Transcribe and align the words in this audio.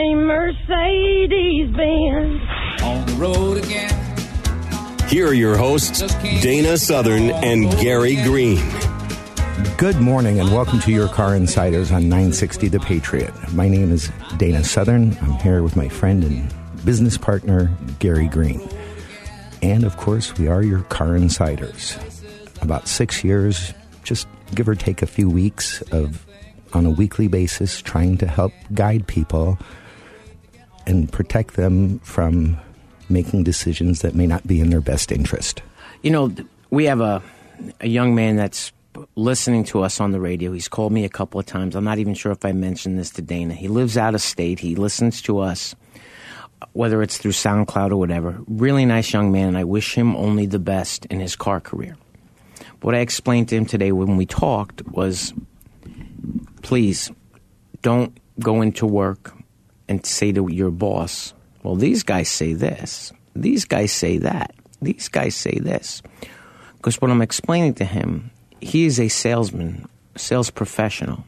a 0.00 0.14
Mercedes 0.14 1.76
Benz? 1.76 2.40
On 2.82 3.04
the 3.04 3.12
road 3.18 3.58
again. 3.58 3.94
Here 5.08 5.28
are 5.28 5.34
your 5.34 5.58
hosts, 5.58 6.00
Dana 6.40 6.78
Southern 6.78 7.30
and 7.30 7.70
Gary 7.72 8.16
Green. 8.22 8.62
Good 9.76 10.00
morning 10.00 10.40
and 10.40 10.50
welcome 10.54 10.78
to 10.80 10.90
your 10.90 11.08
Car 11.08 11.36
Insiders 11.36 11.92
on 11.92 12.08
960 12.08 12.68
The 12.68 12.80
Patriot. 12.80 13.34
My 13.52 13.68
name 13.68 13.92
is 13.92 14.10
Dana 14.38 14.64
Southern. 14.64 15.18
I'm 15.18 15.32
here 15.34 15.62
with 15.62 15.76
my 15.76 15.90
friend 15.90 16.24
and 16.24 16.50
business 16.82 17.18
partner, 17.18 17.70
Gary 17.98 18.28
Green. 18.28 18.66
And 19.60 19.84
of 19.84 19.98
course, 19.98 20.34
we 20.38 20.48
are 20.48 20.62
your 20.62 20.80
Car 20.84 21.14
Insiders. 21.14 21.98
About 22.62 22.88
six 22.88 23.22
years, 23.22 23.74
just 24.02 24.26
give 24.54 24.66
or 24.66 24.74
take 24.74 25.02
a 25.02 25.06
few 25.06 25.28
weeks 25.28 25.82
of, 25.92 26.24
on 26.72 26.86
a 26.86 26.90
weekly 26.90 27.28
basis, 27.28 27.82
trying 27.82 28.16
to 28.16 28.26
help 28.26 28.54
guide 28.72 29.06
people 29.06 29.58
and 30.90 31.10
protect 31.10 31.54
them 31.54 32.00
from 32.00 32.58
making 33.08 33.44
decisions 33.44 34.02
that 34.02 34.14
may 34.14 34.26
not 34.26 34.46
be 34.46 34.60
in 34.60 34.70
their 34.70 34.80
best 34.80 35.10
interest. 35.10 35.62
You 36.02 36.10
know, 36.10 36.34
we 36.70 36.84
have 36.84 37.00
a 37.00 37.22
a 37.80 37.88
young 37.88 38.14
man 38.14 38.36
that's 38.36 38.72
listening 39.16 39.64
to 39.64 39.82
us 39.82 40.00
on 40.00 40.10
the 40.12 40.20
radio. 40.20 40.52
He's 40.52 40.68
called 40.68 40.92
me 40.92 41.04
a 41.04 41.08
couple 41.08 41.38
of 41.38 41.46
times. 41.46 41.76
I'm 41.76 41.84
not 41.84 41.98
even 41.98 42.14
sure 42.14 42.32
if 42.32 42.44
I 42.44 42.52
mentioned 42.52 42.98
this 42.98 43.10
to 43.10 43.22
Dana. 43.22 43.54
He 43.54 43.68
lives 43.68 43.96
out 43.96 44.14
of 44.14 44.22
state. 44.22 44.58
He 44.58 44.74
listens 44.76 45.22
to 45.22 45.38
us, 45.38 45.74
whether 46.72 47.02
it's 47.02 47.18
through 47.18 47.32
SoundCloud 47.32 47.90
or 47.92 47.96
whatever. 47.96 48.40
Really 48.48 48.84
nice 48.84 49.12
young 49.12 49.30
man, 49.30 49.48
and 49.48 49.58
I 49.58 49.64
wish 49.64 49.94
him 49.94 50.16
only 50.16 50.46
the 50.46 50.58
best 50.58 51.06
in 51.06 51.20
his 51.20 51.36
car 51.36 51.60
career. 51.60 51.96
What 52.80 52.94
I 52.94 52.98
explained 52.98 53.48
to 53.50 53.56
him 53.56 53.66
today 53.66 53.92
when 53.92 54.16
we 54.16 54.26
talked 54.26 54.86
was 54.88 55.34
please 56.62 57.10
don't 57.82 58.16
go 58.40 58.62
into 58.62 58.86
work 58.86 59.34
and 59.90 60.06
say 60.06 60.30
to 60.32 60.48
your 60.50 60.70
boss, 60.70 61.34
well, 61.64 61.74
these 61.74 62.04
guys 62.04 62.28
say 62.28 62.54
this, 62.54 63.12
these 63.34 63.64
guys 63.66 63.92
say 63.92 64.18
that, 64.18 64.54
these 64.80 65.08
guys 65.08 65.34
say 65.34 65.58
this. 65.58 66.00
Because 66.76 67.00
what 67.02 67.10
I'm 67.10 67.20
explaining 67.20 67.74
to 67.74 67.84
him, 67.84 68.30
he 68.60 68.86
is 68.86 68.98
a 68.98 69.08
salesman, 69.08 69.86
sales 70.16 70.48
professional 70.48 71.24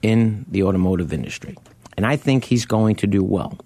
in 0.00 0.46
the 0.48 0.64
automotive 0.64 1.12
industry. 1.12 1.56
And 1.96 2.06
I 2.06 2.16
think 2.16 2.44
he's 2.44 2.64
going 2.64 2.96
to 2.96 3.06
do 3.06 3.22
well. 3.22 3.58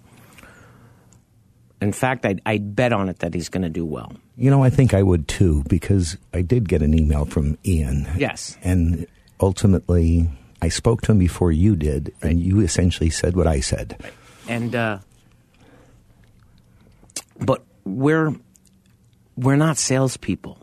In 1.81 1.93
fact, 1.93 2.25
I'd, 2.25 2.41
I'd 2.45 2.75
bet 2.75 2.91
on 2.91 3.07
it 3.07 3.19
that 3.19 3.33
he's 3.33 3.49
going 3.49 3.63
to 3.63 3.69
do 3.69 3.85
well. 3.85 4.11
You 4.35 4.51
know, 4.51 4.61
I 4.61 4.69
think 4.69 4.93
I 4.93 5.03
would 5.03 5.27
too, 5.27 5.63
because 5.69 6.17
I 6.33 6.41
did 6.41 6.67
get 6.67 6.81
an 6.81 6.93
email 6.93 7.25
from 7.25 7.57
Ian. 7.65 8.07
Yes. 8.17 8.57
And 8.61 9.07
ultimately, 9.39 10.29
I 10.61 10.69
spoke 10.69 11.01
to 11.03 11.11
him 11.11 11.19
before 11.19 11.51
you 11.51 11.75
did, 11.75 12.13
and 12.21 12.39
you 12.39 12.59
essentially 12.61 13.09
said 13.09 13.35
what 13.35 13.47
I 13.47 13.59
said. 13.59 13.97
and 14.47 14.75
uh, 14.75 14.99
but 17.39 17.63
we're 17.85 18.33
we're 19.35 19.55
not 19.55 19.77
salespeople. 19.77 20.57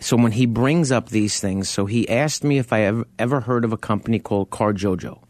So 0.00 0.16
when 0.16 0.32
he 0.32 0.46
brings 0.46 0.90
up 0.90 1.10
these 1.10 1.40
things, 1.40 1.68
so 1.68 1.84
he 1.86 2.08
asked 2.08 2.42
me 2.42 2.58
if 2.58 2.72
I 2.72 2.82
ever, 2.82 3.06
ever 3.18 3.40
heard 3.40 3.64
of 3.64 3.72
a 3.72 3.76
company 3.76 4.18
called 4.18 4.48
Car 4.48 4.72
Jojo. 4.72 5.22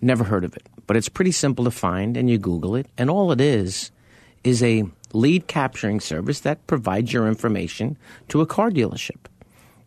Never 0.00 0.24
heard 0.24 0.44
of 0.44 0.56
it, 0.56 0.68
but 0.86 0.96
it's 0.96 1.08
pretty 1.08 1.32
simple 1.32 1.64
to 1.64 1.70
find, 1.70 2.16
and 2.16 2.30
you 2.30 2.38
Google 2.38 2.76
it, 2.76 2.86
and 2.96 3.10
all 3.10 3.32
it 3.32 3.40
is 3.40 3.90
is 4.44 4.62
a 4.62 4.84
lead 5.12 5.48
capturing 5.48 5.98
service 5.98 6.40
that 6.40 6.64
provides 6.68 7.12
your 7.12 7.26
information 7.26 7.98
to 8.28 8.40
a 8.40 8.46
car 8.46 8.70
dealership. 8.70 9.26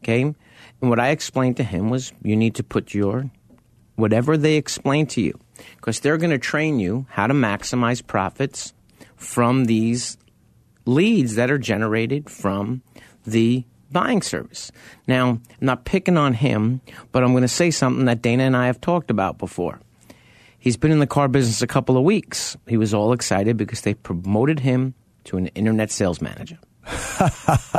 Okay, 0.04 0.36
and 0.82 0.90
what 0.90 1.00
I 1.00 1.10
explained 1.10 1.58
to 1.58 1.64
him 1.64 1.90
was 1.90 2.14
you 2.24 2.36
need 2.36 2.56
to 2.56 2.64
put 2.64 2.94
your 2.94 3.30
whatever 3.96 4.38
they 4.38 4.56
explain 4.56 5.06
to 5.06 5.22
you, 5.22 5.38
because 5.76 6.00
they're 6.00 6.18
going 6.18 6.30
to 6.30 6.38
train 6.38 6.80
you 6.80 7.06
how 7.10 7.28
to 7.28 7.34
maximize 7.34 8.06
profits 8.06 8.74
from 9.18 9.66
these 9.66 10.18
leads 10.86 11.36
that 11.36 11.52
are 11.52 11.58
generated 11.58 12.30
from 12.30 12.82
the 13.26 13.66
buying 13.92 14.22
service. 14.22 14.72
Now, 15.08 15.30
I'm 15.30 15.42
not 15.60 15.84
picking 15.84 16.18
on 16.18 16.34
him, 16.34 16.82
but 17.12 17.24
I'm 17.24 17.32
going 17.32 17.42
to 17.42 17.48
say 17.48 17.72
something 17.72 18.06
that 18.06 18.22
Dana 18.22 18.44
and 18.44 18.56
I 18.56 18.68
have 18.68 18.80
talked 18.80 19.12
about 19.12 19.38
before. 19.38 19.80
He's 20.60 20.78
been 20.78 20.92
in 20.92 21.00
the 21.00 21.08
car 21.08 21.28
business 21.28 21.62
a 21.62 21.68
couple 21.68 21.98
of 21.98 22.04
weeks. 22.04 22.58
He 22.68 22.78
was 22.78 22.94
all 22.94 23.14
excited 23.14 23.58
because 23.58 23.82
they 23.82 23.94
promoted 23.94 24.60
him 24.60 24.94
to 25.26 25.38
an 25.38 25.48
internet 25.48 25.92
sales 25.92 26.22
manager. 26.22 26.58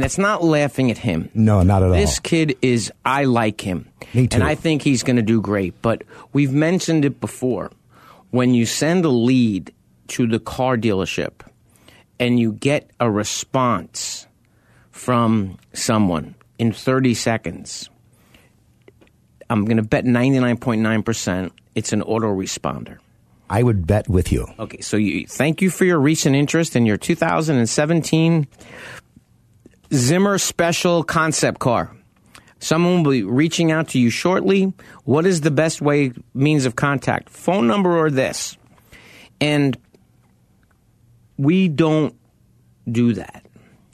and 0.00 0.06
it's 0.06 0.16
not 0.16 0.42
laughing 0.42 0.90
at 0.90 0.96
him. 0.96 1.28
No, 1.34 1.62
not 1.62 1.82
at 1.82 1.90
This 1.90 1.94
all. 1.94 2.00
This 2.00 2.18
kid 2.20 2.56
is, 2.62 2.90
I 3.04 3.24
like 3.24 3.60
him. 3.60 3.86
Me 4.14 4.26
too. 4.26 4.36
And 4.36 4.42
I 4.42 4.54
think 4.54 4.80
he's 4.80 5.02
going 5.02 5.16
to 5.16 5.22
do 5.22 5.42
great. 5.42 5.74
But 5.82 6.04
we've 6.32 6.54
mentioned 6.54 7.04
it 7.04 7.20
before. 7.20 7.70
When 8.30 8.54
you 8.54 8.64
send 8.64 9.04
a 9.04 9.10
lead 9.10 9.74
to 10.08 10.26
the 10.26 10.40
car 10.40 10.78
dealership 10.78 11.46
and 12.18 12.40
you 12.40 12.52
get 12.52 12.88
a 12.98 13.10
response 13.10 14.26
from 14.90 15.58
someone 15.74 16.34
in 16.58 16.72
30 16.72 17.12
seconds, 17.12 17.90
I'm 19.50 19.66
going 19.66 19.76
to 19.76 19.82
bet 19.82 20.06
99.9% 20.06 21.50
it's 21.74 21.92
an 21.92 22.00
autoresponder. 22.00 22.96
I 23.50 23.62
would 23.62 23.86
bet 23.86 24.08
with 24.08 24.32
you. 24.32 24.46
Okay, 24.58 24.80
so 24.80 24.96
you, 24.96 25.26
thank 25.26 25.60
you 25.60 25.68
for 25.68 25.84
your 25.84 25.98
recent 25.98 26.36
interest 26.36 26.74
in 26.74 26.86
your 26.86 26.96
2017 26.96 28.46
Zimmer 29.92 30.38
Special 30.38 31.02
Concept 31.02 31.58
Car. 31.58 31.90
Someone 32.60 33.02
will 33.02 33.12
be 33.12 33.22
reaching 33.22 33.72
out 33.72 33.88
to 33.88 33.98
you 33.98 34.10
shortly. 34.10 34.72
What 35.04 35.26
is 35.26 35.40
the 35.40 35.50
best 35.50 35.80
way 35.80 36.12
means 36.34 36.66
of 36.66 36.76
contact? 36.76 37.30
Phone 37.30 37.66
number 37.66 37.96
or 37.96 38.10
this? 38.10 38.56
And 39.40 39.76
we 41.38 41.68
don't 41.68 42.14
do 42.90 43.14
that. 43.14 43.44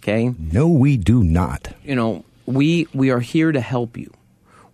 Okay? 0.02 0.34
No, 0.38 0.68
we 0.68 0.96
do 0.96 1.22
not. 1.22 1.68
you 1.84 1.94
know, 1.94 2.24
we 2.44 2.88
we 2.92 3.10
are 3.10 3.20
here 3.20 3.52
to 3.52 3.60
help 3.60 3.96
you. 3.96 4.12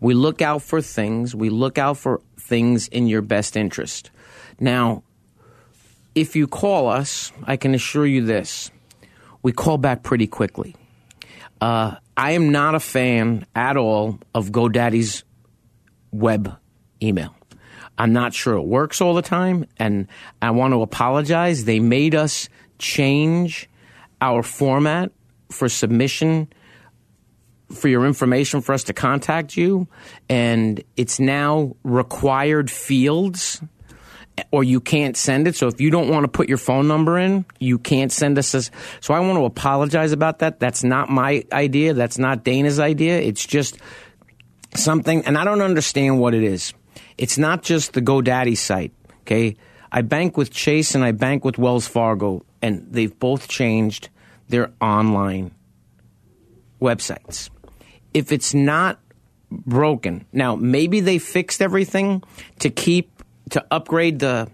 We 0.00 0.15
look 0.15 0.43
out 0.43 0.62
for 0.62 0.83
things. 0.83 1.34
We 1.34 1.50
look 1.50 1.78
out 1.78 1.99
for 1.99 2.21
things 2.39 2.89
in 2.89 3.06
your 3.06 3.22
best 3.22 3.56
interest. 3.56 4.10
Now, 4.59 5.03
if 6.15 6.34
you 6.34 6.47
call 6.47 6.89
us, 6.89 7.33
I 7.45 7.57
can 7.57 7.75
assure 7.75 8.07
you 8.07 8.25
this: 8.25 8.71
we 9.42 9.53
call 9.53 9.78
back 9.78 10.03
pretty 10.03 10.27
quickly. 10.27 10.75
Uh, 11.62 11.94
I 12.16 12.32
am 12.32 12.50
not 12.50 12.74
a 12.74 12.80
fan 12.80 13.47
at 13.54 13.76
all 13.76 14.18
of 14.34 14.50
GoDaddy's 14.50 15.22
web 16.10 16.59
email. 17.00 17.36
I'm 17.97 18.12
not 18.12 18.34
sure 18.34 18.56
it 18.56 18.66
works 18.66 19.00
all 19.00 19.14
the 19.14 19.22
time, 19.22 19.66
and 19.76 20.09
I 20.42 20.50
want 20.50 20.74
to 20.74 20.82
apologize. 20.82 21.64
They 21.64 21.78
made 21.78 22.16
us 22.16 22.48
change 22.80 23.70
our 24.20 24.42
format 24.42 25.12
for 25.53 25.68
submission 25.68 26.53
for 27.70 27.86
your 27.86 28.06
information 28.06 28.60
for 28.60 28.72
us 28.72 28.82
to 28.84 28.92
contact 28.92 29.56
you, 29.56 29.86
and 30.28 30.82
it's 30.97 31.20
now 31.20 31.76
required 31.84 32.72
fields. 32.72 33.62
Or 34.50 34.64
you 34.64 34.80
can't 34.80 35.16
send 35.16 35.46
it. 35.46 35.56
So 35.56 35.68
if 35.68 35.80
you 35.80 35.90
don't 35.90 36.08
want 36.08 36.24
to 36.24 36.28
put 36.28 36.48
your 36.48 36.58
phone 36.58 36.88
number 36.88 37.18
in, 37.18 37.44
you 37.58 37.78
can't 37.78 38.10
send 38.10 38.38
us. 38.38 38.54
A, 38.54 38.62
so 39.00 39.12
I 39.12 39.20
want 39.20 39.38
to 39.38 39.44
apologize 39.44 40.12
about 40.12 40.38
that. 40.38 40.58
That's 40.58 40.82
not 40.82 41.10
my 41.10 41.44
idea. 41.52 41.92
That's 41.92 42.18
not 42.18 42.42
Dana's 42.42 42.80
idea. 42.80 43.20
It's 43.20 43.46
just 43.46 43.78
something, 44.74 45.24
and 45.26 45.36
I 45.36 45.44
don't 45.44 45.60
understand 45.60 46.18
what 46.18 46.34
it 46.34 46.42
is. 46.42 46.72
It's 47.18 47.36
not 47.36 47.62
just 47.62 47.92
the 47.92 48.00
GoDaddy 48.00 48.56
site, 48.56 48.92
okay? 49.20 49.56
I 49.90 50.00
bank 50.00 50.38
with 50.38 50.50
Chase 50.50 50.94
and 50.94 51.04
I 51.04 51.12
bank 51.12 51.44
with 51.44 51.58
Wells 51.58 51.86
Fargo, 51.86 52.44
and 52.62 52.86
they've 52.90 53.16
both 53.18 53.48
changed 53.48 54.08
their 54.48 54.72
online 54.80 55.52
websites. 56.80 57.50
If 58.14 58.32
it's 58.32 58.54
not 58.54 58.98
broken, 59.50 60.24
now 60.32 60.56
maybe 60.56 61.00
they 61.00 61.18
fixed 61.18 61.60
everything 61.60 62.22
to 62.60 62.70
keep 62.70 63.22
to 63.53 63.65
upgrade 63.71 64.19
the 64.19 64.49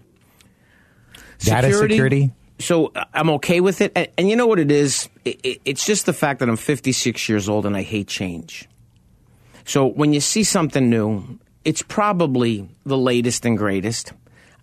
Data 1.39 1.73
security? 1.73 2.31
So 2.59 2.87
uh, 2.87 3.05
I'm 3.13 3.29
okay 3.31 3.61
with 3.61 3.81
it, 3.81 3.91
and, 3.95 4.07
and 4.17 4.29
you 4.29 4.35
know 4.35 4.47
what 4.47 4.59
it 4.59 4.71
is? 4.71 5.09
It, 5.25 5.39
it, 5.43 5.61
it's 5.65 5.85
just 5.85 6.05
the 6.05 6.13
fact 6.13 6.39
that 6.39 6.49
I'm 6.49 6.57
56 6.57 7.29
years 7.29 7.47
old 7.49 7.65
and 7.65 7.75
I 7.75 7.81
hate 7.81 8.07
change. 8.07 8.67
So 9.65 9.85
when 9.85 10.13
you 10.13 10.19
see 10.19 10.43
something 10.43 10.89
new, 10.89 11.39
it's 11.63 11.81
probably 11.81 12.67
the 12.85 12.97
latest 12.97 13.45
and 13.45 13.57
greatest. 13.57 14.13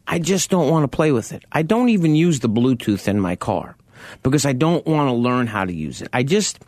I 0.06 0.18
just 0.18 0.50
don't 0.50 0.70
want 0.70 0.84
to 0.84 0.94
play 0.94 1.12
with 1.12 1.32
it. 1.32 1.44
I 1.52 1.62
don't 1.62 1.88
even 1.88 2.14
use 2.14 2.40
the 2.40 2.48
Bluetooth 2.48 3.08
in 3.08 3.20
my 3.20 3.36
car 3.36 3.76
because 4.22 4.44
I 4.44 4.52
don't 4.52 4.86
want 4.86 5.08
to 5.08 5.12
learn 5.12 5.46
how 5.46 5.64
to 5.64 5.72
use 5.72 6.02
it. 6.02 6.08
I 6.12 6.22
just 6.22 6.60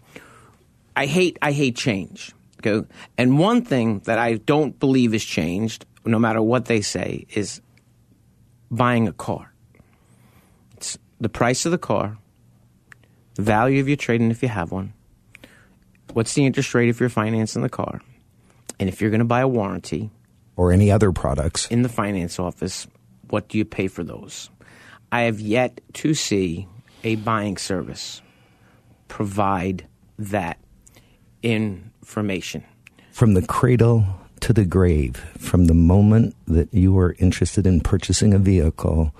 I 0.96 1.06
hate 1.06 1.38
I 1.42 1.52
hate 1.52 1.76
change. 1.76 2.32
Okay? 2.58 2.86
And 3.16 3.38
one 3.38 3.62
thing 3.62 4.00
that 4.00 4.18
I 4.18 4.34
don't 4.34 4.78
believe 4.80 5.14
is 5.14 5.24
changed, 5.24 5.86
no 6.08 6.18
matter 6.18 6.42
what 6.42 6.64
they 6.64 6.80
say, 6.80 7.26
is 7.30 7.60
buying 8.70 9.06
a 9.08 9.12
car. 9.12 9.52
It's 10.76 10.98
the 11.20 11.28
price 11.28 11.66
of 11.66 11.72
the 11.72 11.78
car, 11.78 12.18
the 13.34 13.42
value 13.42 13.80
of 13.80 13.88
your 13.88 13.96
trade-in 13.96 14.30
if 14.30 14.42
you 14.42 14.48
have 14.48 14.72
one, 14.72 14.92
what's 16.12 16.34
the 16.34 16.46
interest 16.46 16.74
rate 16.74 16.88
if 16.88 17.00
you're 17.00 17.08
financing 17.08 17.62
the 17.62 17.68
car, 17.68 18.00
and 18.80 18.88
if 18.88 19.00
you're 19.00 19.10
going 19.10 19.20
to 19.20 19.24
buy 19.26 19.40
a 19.40 19.48
warranty 19.48 20.10
Or 20.56 20.72
any 20.72 20.90
other 20.90 21.12
products. 21.12 21.66
in 21.68 21.82
the 21.82 21.88
finance 21.88 22.38
office, 22.38 22.86
what 23.28 23.48
do 23.48 23.58
you 23.58 23.64
pay 23.64 23.88
for 23.88 24.02
those? 24.02 24.50
I 25.12 25.22
have 25.22 25.40
yet 25.40 25.80
to 25.94 26.14
see 26.14 26.66
a 27.04 27.16
buying 27.16 27.56
service 27.56 28.20
provide 29.08 29.86
that 30.18 30.58
information. 31.42 32.64
From 33.12 33.34
the 33.34 33.42
cradle 33.42 34.04
to 34.40 34.52
the 34.52 34.64
grave, 34.64 35.16
from 35.38 35.66
the 35.66 35.74
moment 35.74 36.34
that 36.46 36.72
you 36.72 36.92
were 36.92 37.16
interested 37.18 37.66
in 37.66 37.80
purchasing 37.80 38.34
a 38.34 38.38
vehicle, 38.38 39.14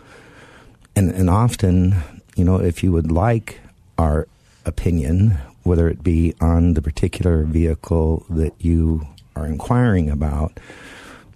and, 0.96 1.10
and 1.10 1.30
often, 1.30 1.96
you 2.36 2.44
know, 2.44 2.56
if 2.56 2.82
you 2.82 2.92
would 2.92 3.12
like 3.12 3.60
our 3.98 4.26
opinion, 4.64 5.38
whether 5.62 5.88
it 5.88 6.02
be 6.02 6.34
on 6.40 6.74
the 6.74 6.82
particular 6.82 7.44
vehicle 7.44 8.24
that 8.30 8.54
you 8.58 9.06
are 9.36 9.46
inquiring 9.46 10.10
about, 10.10 10.58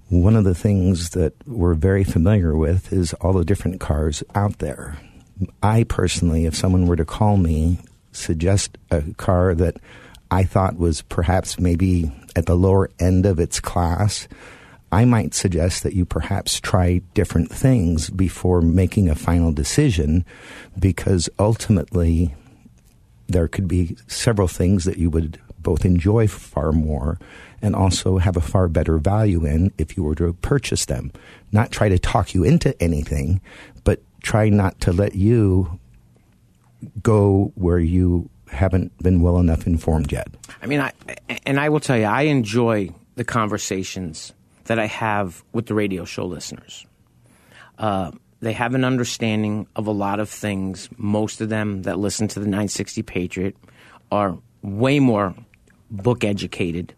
one 0.09 0.37
of 0.37 0.45
the 0.45 0.55
things 0.55 1.11
that 1.11 1.33
we're 1.47 1.75
very 1.75 2.05
familiar 2.05 2.57
with 2.57 2.93
is 2.93 3.15
all 3.15 3.33
the 3.33 3.45
different 3.45 3.81
cars 3.81 4.23
out 4.35 4.59
there. 4.59 4.99
I 5.63 5.85
personally, 5.85 6.45
if 6.45 6.55
someone 6.55 6.87
were 6.87 6.97
to 6.97 7.05
call 7.05 7.37
me, 7.37 7.79
suggest 8.13 8.77
a 8.91 9.03
car 9.15 9.55
that 9.55 9.77
I 10.33 10.45
thought 10.45 10.79
was 10.79 11.03
perhaps 11.03 11.61
maybe 11.61 12.11
at 12.35 12.47
the 12.47 12.55
lower 12.55 12.89
end 12.99 13.27
of 13.27 13.39
its 13.39 13.61
class, 13.61 14.29
I 14.91 15.05
might 15.05 15.35
suggest 15.35 15.83
that 15.83 15.93
you 15.93 16.07
perhaps 16.07 16.59
try 16.59 17.03
different 17.13 17.51
things 17.51 18.09
before 18.09 18.63
making 18.63 19.11
a 19.11 19.15
final 19.15 19.53
decision 19.53 20.25
because 20.79 21.29
ultimately 21.39 22.35
there 23.27 23.47
could 23.47 23.69
be 23.69 23.95
several 24.07 24.49
things 24.49 24.87
that 24.87 24.97
you 24.97 25.11
would 25.11 25.39
both 25.59 25.85
enjoy 25.85 26.27
far 26.29 26.73
more 26.73 27.19
and 27.61 27.77
also 27.77 28.17
have 28.17 28.39
a 28.39 28.41
far 28.41 28.69
better 28.69 28.97
value 28.97 29.45
in 29.45 29.71
if 29.77 29.99
you 29.99 30.03
were 30.03 30.15
to 30.15 30.33
purchase 30.41 30.87
them. 30.87 31.13
Not 31.53 31.71
try 31.71 31.91
to 31.91 31.99
talk 31.99 32.33
you 32.33 32.43
into 32.43 32.75
anything, 32.83 33.43
but 33.85 34.01
try 34.23 34.49
not 34.49 34.81
to 34.81 34.95
let 34.95 35.15
you 35.15 35.79
go 37.03 37.53
where 37.55 37.79
you 37.79 38.31
haven't 38.53 38.97
been 38.99 39.21
well 39.21 39.39
enough 39.39 39.67
informed 39.67 40.13
yet. 40.13 40.29
I 40.61 40.67
mean, 40.67 40.81
I 40.81 40.93
and 41.47 41.59
I 41.59 41.69
will 41.69 41.81
tell 41.81 41.97
you, 41.97 42.05
I 42.05 42.23
enjoy 42.23 42.91
the 43.17 43.25
conversations 43.25 44.33
that 44.65 44.79
I 44.79 44.87
have 44.87 45.43
with 45.53 45.67
the 45.67 45.75
radio 45.75 46.05
show 46.05 46.25
listeners. 46.27 46.87
Uh, 47.79 48.13
they 48.41 48.53
have 48.53 48.75
an 48.75 48.85
understanding 48.85 49.67
of 49.77 49.87
a 49.87 49.91
lot 49.91 50.21
of 50.21 50.29
things. 50.29 50.89
Most 50.97 51.41
of 51.41 51.49
them 51.49 51.83
that 51.83 51.99
listen 51.99 52.29
to 52.29 52.41
the 52.41 52.47
960 52.47 53.03
Patriot 53.03 53.57
are 54.11 54.37
way 54.63 55.01
more 55.01 55.35
book 55.91 56.25
educated, 56.25 56.95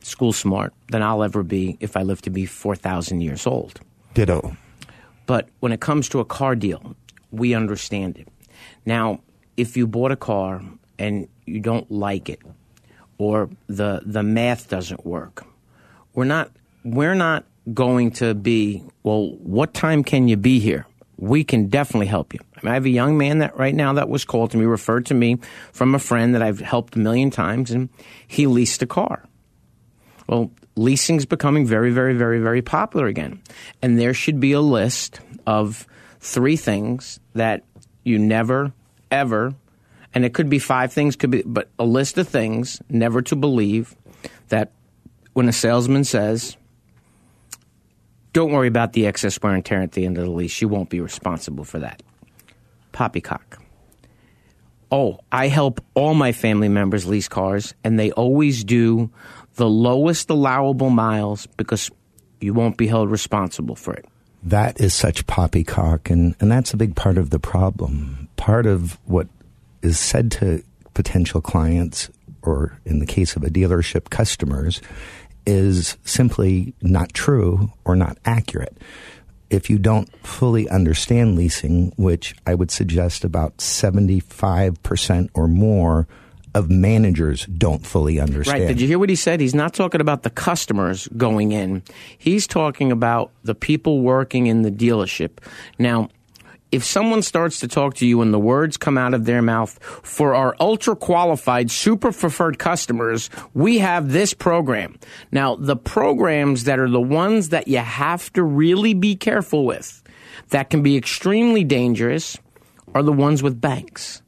school 0.00 0.32
smart 0.32 0.72
than 0.90 1.02
I'll 1.02 1.22
ever 1.22 1.42
be 1.42 1.76
if 1.80 1.96
I 1.96 2.02
live 2.02 2.22
to 2.22 2.30
be 2.30 2.46
4,000 2.46 3.20
years 3.20 3.46
old. 3.46 3.80
Ditto. 4.14 4.56
But 5.26 5.48
when 5.60 5.72
it 5.72 5.80
comes 5.80 6.08
to 6.10 6.20
a 6.20 6.24
car 6.24 6.54
deal, 6.54 6.96
we 7.30 7.54
understand 7.54 8.16
it. 8.18 8.28
Now, 8.86 9.20
if 9.58 9.76
you 9.76 9.86
bought 9.86 10.12
a 10.12 10.16
car 10.16 10.62
and 10.98 11.28
you 11.44 11.60
don't 11.60 11.90
like 11.90 12.30
it, 12.30 12.40
or 13.18 13.50
the 13.66 14.00
the 14.06 14.22
math 14.22 14.68
doesn't 14.68 15.04
work, 15.04 15.44
we're 16.14 16.24
not 16.24 16.50
we're 16.84 17.16
not 17.16 17.44
going 17.74 18.12
to 18.12 18.34
be 18.34 18.82
well. 19.02 19.30
What 19.42 19.74
time 19.74 20.02
can 20.04 20.28
you 20.28 20.36
be 20.36 20.60
here? 20.60 20.86
We 21.18 21.42
can 21.42 21.66
definitely 21.66 22.06
help 22.06 22.32
you. 22.32 22.38
I, 22.56 22.60
mean, 22.62 22.70
I 22.70 22.74
have 22.74 22.86
a 22.86 22.90
young 22.90 23.18
man 23.18 23.38
that 23.38 23.58
right 23.58 23.74
now 23.74 23.94
that 23.94 24.08
was 24.08 24.24
called 24.24 24.52
to 24.52 24.56
me, 24.56 24.64
referred 24.64 25.06
to 25.06 25.14
me 25.14 25.38
from 25.72 25.96
a 25.96 25.98
friend 25.98 26.36
that 26.36 26.42
I've 26.42 26.60
helped 26.60 26.94
a 26.94 27.00
million 27.00 27.32
times, 27.32 27.72
and 27.72 27.88
he 28.28 28.46
leased 28.46 28.82
a 28.82 28.86
car. 28.86 29.24
Well, 30.28 30.52
leasing's 30.76 31.26
becoming 31.26 31.66
very, 31.66 31.90
very, 31.90 32.14
very, 32.14 32.38
very 32.38 32.62
popular 32.62 33.08
again. 33.08 33.42
And 33.82 33.98
there 33.98 34.14
should 34.14 34.38
be 34.38 34.52
a 34.52 34.60
list 34.60 35.18
of 35.44 35.88
three 36.20 36.56
things 36.56 37.18
that 37.34 37.64
you 38.04 38.18
never, 38.18 38.72
ever, 39.10 39.54
and 40.14 40.24
it 40.24 40.34
could 40.34 40.48
be 40.48 40.58
five 40.58 40.92
things, 40.92 41.16
could 41.16 41.30
be, 41.30 41.42
but 41.44 41.68
a 41.78 41.84
list 41.84 42.18
of 42.18 42.28
things 42.28 42.80
never 42.88 43.22
to 43.22 43.36
believe 43.36 43.94
that 44.48 44.72
when 45.32 45.48
a 45.48 45.52
salesman 45.52 46.04
says, 46.04 46.56
don't 48.32 48.52
worry 48.52 48.68
about 48.68 48.92
the 48.92 49.06
excess 49.06 49.40
wear 49.42 49.54
and 49.54 49.64
tear 49.64 49.82
at 49.82 49.92
the 49.92 50.04
end 50.04 50.18
of 50.18 50.24
the 50.24 50.30
lease, 50.30 50.60
you 50.60 50.68
won't 50.68 50.90
be 50.90 51.00
responsible 51.00 51.64
for 51.64 51.78
that. 51.78 52.02
Poppycock. 52.92 53.60
Oh, 54.90 55.20
I 55.30 55.48
help 55.48 55.84
all 55.94 56.14
my 56.14 56.32
family 56.32 56.68
members 56.68 57.06
lease 57.06 57.28
cars, 57.28 57.74
and 57.84 57.98
they 57.98 58.10
always 58.12 58.64
do 58.64 59.10
the 59.56 59.68
lowest 59.68 60.30
allowable 60.30 60.90
miles 60.90 61.46
because 61.56 61.90
you 62.40 62.54
won't 62.54 62.76
be 62.76 62.86
held 62.86 63.10
responsible 63.10 63.74
for 63.74 63.92
it. 63.92 64.06
That 64.42 64.80
is 64.80 64.94
such 64.94 65.26
poppycock, 65.26 66.10
and, 66.10 66.36
and 66.40 66.50
that's 66.50 66.72
a 66.72 66.76
big 66.76 66.94
part 66.94 67.18
of 67.18 67.30
the 67.30 67.40
problem. 67.40 68.27
Part 68.38 68.64
of 68.64 68.98
what 69.04 69.28
is 69.82 69.98
said 69.98 70.32
to 70.32 70.62
potential 70.94 71.42
clients, 71.42 72.08
or 72.40 72.80
in 72.86 72.98
the 72.98 73.06
case 73.06 73.36
of 73.36 73.44
a 73.44 73.48
dealership, 73.48 74.08
customers, 74.08 74.80
is 75.46 75.98
simply 76.04 76.72
not 76.80 77.12
true 77.12 77.70
or 77.84 77.94
not 77.94 78.16
accurate. 78.24 78.78
If 79.50 79.68
you 79.68 79.78
don't 79.78 80.08
fully 80.26 80.68
understand 80.68 81.36
leasing, 81.36 81.92
which 81.96 82.34
I 82.46 82.54
would 82.54 82.70
suggest 82.70 83.24
about 83.24 83.58
75% 83.58 85.30
or 85.34 85.48
more 85.48 86.06
of 86.54 86.70
managers 86.70 87.46
don't 87.46 87.86
fully 87.86 88.18
understand. 88.18 88.60
Right. 88.60 88.68
Did 88.68 88.80
you 88.80 88.86
hear 88.86 88.98
what 88.98 89.08
he 89.08 89.16
said? 89.16 89.40
He's 89.40 89.54
not 89.54 89.74
talking 89.74 90.00
about 90.00 90.22
the 90.22 90.30
customers 90.30 91.08
going 91.16 91.52
in. 91.52 91.82
He's 92.16 92.46
talking 92.46 92.90
about 92.90 93.30
the 93.44 93.54
people 93.54 94.00
working 94.00 94.46
in 94.46 94.62
the 94.62 94.70
dealership. 94.70 95.38
Now, 95.78 96.08
if 96.70 96.84
someone 96.84 97.22
starts 97.22 97.60
to 97.60 97.68
talk 97.68 97.94
to 97.94 98.06
you 98.06 98.20
and 98.20 98.32
the 98.32 98.38
words 98.38 98.76
come 98.76 98.98
out 98.98 99.14
of 99.14 99.24
their 99.24 99.42
mouth, 99.42 99.78
for 100.02 100.34
our 100.34 100.54
ultra 100.60 100.94
qualified, 100.94 101.70
super 101.70 102.12
preferred 102.12 102.58
customers, 102.58 103.30
we 103.54 103.78
have 103.78 104.12
this 104.12 104.34
program. 104.34 104.98
Now, 105.32 105.56
the 105.56 105.76
programs 105.76 106.64
that 106.64 106.78
are 106.78 106.90
the 106.90 107.00
ones 107.00 107.48
that 107.48 107.68
you 107.68 107.78
have 107.78 108.32
to 108.34 108.42
really 108.42 108.94
be 108.94 109.16
careful 109.16 109.64
with, 109.64 110.02
that 110.50 110.70
can 110.70 110.82
be 110.82 110.96
extremely 110.96 111.64
dangerous, 111.64 112.36
are 112.94 113.02
the 113.02 113.12
ones 113.12 113.42
with 113.42 113.60
banks. 113.60 114.22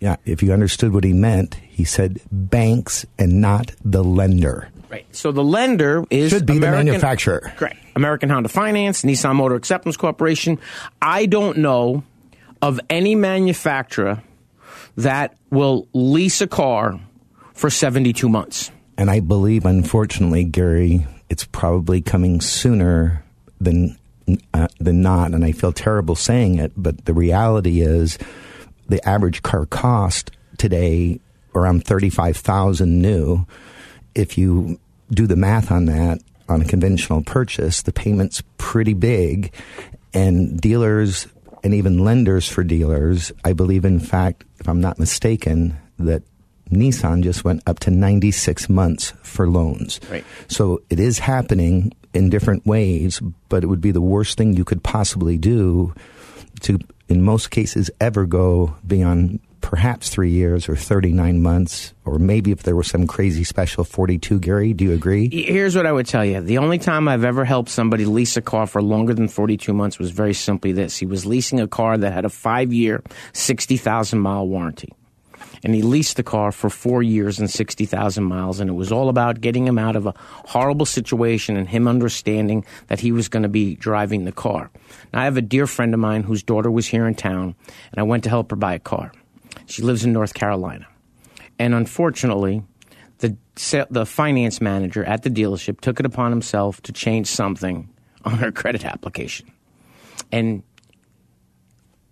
Yeah, 0.00 0.16
if 0.24 0.42
you 0.42 0.52
understood 0.52 0.92
what 0.92 1.04
he 1.04 1.12
meant, 1.12 1.54
he 1.54 1.84
said 1.84 2.20
banks 2.32 3.06
and 3.18 3.40
not 3.40 3.72
the 3.84 4.02
lender. 4.02 4.71
Right. 4.92 5.06
So 5.16 5.32
the 5.32 5.42
lender 5.42 6.04
is 6.10 6.30
Should 6.30 6.44
be 6.46 6.52
the 6.52 6.58
American- 6.58 6.86
manufacturer. 6.86 7.52
Correct. 7.56 7.78
American 7.96 8.28
Honda 8.28 8.50
Finance, 8.50 9.02
Nissan 9.02 9.34
Motor 9.36 9.54
Acceptance 9.54 9.96
Corporation. 9.96 10.58
I 11.00 11.24
don't 11.26 11.58
know 11.58 12.04
of 12.60 12.78
any 12.90 13.14
manufacturer 13.14 14.22
that 14.98 15.34
will 15.50 15.88
lease 15.94 16.42
a 16.42 16.46
car 16.46 17.00
for 17.54 17.70
72 17.70 18.28
months. 18.28 18.70
And 18.98 19.10
I 19.10 19.20
believe, 19.20 19.64
unfortunately, 19.64 20.44
Gary, 20.44 21.06
it's 21.30 21.44
probably 21.44 22.02
coming 22.02 22.40
sooner 22.42 23.24
than 23.60 23.96
uh, 24.54 24.68
than 24.78 25.00
not. 25.02 25.32
And 25.32 25.42
I 25.44 25.52
feel 25.52 25.72
terrible 25.72 26.14
saying 26.14 26.58
it, 26.58 26.72
but 26.76 27.06
the 27.06 27.14
reality 27.14 27.80
is, 27.80 28.18
the 28.88 29.06
average 29.08 29.42
car 29.42 29.64
cost 29.66 30.30
today 30.58 31.18
around 31.54 31.84
thirty 31.86 32.10
five 32.10 32.36
thousand 32.36 33.00
new. 33.00 33.46
If 34.14 34.36
you 34.38 34.78
do 35.10 35.26
the 35.26 35.36
math 35.36 35.70
on 35.70 35.86
that 35.86 36.20
on 36.48 36.62
a 36.62 36.64
conventional 36.64 37.22
purchase, 37.22 37.82
the 37.82 37.92
payment's 37.92 38.42
pretty 38.58 38.94
big. 38.94 39.52
And 40.14 40.60
dealers 40.60 41.26
and 41.64 41.74
even 41.74 42.04
lenders 42.04 42.48
for 42.48 42.64
dealers, 42.64 43.32
I 43.44 43.52
believe, 43.52 43.84
in 43.84 44.00
fact, 44.00 44.44
if 44.58 44.68
I'm 44.68 44.80
not 44.80 44.98
mistaken, 44.98 45.76
that 45.98 46.22
Nissan 46.70 47.22
just 47.22 47.44
went 47.44 47.62
up 47.66 47.78
to 47.80 47.90
96 47.90 48.68
months 48.68 49.12
for 49.22 49.48
loans. 49.48 50.00
Right. 50.10 50.24
So 50.48 50.82
it 50.90 50.98
is 50.98 51.18
happening 51.18 51.92
in 52.14 52.30
different 52.30 52.66
ways, 52.66 53.20
but 53.48 53.62
it 53.62 53.66
would 53.66 53.80
be 53.80 53.90
the 53.90 54.00
worst 54.00 54.36
thing 54.36 54.54
you 54.54 54.64
could 54.64 54.82
possibly 54.82 55.38
do 55.38 55.94
to, 56.60 56.78
in 57.08 57.22
most 57.22 57.50
cases, 57.50 57.90
ever 58.00 58.26
go 58.26 58.76
beyond 58.86 59.40
perhaps 59.62 60.10
three 60.10 60.30
years 60.30 60.68
or 60.68 60.76
39 60.76 61.40
months, 61.40 61.94
or 62.04 62.18
maybe 62.18 62.52
if 62.52 62.64
there 62.64 62.76
was 62.76 62.88
some 62.88 63.06
crazy 63.06 63.44
special 63.44 63.84
42, 63.84 64.38
Gary. 64.40 64.74
Do 64.74 64.84
you 64.84 64.92
agree? 64.92 65.30
Here's 65.30 65.74
what 65.74 65.86
I 65.86 65.92
would 65.92 66.06
tell 66.06 66.24
you. 66.24 66.42
The 66.42 66.58
only 66.58 66.78
time 66.78 67.08
I've 67.08 67.24
ever 67.24 67.44
helped 67.44 67.70
somebody 67.70 68.04
lease 68.04 68.36
a 68.36 68.42
car 68.42 68.66
for 68.66 68.82
longer 68.82 69.14
than 69.14 69.28
42 69.28 69.72
months 69.72 69.98
was 69.98 70.10
very 70.10 70.34
simply 70.34 70.72
this. 70.72 70.98
He 70.98 71.06
was 71.06 71.24
leasing 71.24 71.60
a 71.60 71.68
car 71.68 71.96
that 71.96 72.12
had 72.12 72.26
a 72.26 72.28
five 72.28 72.72
year, 72.72 73.02
60,000 73.32 74.18
mile 74.18 74.46
warranty. 74.46 74.92
And 75.64 75.74
he 75.74 75.82
leased 75.82 76.16
the 76.16 76.22
car 76.22 76.50
for 76.50 76.68
four 76.68 77.02
years 77.02 77.38
and 77.38 77.48
60,000 77.48 78.24
miles. 78.24 78.58
And 78.58 78.68
it 78.68 78.74
was 78.74 78.90
all 78.90 79.08
about 79.08 79.40
getting 79.40 79.66
him 79.66 79.78
out 79.78 79.94
of 79.94 80.06
a 80.06 80.14
horrible 80.18 80.86
situation 80.86 81.56
and 81.56 81.68
him 81.68 81.86
understanding 81.86 82.64
that 82.88 83.00
he 83.00 83.12
was 83.12 83.28
going 83.28 83.44
to 83.44 83.48
be 83.48 83.76
driving 83.76 84.24
the 84.24 84.32
car. 84.32 84.70
Now, 85.12 85.20
I 85.20 85.24
have 85.24 85.36
a 85.36 85.42
dear 85.42 85.66
friend 85.66 85.94
of 85.94 86.00
mine 86.00 86.24
whose 86.24 86.42
daughter 86.42 86.70
was 86.70 86.86
here 86.86 87.06
in 87.06 87.14
town, 87.14 87.54
and 87.92 87.98
I 87.98 88.02
went 88.02 88.24
to 88.24 88.30
help 88.30 88.50
her 88.50 88.56
buy 88.56 88.74
a 88.74 88.80
car. 88.80 89.12
She 89.72 89.80
lives 89.80 90.04
in 90.04 90.12
North 90.12 90.34
Carolina. 90.34 90.86
And 91.58 91.74
unfortunately, 91.74 92.62
the, 93.20 93.34
the 93.88 94.04
finance 94.04 94.60
manager 94.60 95.02
at 95.02 95.22
the 95.22 95.30
dealership 95.30 95.80
took 95.80 95.98
it 95.98 96.04
upon 96.04 96.30
himself 96.30 96.82
to 96.82 96.92
change 96.92 97.26
something 97.26 97.88
on 98.26 98.34
her 98.34 98.52
credit 98.52 98.84
application. 98.84 99.50
And 100.30 100.62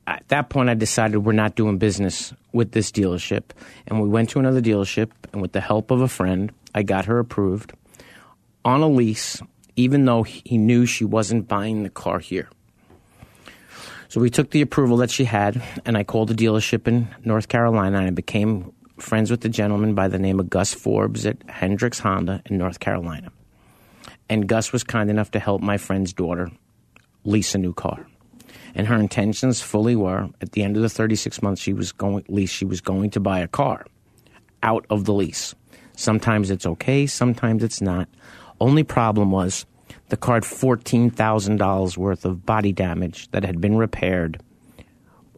at 0.06 0.26
that 0.28 0.48
point, 0.48 0.70
I 0.70 0.74
decided 0.74 1.18
we're 1.18 1.32
not 1.32 1.54
doing 1.54 1.76
business 1.76 2.32
with 2.54 2.72
this 2.72 2.90
dealership. 2.90 3.50
And 3.86 4.00
we 4.00 4.08
went 4.08 4.30
to 4.30 4.38
another 4.38 4.62
dealership, 4.62 5.10
and 5.34 5.42
with 5.42 5.52
the 5.52 5.60
help 5.60 5.90
of 5.90 6.00
a 6.00 6.08
friend, 6.08 6.52
I 6.74 6.82
got 6.82 7.04
her 7.04 7.18
approved 7.18 7.74
on 8.64 8.80
a 8.80 8.88
lease, 8.88 9.42
even 9.76 10.06
though 10.06 10.22
he 10.22 10.56
knew 10.56 10.86
she 10.86 11.04
wasn't 11.04 11.46
buying 11.46 11.82
the 11.82 11.90
car 11.90 12.20
here. 12.20 12.48
So 14.10 14.20
we 14.20 14.28
took 14.28 14.50
the 14.50 14.60
approval 14.60 14.96
that 14.96 15.10
she 15.12 15.24
had, 15.24 15.62
and 15.84 15.96
I 15.96 16.02
called 16.02 16.32
a 16.32 16.34
dealership 16.34 16.88
in 16.88 17.06
North 17.24 17.46
Carolina, 17.46 17.98
and 17.98 18.08
I 18.08 18.10
became 18.10 18.72
friends 18.98 19.30
with 19.30 19.42
the 19.42 19.48
gentleman 19.48 19.94
by 19.94 20.08
the 20.08 20.18
name 20.18 20.40
of 20.40 20.50
Gus 20.50 20.74
Forbes 20.74 21.24
at 21.24 21.36
Hendricks 21.48 22.00
Honda 22.00 22.42
in 22.46 22.58
North 22.58 22.80
Carolina. 22.80 23.30
And 24.28 24.48
Gus 24.48 24.72
was 24.72 24.82
kind 24.82 25.10
enough 25.10 25.30
to 25.30 25.38
help 25.38 25.62
my 25.62 25.76
friend's 25.76 26.12
daughter 26.12 26.50
lease 27.24 27.54
a 27.54 27.58
new 27.58 27.72
car. 27.72 28.04
And 28.74 28.88
her 28.88 28.96
intentions 28.96 29.60
fully 29.60 29.94
were 29.94 30.28
at 30.40 30.50
the 30.52 30.64
end 30.64 30.74
of 30.74 30.82
the 30.82 30.88
36 30.88 31.40
months 31.40 31.62
she 31.62 31.72
was 31.72 31.92
going 31.92 32.24
lease 32.28 32.50
she 32.50 32.64
was 32.64 32.80
going 32.80 33.10
to 33.10 33.20
buy 33.20 33.38
a 33.38 33.46
car 33.46 33.86
out 34.64 34.86
of 34.90 35.04
the 35.04 35.14
lease. 35.14 35.54
Sometimes 35.94 36.50
it's 36.50 36.66
okay, 36.66 37.06
sometimes 37.06 37.62
it's 37.62 37.80
not. 37.80 38.08
Only 38.60 38.82
problem 38.82 39.30
was 39.30 39.66
the 40.10 40.16
car 40.16 40.36
had 40.36 40.44
$14,000 40.44 41.96
worth 41.96 42.24
of 42.24 42.44
body 42.44 42.72
damage 42.72 43.30
that 43.30 43.44
had 43.44 43.60
been 43.60 43.76
repaired. 43.76 44.40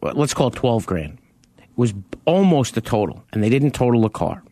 Let's 0.01 0.33
call 0.33 0.47
it 0.47 0.55
12 0.55 0.85
grand. 0.85 1.19
It 1.57 1.69
was 1.75 1.93
almost 2.25 2.75
a 2.77 2.81
total, 2.81 3.23
and 3.31 3.43
they 3.43 3.49
didn't 3.49 3.71
total 3.71 4.01
the 4.01 4.09
car. 4.09 4.43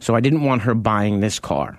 So 0.00 0.14
I 0.14 0.20
didn't 0.20 0.42
want 0.42 0.62
her 0.62 0.74
buying 0.74 1.20
this 1.20 1.38
car 1.38 1.78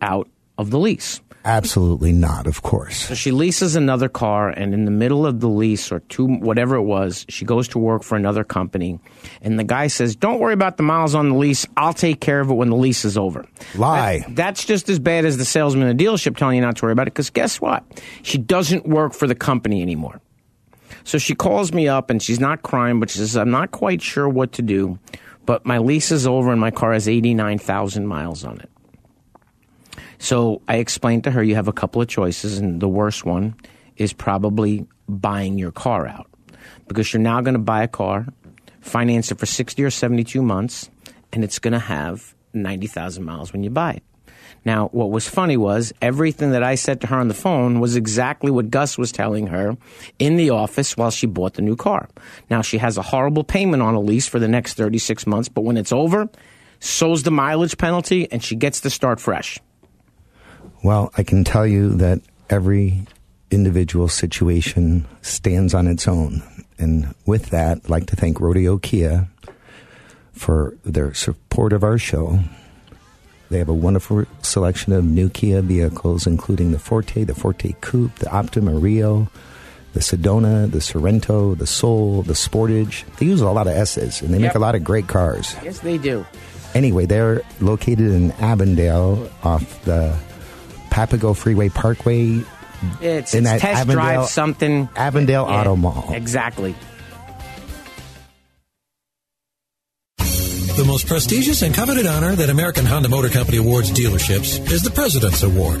out 0.00 0.28
of 0.56 0.70
the 0.70 0.78
lease. 0.78 1.20
Absolutely 1.44 2.12
not, 2.12 2.46
of 2.46 2.62
course. 2.62 2.96
So 3.08 3.14
she 3.14 3.30
leases 3.30 3.74
another 3.76 4.08
car, 4.08 4.48
and 4.50 4.74
in 4.74 4.84
the 4.84 4.90
middle 4.90 5.24
of 5.24 5.40
the 5.40 5.48
lease, 5.48 5.90
or 5.90 6.00
two, 6.00 6.26
whatever 6.26 6.76
it 6.76 6.82
was, 6.82 7.24
she 7.28 7.44
goes 7.44 7.68
to 7.68 7.78
work 7.78 8.02
for 8.02 8.16
another 8.16 8.44
company. 8.44 8.98
And 9.40 9.58
the 9.58 9.64
guy 9.64 9.86
says, 9.86 10.14
Don't 10.16 10.40
worry 10.40 10.52
about 10.52 10.76
the 10.76 10.82
miles 10.82 11.14
on 11.14 11.30
the 11.30 11.36
lease. 11.36 11.64
I'll 11.76 11.94
take 11.94 12.20
care 12.20 12.40
of 12.40 12.50
it 12.50 12.54
when 12.54 12.70
the 12.70 12.76
lease 12.76 13.04
is 13.04 13.16
over. 13.16 13.46
Lie. 13.76 14.18
That- 14.20 14.36
that's 14.36 14.64
just 14.64 14.88
as 14.88 14.98
bad 14.98 15.24
as 15.24 15.36
the 15.36 15.44
salesman 15.44 15.88
in 15.88 15.96
the 15.96 16.04
dealership 16.04 16.36
telling 16.36 16.56
you 16.56 16.62
not 16.62 16.76
to 16.76 16.84
worry 16.84 16.92
about 16.92 17.06
it, 17.06 17.14
because 17.14 17.30
guess 17.30 17.60
what? 17.60 17.84
She 18.22 18.36
doesn't 18.38 18.86
work 18.86 19.12
for 19.14 19.26
the 19.26 19.34
company 19.34 19.80
anymore. 19.82 20.20
So 21.04 21.18
she 21.18 21.34
calls 21.34 21.72
me 21.72 21.88
up, 21.88 22.10
and 22.10 22.22
she's 22.22 22.40
not 22.40 22.62
crying, 22.62 23.00
but 23.00 23.10
she 23.10 23.18
says, 23.18 23.36
I'm 23.36 23.50
not 23.50 23.70
quite 23.70 24.02
sure 24.02 24.28
what 24.28 24.52
to 24.52 24.62
do, 24.62 24.98
but 25.46 25.64
my 25.64 25.78
lease 25.78 26.10
is 26.12 26.26
over, 26.26 26.50
and 26.50 26.60
my 26.60 26.70
car 26.70 26.92
has 26.92 27.08
89,000 27.08 28.06
miles 28.06 28.44
on 28.44 28.60
it. 28.60 28.68
So 30.18 30.62
I 30.68 30.76
explained 30.76 31.24
to 31.24 31.30
her 31.30 31.42
you 31.42 31.54
have 31.54 31.68
a 31.68 31.72
couple 31.72 32.02
of 32.02 32.08
choices, 32.08 32.58
and 32.58 32.80
the 32.80 32.88
worst 32.88 33.24
one 33.24 33.54
is 33.96 34.12
probably 34.12 34.86
buying 35.08 35.58
your 35.58 35.72
car 35.72 36.06
out 36.06 36.28
because 36.86 37.12
you're 37.12 37.22
now 37.22 37.40
going 37.40 37.54
to 37.54 37.60
buy 37.60 37.82
a 37.82 37.88
car, 37.88 38.26
finance 38.80 39.30
it 39.30 39.38
for 39.38 39.46
60 39.46 39.82
or 39.82 39.90
72 39.90 40.42
months, 40.42 40.90
and 41.32 41.44
it's 41.44 41.58
going 41.58 41.72
to 41.72 41.78
have 41.78 42.34
90,000 42.52 43.24
miles 43.24 43.52
when 43.52 43.62
you 43.62 43.70
buy 43.70 43.92
it. 43.92 44.02
Now, 44.64 44.88
what 44.88 45.10
was 45.10 45.28
funny 45.28 45.56
was 45.56 45.92
everything 46.02 46.50
that 46.50 46.62
I 46.62 46.74
said 46.74 47.00
to 47.02 47.06
her 47.08 47.16
on 47.18 47.28
the 47.28 47.34
phone 47.34 47.80
was 47.80 47.96
exactly 47.96 48.50
what 48.50 48.70
Gus 48.70 48.98
was 48.98 49.12
telling 49.12 49.46
her 49.48 49.76
in 50.18 50.36
the 50.36 50.50
office 50.50 50.96
while 50.96 51.10
she 51.10 51.26
bought 51.26 51.54
the 51.54 51.62
new 51.62 51.76
car. 51.76 52.08
Now, 52.50 52.62
she 52.62 52.78
has 52.78 52.98
a 52.98 53.02
horrible 53.02 53.44
payment 53.44 53.82
on 53.82 53.94
a 53.94 54.00
lease 54.00 54.26
for 54.26 54.38
the 54.38 54.48
next 54.48 54.74
36 54.74 55.26
months, 55.26 55.48
but 55.48 55.62
when 55.62 55.76
it's 55.76 55.92
over, 55.92 56.28
so's 56.80 57.22
the 57.22 57.30
mileage 57.30 57.78
penalty, 57.78 58.30
and 58.32 58.42
she 58.42 58.56
gets 58.56 58.80
to 58.80 58.90
start 58.90 59.20
fresh. 59.20 59.60
Well, 60.82 61.12
I 61.16 61.22
can 61.22 61.44
tell 61.44 61.66
you 61.66 61.94
that 61.96 62.20
every 62.48 63.06
individual 63.50 64.08
situation 64.08 65.06
stands 65.22 65.74
on 65.74 65.86
its 65.86 66.06
own. 66.06 66.42
And 66.78 67.14
with 67.26 67.50
that, 67.50 67.78
I'd 67.84 67.90
like 67.90 68.06
to 68.06 68.16
thank 68.16 68.40
Rodeo 68.40 68.78
Kia 68.78 69.28
for 70.32 70.76
their 70.84 71.12
support 71.14 71.72
of 71.72 71.82
our 71.82 71.98
show. 71.98 72.38
They 73.50 73.58
have 73.58 73.68
a 73.68 73.74
wonderful 73.74 74.26
selection 74.42 74.92
of 74.92 75.04
new 75.04 75.28
Kia 75.30 75.62
vehicles, 75.62 76.26
including 76.26 76.70
the 76.70 76.78
Forte, 76.78 77.24
the 77.24 77.34
Forte 77.34 77.74
Coupe, 77.80 78.14
the 78.16 78.30
Optima 78.30 78.72
Rio, 78.72 79.28
the 79.94 80.00
Sedona, 80.00 80.70
the 80.70 80.78
Sorento, 80.78 81.56
the 81.56 81.66
Soul, 81.66 82.22
the 82.22 82.34
Sportage. 82.34 83.04
They 83.16 83.26
use 83.26 83.40
a 83.40 83.50
lot 83.50 83.66
of 83.66 83.72
S's, 83.72 84.20
and 84.20 84.32
they 84.32 84.38
make 84.38 84.54
a 84.54 84.58
lot 84.58 84.74
of 84.74 84.84
great 84.84 85.08
cars. 85.08 85.56
Yes, 85.64 85.80
they 85.80 85.98
do. 85.98 86.24
Anyway, 86.74 87.06
they're 87.06 87.40
located 87.60 88.12
in 88.12 88.32
Avondale 88.32 89.30
off 89.42 89.82
the 89.84 90.16
Papago 90.98 91.32
Freeway 91.32 91.68
Parkway, 91.68 92.42
It's, 93.00 93.32
In 93.34 93.46
it's 93.46 93.50
that 93.52 93.60
test 93.60 93.80
Avondale- 93.82 93.94
drive 94.04 94.28
something. 94.28 94.88
Avondale 94.96 95.46
Yeah, 95.48 95.60
Auto 95.60 95.76
Mall. 95.76 96.10
Exactly. 96.12 96.74
The 100.18 100.84
most 100.86 101.06
prestigious 101.06 101.62
and 101.62 101.72
coveted 101.74 102.06
honor 102.06 102.34
that 102.36 102.50
American 102.50 102.84
Honda 102.86 103.08
Motor 103.08 103.28
Company 103.28 103.58
awards 103.58 103.90
dealerships 103.92 104.58
is 104.72 104.82
the 104.82 104.90
President's 104.90 105.42
Award. 105.44 105.80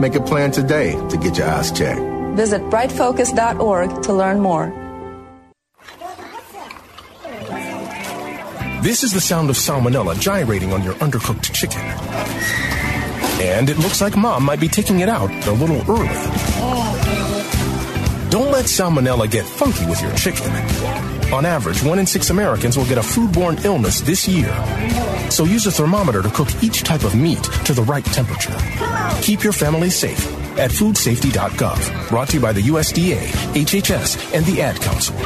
Make 0.00 0.16
a 0.16 0.20
plan 0.20 0.50
today 0.50 0.92
to 1.08 1.16
get 1.16 1.38
your 1.38 1.48
eyes 1.48 1.70
checked. 1.70 2.00
Visit 2.34 2.62
brightfocus.org 2.62 4.02
to 4.02 4.12
learn 4.12 4.40
more. 4.40 4.72
This 8.82 9.02
is 9.02 9.12
the 9.12 9.20
sound 9.20 9.50
of 9.50 9.56
salmonella 9.56 10.18
gyrating 10.20 10.72
on 10.72 10.82
your 10.82 10.94
undercooked 10.94 11.52
chicken. 11.54 11.80
And 13.40 13.70
it 13.70 13.78
looks 13.78 14.00
like 14.00 14.16
mom 14.16 14.44
might 14.44 14.60
be 14.60 14.68
taking 14.68 15.00
it 15.00 15.08
out 15.08 15.30
a 15.30 15.52
little 15.52 15.80
early. 15.90 16.08
Don't 18.30 18.50
let 18.50 18.64
salmonella 18.66 19.30
get 19.30 19.46
funky 19.46 19.86
with 19.86 20.02
your 20.02 20.14
chicken. 20.16 20.50
On 21.32 21.44
average, 21.44 21.82
one 21.82 21.98
in 21.98 22.06
six 22.06 22.30
Americans 22.30 22.76
will 22.76 22.84
get 22.84 22.98
a 22.98 23.02
foodborne 23.02 23.64
illness 23.64 24.00
this 24.00 24.28
year. 24.28 24.52
So 25.30 25.44
use 25.44 25.66
a 25.66 25.72
thermometer 25.72 26.22
to 26.22 26.30
cook 26.30 26.48
each 26.62 26.82
type 26.82 27.04
of 27.04 27.14
meat 27.14 27.42
to 27.64 27.72
the 27.72 27.82
right 27.82 28.04
temperature. 28.04 28.56
Keep 29.22 29.42
your 29.42 29.52
family 29.52 29.90
safe 29.90 30.24
at 30.58 30.70
foodsafety.gov. 30.70 32.08
Brought 32.08 32.28
to 32.28 32.36
you 32.36 32.42
by 32.42 32.52
the 32.52 32.62
USDA, 32.62 33.26
HHS, 33.54 34.34
and 34.34 34.44
the 34.46 34.62
Ad 34.62 34.80
Council. 34.80 35.16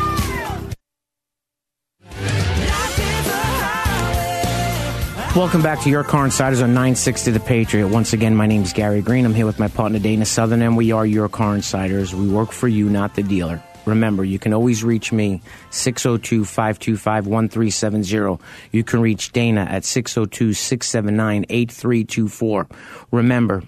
Welcome 5.37 5.62
back 5.62 5.81
to 5.83 5.90
Your 5.90 6.02
Car 6.02 6.25
Insiders 6.25 6.62
on 6.62 6.71
960 6.71 7.31
The 7.31 7.38
Patriot. 7.38 7.88
Once 7.88 8.12
again, 8.12 8.35
my 8.35 8.47
name 8.47 8.62
is 8.62 8.73
Gary 8.73 9.02
Green. 9.02 9.25
I'm 9.25 9.35
here 9.35 9.47
with 9.47 9.61
my 9.61 9.69
partner 9.69 9.99
Dana 9.99 10.25
Southern, 10.25 10.62
and 10.62 10.76
we 10.76 10.90
are 10.90 11.07
Your 11.07 11.28
Car 11.28 11.55
Insiders. 11.55 12.14
We 12.14 12.28
work 12.28 12.50
for 12.50 12.67
you, 12.67 12.88
not 12.88 13.14
the 13.14 13.23
dealer. 13.23 13.62
Remember, 13.88 14.25
you 14.25 14.38
can 14.38 14.52
always 14.52 14.85
reach 14.85 15.12
me 15.12 15.42
602 15.71 16.45
525 16.45 17.26
1370. 17.26 18.45
You 18.71 18.85
can 18.85 19.00
reach 19.00 19.33
Dana 19.33 19.62
at 19.62 19.85
602 19.85 20.52
679 20.52 21.47
8324. 21.49 22.68
Remember, 23.11 23.62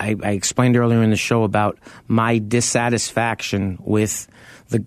I, 0.00 0.16
I 0.22 0.30
explained 0.32 0.76
earlier 0.76 1.02
in 1.02 1.10
the 1.10 1.16
show 1.16 1.44
about 1.44 1.78
my 2.08 2.38
dissatisfaction 2.38 3.78
with 3.80 4.28
the 4.68 4.84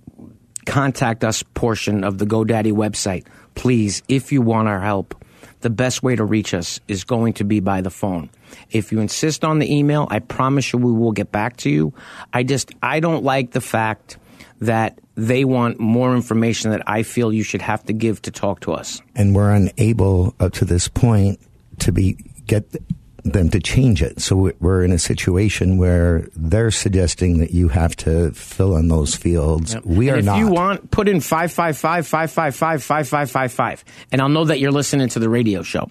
contact 0.65 1.23
us 1.23 1.43
portion 1.43 2.03
of 2.03 2.17
the 2.17 2.25
GoDaddy 2.25 2.73
website. 2.73 3.25
Please, 3.55 4.03
if 4.07 4.31
you 4.31 4.41
want 4.41 4.67
our 4.67 4.79
help, 4.79 5.15
the 5.61 5.69
best 5.69 6.03
way 6.03 6.15
to 6.15 6.23
reach 6.23 6.53
us 6.53 6.79
is 6.87 7.03
going 7.03 7.33
to 7.33 7.43
be 7.43 7.59
by 7.59 7.81
the 7.81 7.89
phone. 7.89 8.29
If 8.71 8.91
you 8.91 8.99
insist 8.99 9.43
on 9.43 9.59
the 9.59 9.75
email, 9.75 10.07
I 10.09 10.19
promise 10.19 10.71
you 10.71 10.79
we 10.79 10.91
will 10.91 11.11
get 11.11 11.31
back 11.31 11.57
to 11.57 11.69
you. 11.69 11.93
I 12.31 12.43
just, 12.43 12.71
I 12.81 12.99
don't 12.99 13.23
like 13.23 13.51
the 13.51 13.61
fact 13.61 14.17
that 14.59 14.99
they 15.15 15.45
want 15.45 15.79
more 15.79 16.15
information 16.15 16.71
that 16.71 16.83
I 16.87 17.03
feel 17.03 17.33
you 17.33 17.43
should 17.43 17.61
have 17.61 17.83
to 17.85 17.93
give 17.93 18.21
to 18.23 18.31
talk 18.31 18.61
to 18.61 18.73
us. 18.73 19.01
And 19.15 19.35
we're 19.35 19.53
unable 19.53 20.35
up 20.39 20.53
to 20.53 20.65
this 20.65 20.87
point 20.87 21.39
to 21.79 21.91
be 21.91 22.17
get 22.45 22.75
them 23.23 23.49
to 23.49 23.59
change 23.59 24.01
it. 24.01 24.21
So 24.21 24.51
we're 24.59 24.83
in 24.83 24.91
a 24.91 24.99
situation 24.99 25.77
where 25.77 26.27
they're 26.35 26.71
suggesting 26.71 27.39
that 27.39 27.51
you 27.51 27.67
have 27.69 27.95
to 27.97 28.31
fill 28.31 28.75
in 28.77 28.87
those 28.87 29.15
fields. 29.15 29.73
Yep. 29.73 29.85
We 29.85 30.09
and 30.09 30.15
are 30.15 30.19
if 30.19 30.25
not. 30.25 30.35
If 30.35 30.39
you 30.39 30.47
want, 30.47 30.91
put 30.91 31.07
in 31.07 31.21
555 31.21 32.07
555 32.07 32.83
5555, 32.83 33.85
and 34.11 34.21
I'll 34.21 34.29
know 34.29 34.45
that 34.45 34.59
you're 34.59 34.71
listening 34.71 35.09
to 35.09 35.19
the 35.19 35.29
radio 35.29 35.63
show. 35.63 35.89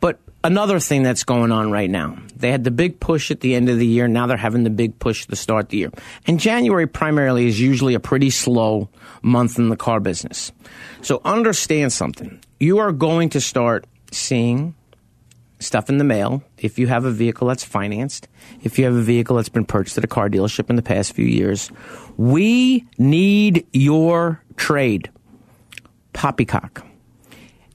But 0.00 0.20
another 0.42 0.80
thing 0.80 1.02
that's 1.02 1.24
going 1.24 1.52
on 1.52 1.70
right 1.70 1.90
now, 1.90 2.18
they 2.36 2.50
had 2.50 2.64
the 2.64 2.70
big 2.70 3.00
push 3.00 3.30
at 3.30 3.40
the 3.40 3.54
end 3.54 3.68
of 3.68 3.78
the 3.78 3.86
year. 3.86 4.08
Now 4.08 4.26
they're 4.26 4.36
having 4.36 4.64
the 4.64 4.70
big 4.70 4.98
push 4.98 5.26
to 5.26 5.36
start 5.36 5.68
the 5.68 5.78
year. 5.78 5.90
And 6.26 6.40
January 6.40 6.86
primarily 6.86 7.46
is 7.46 7.60
usually 7.60 7.94
a 7.94 8.00
pretty 8.00 8.30
slow 8.30 8.88
month 9.22 9.58
in 9.58 9.68
the 9.68 9.76
car 9.76 10.00
business. 10.00 10.52
So 11.02 11.20
understand 11.24 11.92
something. 11.92 12.40
You 12.58 12.78
are 12.78 12.92
going 12.92 13.30
to 13.30 13.40
start 13.40 13.86
seeing 14.12 14.74
stuff 15.58 15.90
in 15.90 15.98
the 15.98 16.04
mail 16.04 16.42
if 16.58 16.78
you 16.78 16.86
have 16.86 17.04
a 17.04 17.10
vehicle 17.10 17.48
that's 17.48 17.64
financed, 17.64 18.28
if 18.62 18.78
you 18.78 18.86
have 18.86 18.94
a 18.94 19.02
vehicle 19.02 19.36
that's 19.36 19.50
been 19.50 19.66
purchased 19.66 19.98
at 19.98 20.04
a 20.04 20.08
car 20.08 20.28
dealership 20.28 20.70
in 20.70 20.76
the 20.76 20.82
past 20.82 21.12
few 21.12 21.26
years. 21.26 21.70
We 22.16 22.86
need 22.98 23.66
your 23.72 24.42
trade. 24.56 25.10
Poppycock. 26.12 26.84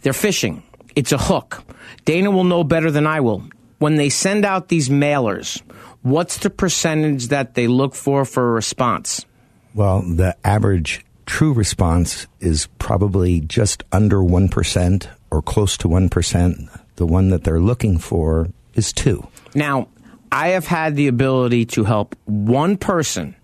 They're 0.02 0.14
fishing. 0.14 0.64
It's 0.96 1.12
a 1.12 1.18
hook. 1.18 1.64
Dana 2.06 2.32
will 2.32 2.44
know 2.44 2.64
better 2.64 2.92
than 2.92 3.08
I 3.08 3.20
will. 3.20 3.44
When 3.80 3.96
they 3.96 4.10
send 4.10 4.46
out 4.46 4.70
these 4.70 4.90
mailers, 4.90 5.62
what's 6.02 6.38
the 6.38 6.50
percentage 6.50 7.28
that 7.28 7.56
they 7.56 7.68
look 7.68 7.96
for 7.96 8.24
for 8.26 8.48
a 8.48 8.52
response? 8.52 9.26
Well, 9.74 10.02
the 10.02 10.38
average 10.46 11.06
true 11.26 11.52
response 11.52 12.28
is 12.40 12.68
probably 12.80 13.42
just 13.42 13.84
under 13.92 14.18
1% 14.18 15.08
or 15.32 15.42
close 15.42 15.78
to 15.78 15.90
1%. 15.90 16.82
The 16.96 17.06
one 17.06 17.30
that 17.30 17.44
they're 17.44 17.60
looking 17.60 17.98
for 17.98 18.50
is 18.76 18.94
2. 18.94 19.28
Now, 19.54 19.90
I 20.32 20.50
have 20.50 20.66
had 20.66 20.96
the 20.96 21.08
ability 21.08 21.66
to 21.68 21.84
help 21.84 22.16
one 22.26 22.78
person, 22.78 23.36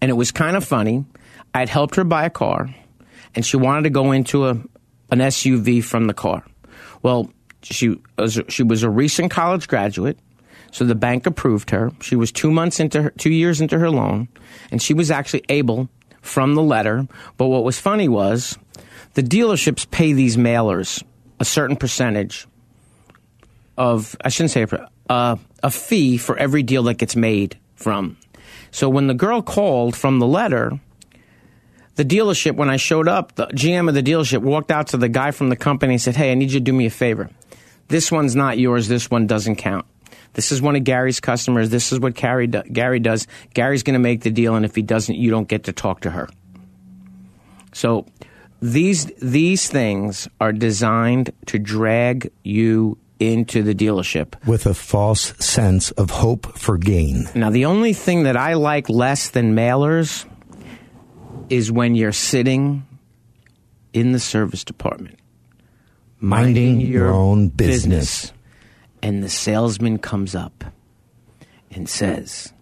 and 0.00 0.10
it 0.10 0.14
was 0.14 0.30
kind 0.30 0.56
of 0.56 0.64
funny. 0.64 1.04
I'd 1.54 1.68
helped 1.68 1.96
her 1.96 2.04
buy 2.04 2.24
a 2.24 2.30
car, 2.30 2.74
and 3.34 3.44
she 3.44 3.56
wanted 3.56 3.84
to 3.84 3.90
go 3.90 4.12
into 4.12 4.46
a, 4.46 4.50
an 5.10 5.18
SUV 5.18 5.82
from 5.82 6.06
the 6.06 6.14
car. 6.14 6.44
Well, 7.02 7.30
she 7.64 7.98
she 8.48 8.62
was 8.62 8.82
a 8.82 8.90
recent 8.90 9.30
college 9.30 9.68
graduate, 9.68 10.18
so 10.70 10.84
the 10.84 10.94
bank 10.94 11.26
approved 11.26 11.70
her. 11.70 11.92
She 12.00 12.16
was 12.16 12.32
two 12.32 12.50
months 12.50 12.80
into 12.80 13.02
her, 13.02 13.10
two 13.10 13.30
years 13.32 13.60
into 13.60 13.78
her 13.78 13.90
loan, 13.90 14.28
and 14.70 14.82
she 14.82 14.94
was 14.94 15.10
actually 15.10 15.44
able 15.48 15.88
from 16.20 16.54
the 16.54 16.62
letter. 16.62 17.06
But 17.36 17.46
what 17.46 17.64
was 17.64 17.78
funny 17.78 18.08
was 18.08 18.58
the 19.14 19.22
dealerships 19.22 19.90
pay 19.90 20.12
these 20.12 20.36
mailers 20.36 21.02
a 21.40 21.44
certain 21.44 21.76
percentage 21.76 22.46
of 23.76 24.16
I 24.24 24.28
shouldn't 24.28 24.52
say 24.52 24.66
uh, 25.08 25.36
a 25.62 25.70
fee 25.70 26.16
for 26.16 26.36
every 26.36 26.62
deal 26.62 26.84
that 26.84 26.94
gets 26.94 27.16
made 27.16 27.58
from. 27.74 28.16
So 28.70 28.88
when 28.88 29.06
the 29.06 29.14
girl 29.14 29.42
called 29.42 29.96
from 29.96 30.18
the 30.18 30.26
letter, 30.26 30.80
the 31.96 32.04
dealership 32.04 32.56
when 32.56 32.70
I 32.70 32.76
showed 32.76 33.08
up, 33.08 33.34
the 33.36 33.46
GM 33.46 33.88
of 33.88 33.94
the 33.94 34.02
dealership 34.02 34.42
walked 34.42 34.70
out 34.70 34.88
to 34.88 34.96
the 34.96 35.08
guy 35.08 35.30
from 35.30 35.48
the 35.48 35.56
company 35.56 35.94
and 35.94 36.02
said, 36.02 36.16
"Hey, 36.16 36.32
I 36.32 36.34
need 36.34 36.50
you 36.50 36.58
to 36.58 36.64
do 36.64 36.72
me 36.72 36.86
a 36.86 36.90
favor. 36.90 37.30
This 37.88 38.10
one's 38.10 38.34
not 38.34 38.58
yours. 38.58 38.88
This 38.88 39.10
one 39.10 39.26
doesn't 39.26 39.56
count." 39.56 39.86
This 40.34 40.50
is 40.50 40.60
one 40.60 40.74
of 40.74 40.82
Gary's 40.82 41.20
customers. 41.20 41.70
This 41.70 41.92
is 41.92 42.00
what 42.00 42.14
Gary, 42.14 42.48
do- 42.48 42.62
Gary 42.72 42.98
does. 42.98 43.28
Gary's 43.54 43.84
going 43.84 43.94
to 43.94 44.00
make 44.00 44.22
the 44.22 44.30
deal, 44.30 44.56
and 44.56 44.64
if 44.64 44.74
he 44.74 44.82
doesn't, 44.82 45.14
you 45.14 45.30
don't 45.30 45.46
get 45.46 45.64
to 45.64 45.72
talk 45.72 46.00
to 46.00 46.10
her. 46.10 46.28
So 47.72 48.06
these 48.60 49.06
these 49.22 49.68
things 49.68 50.28
are 50.40 50.52
designed 50.52 51.32
to 51.46 51.58
drag 51.58 52.30
you 52.42 52.98
into 53.20 53.62
the 53.62 53.74
dealership. 53.74 54.34
With 54.44 54.66
a 54.66 54.74
false 54.74 55.34
sense 55.38 55.92
of 55.92 56.10
hope 56.10 56.58
for 56.58 56.78
gain. 56.78 57.28
Now, 57.34 57.50
the 57.50 57.66
only 57.66 57.92
thing 57.92 58.24
that 58.24 58.36
I 58.36 58.54
like 58.54 58.88
less 58.88 59.30
than 59.30 59.54
mailers, 59.54 60.24
is 61.48 61.70
when 61.70 61.94
you're 61.94 62.12
sitting 62.12 62.84
in 63.92 64.12
the 64.12 64.18
service 64.18 64.64
department, 64.64 65.18
Minding 66.24 66.80
your 66.80 67.12
own 67.12 67.48
business. 67.48 68.32
and 69.02 69.22
the 69.22 69.28
salesman 69.28 69.98
comes 69.98 70.34
up 70.34 70.64
and 71.70 71.88
says, 71.88 72.52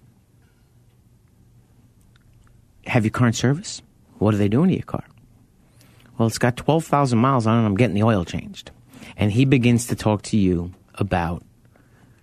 Have 2.87 3.05
your 3.05 3.12
car 3.12 3.29
in 3.29 3.33
service? 3.33 3.81
What 4.18 4.35
are 4.35 4.37
they 4.37 4.48
doing 4.48 4.68
to 4.70 4.75
your 4.75 4.83
car? 4.83 5.05
Well, 6.18 6.27
it's 6.27 6.38
got 6.38 6.57
12,000 6.57 7.18
miles 7.18 7.46
on 7.46 7.62
it. 7.62 7.66
I'm 7.66 7.77
getting 7.77 7.94
the 7.94 8.03
oil 8.03 8.25
changed. 8.25 8.70
And 9.16 9.31
he 9.33 9.44
begins 9.44 9.87
to 9.87 9.94
talk 9.96 10.22
to 10.22 10.37
you 10.37 10.72
about 10.96 11.42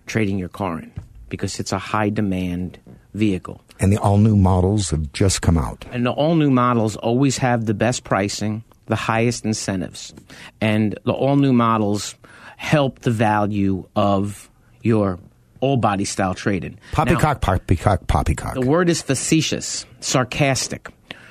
trading 0.06 0.38
your 0.38 0.48
car 0.48 0.78
in 0.78 0.92
because 1.28 1.58
it's 1.58 1.72
a 1.72 1.78
high 1.78 2.10
demand 2.10 2.78
vehicle. 3.14 3.62
And 3.78 3.90
the 3.92 3.98
all 3.98 4.18
new 4.18 4.36
models 4.36 4.90
have 4.90 5.12
just 5.12 5.40
come 5.40 5.56
out. 5.56 5.86
And 5.90 6.04
the 6.04 6.10
all 6.10 6.34
new 6.34 6.50
models 6.50 6.96
always 6.96 7.38
have 7.38 7.64
the 7.64 7.74
best 7.74 8.04
pricing, 8.04 8.62
the 8.90 8.96
highest 8.96 9.46
incentives. 9.46 10.12
And 10.60 10.98
the 11.04 11.12
all 11.12 11.36
new 11.36 11.54
models 11.54 12.14
help 12.58 12.98
the 12.98 13.10
value 13.10 13.88
of 13.96 14.50
your 14.82 15.18
all 15.60 15.78
body 15.78 16.04
style 16.04 16.34
trading. 16.34 16.78
Poppycock, 16.92 17.40
poppycock, 17.40 18.06
poppycock. 18.06 18.54
The 18.54 18.66
word 18.66 18.90
is 18.90 19.00
facetious, 19.00 19.86
sarcastic. 20.00 20.88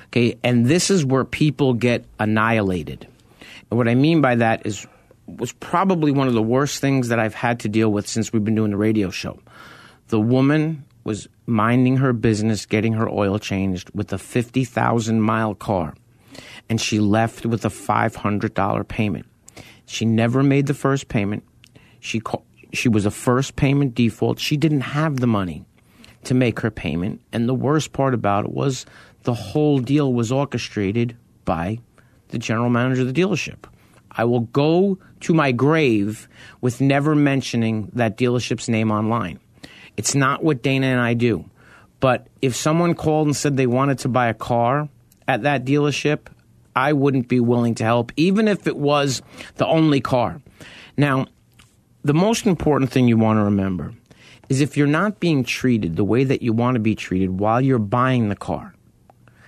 Okay, 0.08 0.39
and 0.43 0.65
this 0.65 0.89
is 0.89 1.06
where 1.06 1.24
people 1.24 1.76
get 1.76 2.06
annihilated. 2.19 3.08
And 3.69 3.78
what 3.78 3.88
I 3.88 3.93
mean 3.93 4.22
by 4.22 4.36
that 4.36 4.65
is 4.65 4.88
was 5.28 5.52
probably 5.52 6.12
one 6.12 6.28
of 6.28 6.34
the 6.34 6.41
worst 6.41 6.82
things 6.82 7.10
that 7.10 7.19
I've 7.19 7.36
had 7.36 7.60
to 7.60 7.69
deal 7.69 7.91
with 7.91 8.08
since 8.08 8.34
we've 8.34 8.43
been 8.43 8.56
doing 8.56 8.72
the 8.72 8.78
radio 8.78 9.12
show. 9.12 9.39
The 10.08 10.19
woman 10.19 10.84
was 11.04 11.28
minding 11.45 11.98
her 11.98 12.13
business, 12.13 12.65
getting 12.65 12.93
her 12.93 13.08
oil 13.08 13.38
changed 13.38 13.91
with 13.93 14.12
a 14.12 14.17
50,000 14.17 15.22
mile 15.22 15.54
car, 15.54 15.95
and 16.69 16.79
she 16.79 16.99
left 16.99 17.45
with 17.45 17.65
a 17.65 17.69
$500 17.69 18.88
payment. 18.88 19.25
She 19.86 20.05
never 20.05 20.43
made 20.43 20.67
the 20.67 20.73
first 20.73 21.08
payment. 21.08 21.43
She 21.99 22.21
she 22.71 22.88
was 22.88 23.08
a 23.08 23.12
first 23.12 23.55
payment 23.55 23.95
default. 23.95 24.39
She 24.39 24.55
didn't 24.55 24.82
have 24.82 25.19
the 25.19 25.27
money 25.27 25.65
to 26.25 26.36
make 26.36 26.60
her 26.60 26.69
payment, 26.69 27.21
and 27.34 27.49
the 27.49 27.55
worst 27.55 27.91
part 27.93 28.13
about 28.13 28.45
it 28.45 28.51
was 28.51 28.86
the 29.23 29.34
whole 29.34 29.79
deal 29.79 30.13
was 30.13 30.32
orchestrated 30.32 31.17
by 31.45 31.79
the 32.27 32.38
general 32.38 32.69
manager 32.69 33.01
of 33.01 33.13
the 33.13 33.21
dealership. 33.21 33.65
I 34.12 34.25
will 34.25 34.41
go 34.41 34.99
to 35.21 35.34
my 35.34 35.51
grave 35.51 36.27
with 36.62 36.82
never 36.82 37.15
mentioning 37.15 37.89
that 37.93 38.17
dealership's 38.17 38.69
name 38.69 38.91
online. 38.91 39.39
It's 39.97 40.15
not 40.15 40.43
what 40.43 40.62
Dana 40.62 40.88
and 40.88 41.01
I 41.01 41.13
do. 41.13 41.49
But 41.99 42.27
if 42.41 42.55
someone 42.55 42.95
called 42.95 43.27
and 43.27 43.36
said 43.36 43.58
they 43.58 43.67
wanted 43.67 43.99
to 43.99 44.10
buy 44.10 44.27
a 44.27 44.34
car 44.34 44.89
at 45.27 45.43
that 45.43 45.65
dealership, 45.65 46.27
I 46.79 46.93
wouldn't 46.93 47.27
be 47.27 47.41
willing 47.41 47.75
to 47.75 47.83
help, 47.83 48.11
even 48.15 48.47
if 48.47 48.65
it 48.65 48.77
was 48.77 49.21
the 49.55 49.67
only 49.67 49.99
car. 49.99 50.41
Now, 50.95 51.25
the 52.03 52.13
most 52.13 52.45
important 52.45 52.91
thing 52.91 53.07
you 53.07 53.17
want 53.17 53.37
to 53.37 53.43
remember 53.43 53.93
is 54.47 54.61
if 54.61 54.77
you're 54.77 54.87
not 54.87 55.19
being 55.19 55.43
treated 55.43 55.97
the 55.97 56.03
way 56.05 56.23
that 56.23 56.41
you 56.41 56.53
want 56.53 56.75
to 56.75 56.79
be 56.79 56.95
treated 56.95 57.39
while 57.39 57.59
you're 57.59 57.79
buying 57.79 58.29
the 58.29 58.35
car, 58.35 58.73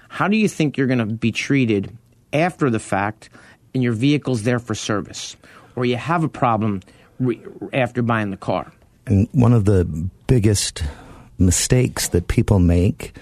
how 0.10 0.28
do 0.28 0.36
you 0.36 0.50
think 0.50 0.78
you're 0.78 0.88
going 0.88 1.00
to 1.00 1.06
be 1.06 1.32
treated 1.32 1.98
after 2.34 2.70
the 2.70 2.80
fact 2.80 3.30
and 3.74 3.82
your 3.82 3.94
vehicle's 3.94 4.44
there 4.44 4.60
for 4.60 4.76
service 4.76 5.38
or 5.78 5.86
you 5.86 5.96
have 5.96 6.24
a 6.26 6.30
problem 6.30 6.82
re- 7.20 7.40
after 7.72 8.02
buying 8.02 8.30
the 8.30 8.38
car? 8.38 8.72
And 9.08 9.30
one 9.32 9.54
of 9.54 9.64
the 9.64 9.86
biggest 10.28 10.84
mistakes 11.40 12.10
that 12.10 12.28
people 12.28 12.60
make 12.60 13.16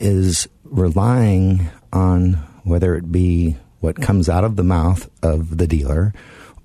is 0.00 0.48
relying 0.64 1.68
on 1.92 2.38
whether 2.64 2.96
it 2.96 3.12
be 3.12 3.56
what 3.80 4.00
comes 4.00 4.28
out 4.28 4.44
of 4.44 4.56
the 4.56 4.64
mouth 4.64 5.08
of 5.22 5.58
the 5.58 5.66
dealer 5.66 6.12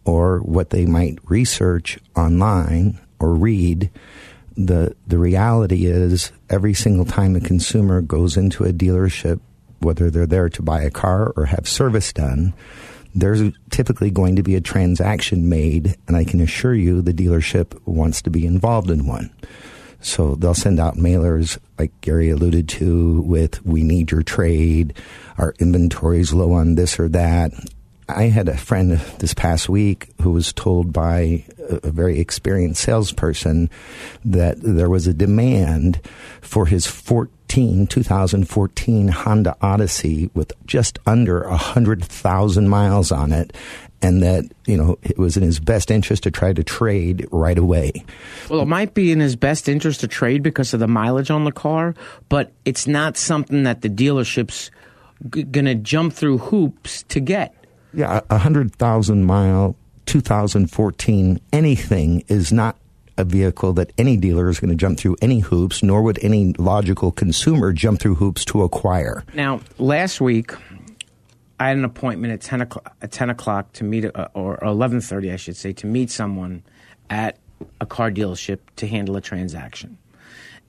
or 0.06 0.40
what 0.40 0.72
they 0.72 0.86
might 0.86 1.20
research 1.26 2.00
online 2.16 3.00
or 3.20 3.34
read. 3.34 3.92
The, 4.56 4.96
the 5.08 5.18
reality 5.18 5.86
is, 5.86 6.32
every 6.50 6.74
single 6.74 7.06
time 7.06 7.36
a 7.36 7.42
consumer 7.42 8.02
goes 8.02 8.36
into 8.36 8.64
a 8.64 8.74
dealership, 8.74 9.40
whether 9.80 10.10
they're 10.10 10.26
there 10.26 10.50
to 10.50 10.62
buy 10.62 10.82
a 10.82 10.92
car 10.92 11.32
or 11.36 11.46
have 11.46 11.68
service 11.68 12.12
done, 12.12 12.54
there's 13.16 13.42
typically 13.70 14.12
going 14.12 14.36
to 14.36 14.44
be 14.44 14.56
a 14.56 14.62
transaction 14.62 15.50
made, 15.50 15.98
and 16.08 16.16
I 16.16 16.24
can 16.24 16.42
assure 16.42 16.76
you 16.76 17.02
the 17.02 17.14
dealership 17.14 17.80
wants 17.86 18.22
to 18.24 18.30
be 18.30 18.46
involved 18.46 18.90
in 18.90 19.08
one. 19.08 19.32
So 20.02 20.36
they'll 20.36 20.54
send 20.54 20.80
out 20.80 20.96
mailers, 20.96 21.58
like 21.78 21.92
Gary 22.02 22.30
alluded 22.30 22.68
to, 22.70 23.22
with 23.22 23.66
"We 23.66 23.84
need 23.84 24.12
your 24.12 24.24
trade," 24.24 24.94
our 25.38 25.54
inventory's 25.60 26.34
low 26.34 26.54
on 26.54 26.76
this 26.76 27.00
or 27.00 27.10
that. 27.10 27.52
I 28.08 28.24
had 28.24 28.50
a 28.50 28.58
friend 28.58 29.00
this 29.20 29.36
past 29.36 29.70
week 29.70 30.10
who 30.22 30.32
was 30.32 30.52
told 30.52 30.92
by 30.92 31.46
a 31.70 31.92
very 31.92 32.20
experienced 32.20 32.82
salesperson 32.82 33.70
that 34.26 34.58
there 34.62 34.90
was 34.90 35.06
a 35.06 35.14
demand 35.14 36.02
for 36.42 36.66
his 36.66 36.88
14, 36.88 37.86
2014 37.86 39.10
Honda 39.10 39.56
Odyssey 39.62 40.32
with 40.34 40.54
just 40.66 40.98
under 41.06 41.48
100,000 41.48 42.68
miles 42.68 43.12
on 43.12 43.32
it. 43.32 43.54
And 44.02 44.24
that, 44.24 44.46
you 44.66 44.78
know, 44.78 44.98
it 45.02 45.18
was 45.18 45.36
in 45.36 45.44
his 45.44 45.60
best 45.60 45.92
interest 45.92 46.24
to 46.24 46.32
try 46.32 46.54
to 46.54 46.64
trade 46.64 47.28
right 47.32 47.58
away. 47.58 47.92
Well, 48.50 48.62
it 48.62 48.68
might 48.68 48.94
be 48.94 49.12
in 49.12 49.20
his 49.20 49.36
best 49.36 49.68
interest 49.68 50.00
to 50.02 50.08
trade 50.08 50.42
because 50.42 50.74
of 50.74 50.80
the 50.80 50.88
mileage 50.88 51.30
on 51.30 51.44
the 51.44 51.52
car, 51.52 51.96
but 52.30 52.54
it's 52.64 52.88
not 52.88 53.18
something 53.18 53.64
that 53.64 53.82
the 53.82 53.90
dealership's 53.90 54.72
g- 55.34 55.44
going 55.44 55.66
to 55.66 55.76
jump 55.76 56.14
through 56.14 56.38
hoops 56.38 57.04
to 57.10 57.20
get. 57.20 57.54
Yeah, 57.94 58.22
a 58.30 58.38
hundred 58.38 58.74
thousand 58.76 59.26
mile, 59.26 59.76
2014, 60.06 61.40
anything 61.52 62.24
is 62.28 62.54
not 62.54 62.78
a 63.18 63.24
vehicle 63.26 63.74
that 63.74 63.92
any 63.98 64.16
dealer 64.16 64.50
is 64.50 64.60
going 64.60 64.70
to 64.70 64.76
jump 64.76 64.98
through 64.98 65.18
any 65.22 65.40
hoops, 65.40 65.84
nor 65.84 66.02
would 66.02 66.18
any 66.24 66.54
logical 66.54 67.12
consumer 67.12 67.74
jump 67.74 68.00
through 68.00 68.16
hoops 68.16 68.46
to 68.46 68.64
acquire. 68.64 69.26
Now, 69.34 69.60
last 69.78 70.22
week, 70.22 70.54
I 71.60 71.68
had 71.68 71.78
an 71.78 71.86
appointment 71.86 72.32
at 72.34 72.42
10 72.42 72.62
o'clock, 72.62 72.96
at 73.02 73.12
10 73.12 73.30
o'clock 73.30 73.74
to 73.74 73.84
meet, 73.84 74.06
uh, 74.06 74.30
or 74.34 74.58
11.30, 74.60 75.34
I 75.34 75.36
should 75.36 75.58
say, 75.58 75.74
to 75.74 75.88
meet 75.88 76.10
someone 76.10 76.64
at 77.10 77.38
a 77.82 77.86
car 77.86 78.10
dealership 78.12 78.60
to 78.78 78.88
handle 78.88 79.18
a 79.18 79.22
transaction. 79.22 79.98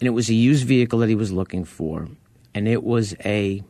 And 0.01 0.07
it 0.07 0.11
was 0.11 0.29
a 0.29 0.35
used 0.35 0.67
vehicle 0.67 0.99
that 1.01 1.09
he 1.09 1.15
was 1.15 1.31
looking 1.31 1.65
for, 1.65 2.09
and 2.55 2.67
it 2.67 2.83
was 2.83 3.15
a 3.25 3.63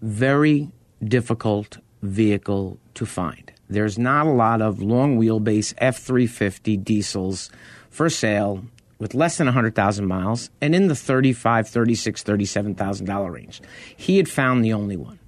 very 0.00 0.70
difficult 1.02 1.78
vehicle 2.02 2.78
to 2.94 3.06
find. 3.06 3.52
There's 3.68 3.98
not 3.98 4.26
a 4.26 4.30
lot 4.30 4.62
of 4.62 4.80
long 4.80 5.18
wheelbase 5.18 5.74
F 5.78 5.98
350 5.98 6.76
diesels 6.76 7.50
for 7.90 8.08
sale 8.08 8.64
with 8.98 9.14
less 9.14 9.38
than 9.38 9.46
100,000 9.46 10.06
miles 10.06 10.50
and 10.60 10.74
in 10.74 10.86
the 10.86 10.94
35, 10.94 11.68
36, 11.68 12.22
37,000 12.22 13.06
dollar 13.06 13.32
range. 13.32 13.60
He 13.96 14.18
had 14.18 14.28
found 14.28 14.64
the 14.64 14.72
only 14.72 14.96
one. 14.96 15.18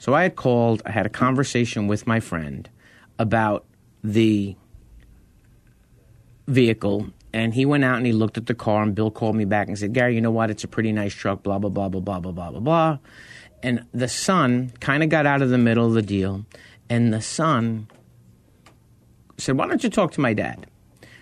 So 0.00 0.14
I 0.14 0.22
had 0.22 0.34
called, 0.34 0.80
I 0.86 0.92
had 0.92 1.04
a 1.04 1.10
conversation 1.10 1.86
with 1.86 2.06
my 2.06 2.20
friend 2.20 2.68
about 3.18 3.66
the 4.02 4.56
vehicle 6.48 7.10
and 7.34 7.52
he 7.52 7.66
went 7.66 7.84
out 7.84 7.98
and 7.98 8.06
he 8.06 8.12
looked 8.12 8.38
at 8.38 8.46
the 8.46 8.54
car 8.54 8.82
and 8.82 8.94
Bill 8.94 9.10
called 9.10 9.36
me 9.36 9.44
back 9.44 9.68
and 9.68 9.78
said, 9.78 9.92
"Gary, 9.92 10.14
you 10.14 10.22
know 10.22 10.30
what? 10.30 10.50
It's 10.50 10.64
a 10.64 10.68
pretty 10.68 10.90
nice 10.90 11.14
truck, 11.14 11.42
blah 11.42 11.58
blah 11.58 11.70
blah 11.70 11.90
blah 11.90 12.00
blah 12.00 12.18
blah 12.18 12.32
blah 12.32 12.50
blah 12.50 12.60
blah." 12.60 12.98
And 13.62 13.84
the 13.92 14.08
son 14.08 14.72
kind 14.80 15.02
of 15.02 15.10
got 15.10 15.26
out 15.26 15.42
of 15.42 15.50
the 15.50 15.58
middle 15.58 15.86
of 15.86 15.92
the 15.92 16.02
deal 16.02 16.46
and 16.88 17.12
the 17.12 17.20
son 17.20 17.86
said, 19.36 19.58
Why 19.58 19.66
don't 19.66 19.84
you 19.84 19.90
talk 19.90 20.12
to 20.12 20.20
my 20.20 20.32
dad? 20.32 20.66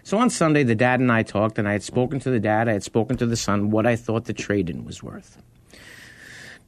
So 0.04 0.18
on 0.18 0.30
Sunday, 0.30 0.62
the 0.62 0.74
dad 0.74 1.00
and 1.00 1.12
I 1.12 1.24
talked, 1.24 1.58
and 1.58 1.68
I 1.68 1.72
had 1.72 1.82
spoken 1.82 2.20
to 2.20 2.30
the 2.30 2.40
dad, 2.40 2.68
I 2.68 2.72
had 2.72 2.84
spoken 2.84 3.16
to 3.18 3.26
the 3.26 3.36
son 3.36 3.70
what 3.70 3.86
I 3.86 3.96
thought 3.96 4.24
the 4.24 4.32
trade 4.32 4.70
in 4.70 4.84
was 4.84 5.02
worth. 5.02 5.42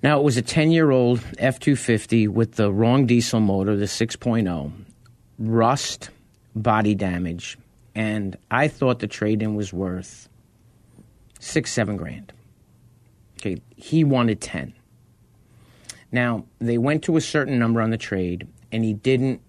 Now, 0.02 0.18
it 0.18 0.22
was 0.22 0.36
a 0.36 0.42
10 0.42 0.70
year 0.70 0.90
old 0.90 1.20
F 1.38 1.58
250 1.58 2.28
with 2.28 2.54
the 2.54 2.72
wrong 2.72 3.06
diesel 3.06 3.40
motor, 3.40 3.76
the 3.76 3.84
6.0, 3.84 4.72
rust, 5.38 6.10
body 6.54 6.94
damage, 6.94 7.58
and 7.94 8.36
I 8.50 8.68
thought 8.68 9.00
the 9.00 9.06
trade 9.06 9.42
in 9.42 9.54
was 9.54 9.72
worth 9.72 10.28
six, 11.38 11.72
seven 11.72 11.96
grand. 11.96 12.32
Okay, 13.38 13.60
he 13.76 14.04
wanted 14.04 14.40
10. 14.40 14.74
Now, 16.12 16.44
they 16.58 16.78
went 16.78 17.04
to 17.04 17.16
a 17.16 17.20
certain 17.20 17.58
number 17.58 17.80
on 17.80 17.90
the 17.90 17.96
trade, 17.96 18.48
and 18.72 18.84
he 18.84 18.94
didn't 18.94 19.40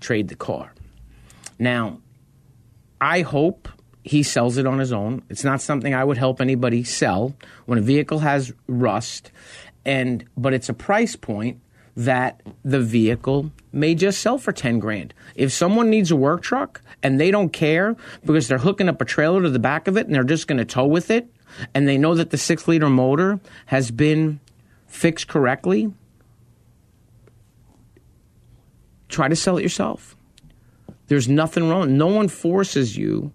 trade 0.00 0.28
the 0.28 0.36
car. 0.36 0.72
Now, 1.58 2.00
I 3.00 3.22
hope 3.22 3.68
he 4.04 4.22
sells 4.22 4.56
it 4.56 4.66
on 4.66 4.78
his 4.78 4.92
own. 4.92 5.22
It's 5.28 5.44
not 5.44 5.60
something 5.60 5.94
I 5.94 6.04
would 6.04 6.16
help 6.16 6.40
anybody 6.40 6.84
sell 6.84 7.34
when 7.66 7.78
a 7.78 7.82
vehicle 7.82 8.20
has 8.20 8.52
rust, 8.66 9.30
and 9.84 10.24
but 10.36 10.54
it's 10.54 10.68
a 10.68 10.74
price 10.74 11.16
point 11.16 11.60
that 11.96 12.40
the 12.64 12.80
vehicle 12.80 13.50
may 13.72 13.94
just 13.94 14.20
sell 14.20 14.38
for 14.38 14.52
10 14.52 14.78
grand. 14.78 15.12
If 15.34 15.52
someone 15.52 15.90
needs 15.90 16.12
a 16.12 16.16
work 16.16 16.42
truck 16.42 16.80
and 17.02 17.20
they 17.20 17.32
don't 17.32 17.52
care 17.52 17.96
because 18.24 18.46
they're 18.46 18.58
hooking 18.58 18.88
up 18.88 19.00
a 19.00 19.04
trailer 19.04 19.42
to 19.42 19.50
the 19.50 19.58
back 19.58 19.88
of 19.88 19.96
it 19.96 20.06
and 20.06 20.14
they're 20.14 20.22
just 20.22 20.46
going 20.46 20.58
to 20.58 20.64
tow 20.64 20.86
with 20.86 21.10
it, 21.10 21.28
and 21.74 21.88
they 21.88 21.98
know 21.98 22.14
that 22.14 22.30
the 22.30 22.38
six 22.38 22.68
liter 22.68 22.88
motor 22.88 23.40
has 23.66 23.90
been 23.90 24.38
fixed 24.86 25.28
correctly, 25.28 25.92
try 29.08 29.28
to 29.28 29.36
sell 29.36 29.58
it 29.58 29.62
yourself. 29.62 30.16
There's 31.08 31.28
nothing 31.28 31.68
wrong. 31.68 31.96
No 31.96 32.06
one 32.06 32.28
forces 32.28 32.96
you 32.96 33.32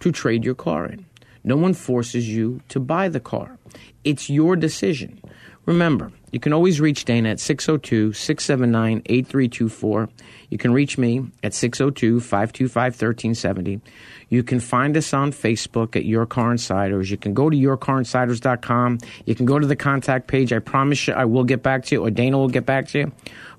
to 0.00 0.12
trade 0.12 0.44
your 0.44 0.54
car 0.54 0.86
in. 0.86 1.04
No 1.44 1.56
one 1.56 1.74
forces 1.74 2.28
you 2.28 2.60
to 2.68 2.80
buy 2.80 3.08
the 3.08 3.20
car. 3.20 3.58
It's 4.04 4.30
your 4.30 4.56
decision. 4.56 5.20
Remember, 5.66 6.12
you 6.30 6.38
can 6.38 6.52
always 6.52 6.80
reach 6.80 7.04
Dana 7.04 7.30
at 7.30 7.40
602 7.40 8.12
679 8.12 9.02
8324. 9.06 10.08
You 10.50 10.58
can 10.58 10.72
reach 10.72 10.98
me 10.98 11.26
at 11.42 11.54
602 11.54 12.20
525 12.20 12.92
1370. 12.92 13.80
You 14.28 14.42
can 14.42 14.58
find 14.58 14.96
us 14.96 15.14
on 15.14 15.32
Facebook 15.32 15.94
at 15.94 16.04
Your 16.04 16.26
Car 16.26 16.50
Insiders. 16.50 17.10
You 17.10 17.16
can 17.16 17.32
go 17.32 17.48
to 17.48 17.56
yourcarinsiders.com. 17.56 18.98
You 19.24 19.34
can 19.34 19.46
go 19.46 19.58
to 19.58 19.66
the 19.66 19.76
contact 19.76 20.26
page. 20.26 20.52
I 20.52 20.58
promise 20.58 21.06
you 21.06 21.14
I 21.14 21.24
will 21.24 21.44
get 21.44 21.62
back 21.62 21.84
to 21.86 21.94
you, 21.94 22.04
or 22.04 22.10
Dana 22.10 22.36
will 22.36 22.48
get 22.48 22.66
back 22.66 22.88
to 22.88 22.98
you. 22.98 23.12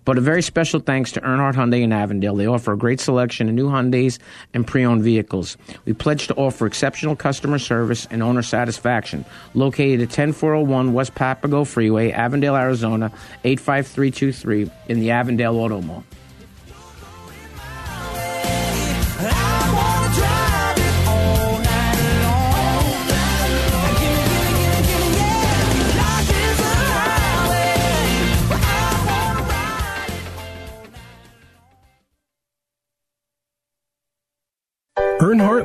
But 0.04 0.18
a 0.18 0.22
very 0.22 0.42
special 0.42 0.80
thanks 0.80 1.12
to 1.14 1.22
Earnhardt 1.22 1.56
Hyundai 1.56 1.82
in 1.82 1.92
Avondale. 1.92 2.36
They 2.36 2.48
offer 2.48 2.72
a 2.72 2.78
great 2.78 3.02
selection 3.02 3.50
of 3.50 3.56
new 3.56 3.68
Hyundais 3.68 4.20
and 4.54 4.66
pre-owned 4.66 5.04
vehicles. 5.04 5.58
We 5.84 5.92
pledge 5.92 6.28
to 6.28 6.36
offer 6.36 6.66
exceptional 6.66 7.18
customer 7.18 7.60
service 7.60 8.08
and 8.10 8.24
owner 8.24 8.42
satisfaction. 8.42 9.26
Located 9.54 10.02
at 10.02 10.12
10401 10.14 10.94
West 10.94 11.14
Papago 11.14 11.66
Freeway, 11.66 12.12
Avondale, 12.12 12.56
Arizona, 12.56 13.12
85323 13.44 14.72
in 14.88 15.02
the 15.02 15.12
Avondale 15.12 15.58
Auto 15.58 15.82
Mall. 15.82 16.06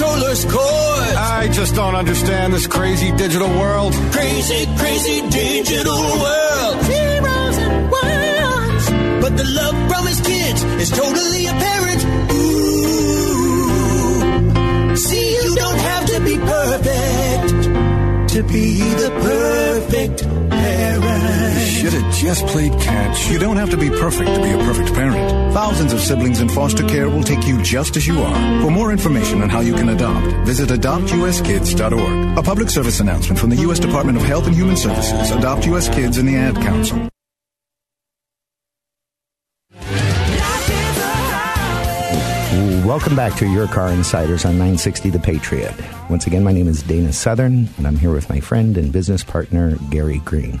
Controller's 0.00 0.44
cord. 0.44 1.14
I 1.16 1.48
just 1.52 1.74
don't 1.74 1.94
understand 1.94 2.54
this 2.54 2.66
crazy 2.66 3.12
digital 3.12 3.48
world. 3.48 3.92
Crazy, 4.12 4.66
crazy 4.76 5.20
digital 5.28 6.00
world. 6.00 6.82
Zeros 6.84 7.58
and 7.58 7.90
ones. 7.90 8.90
But 9.22 9.36
the 9.36 9.44
love 9.44 9.76
from 9.90 10.06
his 10.06 10.20
kids 10.20 10.64
is 10.64 10.90
totally 10.90 11.46
apparent. 11.46 12.04
Ooh. 12.32 12.56
See, 14.96 15.34
you 15.34 15.54
don't 15.56 15.78
have 15.78 16.06
to 16.06 16.20
be 16.20 16.36
perfect 16.38 17.50
to 18.34 18.42
be 18.44 18.78
the 19.02 19.10
perfect 19.20 20.22
parent. 20.50 21.49
Should 21.80 21.94
have 21.94 22.14
just 22.14 22.46
played 22.48 22.72
catch. 22.78 23.30
You 23.30 23.38
don't 23.38 23.56
have 23.56 23.70
to 23.70 23.76
be 23.78 23.88
perfect 23.88 24.28
to 24.34 24.42
be 24.42 24.50
a 24.50 24.58
perfect 24.58 24.92
parent. 24.92 25.54
Thousands 25.54 25.94
of 25.94 26.00
siblings 26.00 26.42
in 26.42 26.50
foster 26.50 26.86
care 26.86 27.08
will 27.08 27.22
take 27.22 27.46
you 27.46 27.62
just 27.62 27.96
as 27.96 28.06
you 28.06 28.20
are. 28.20 28.60
For 28.60 28.70
more 28.70 28.92
information 28.92 29.40
on 29.40 29.48
how 29.48 29.60
you 29.60 29.72
can 29.72 29.88
adopt, 29.88 30.26
visit 30.46 30.68
adoptuskids.org. 30.68 32.36
A 32.38 32.42
public 32.42 32.68
service 32.68 33.00
announcement 33.00 33.38
from 33.38 33.48
the 33.48 33.56
U.S. 33.62 33.78
Department 33.78 34.18
of 34.18 34.24
Health 34.24 34.46
and 34.46 34.54
Human 34.54 34.76
Services, 34.76 35.30
Adopt 35.30 35.64
U.S. 35.68 35.88
Kids, 35.88 36.18
and 36.18 36.28
the 36.28 36.36
Ad 36.36 36.56
Council. 36.56 37.08
Welcome 42.86 43.16
back 43.16 43.38
to 43.38 43.46
Your 43.46 43.68
Car 43.68 43.88
Insiders 43.88 44.44
on 44.44 44.58
960 44.58 45.08
The 45.08 45.18
Patriot. 45.18 45.74
Once 46.10 46.26
again, 46.26 46.44
my 46.44 46.52
name 46.52 46.68
is 46.68 46.82
Dana 46.82 47.14
Southern, 47.14 47.70
and 47.78 47.86
I'm 47.86 47.96
here 47.96 48.12
with 48.12 48.28
my 48.28 48.40
friend 48.40 48.76
and 48.76 48.92
business 48.92 49.24
partner, 49.24 49.78
Gary 49.88 50.18
Green. 50.26 50.60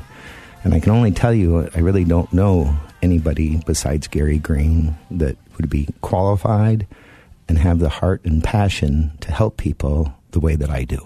And 0.62 0.74
I 0.74 0.80
can 0.80 0.92
only 0.92 1.10
tell 1.10 1.32
you, 1.32 1.68
I 1.74 1.78
really 1.80 2.04
don't 2.04 2.32
know 2.32 2.76
anybody 3.02 3.62
besides 3.66 4.06
Gary 4.08 4.38
Green 4.38 4.96
that 5.10 5.36
would 5.56 5.70
be 5.70 5.88
qualified 6.02 6.86
and 7.48 7.58
have 7.58 7.78
the 7.78 7.88
heart 7.88 8.22
and 8.24 8.44
passion 8.44 9.12
to 9.20 9.32
help 9.32 9.56
people 9.56 10.14
the 10.32 10.40
way 10.40 10.56
that 10.56 10.70
I 10.70 10.84
do. 10.84 10.98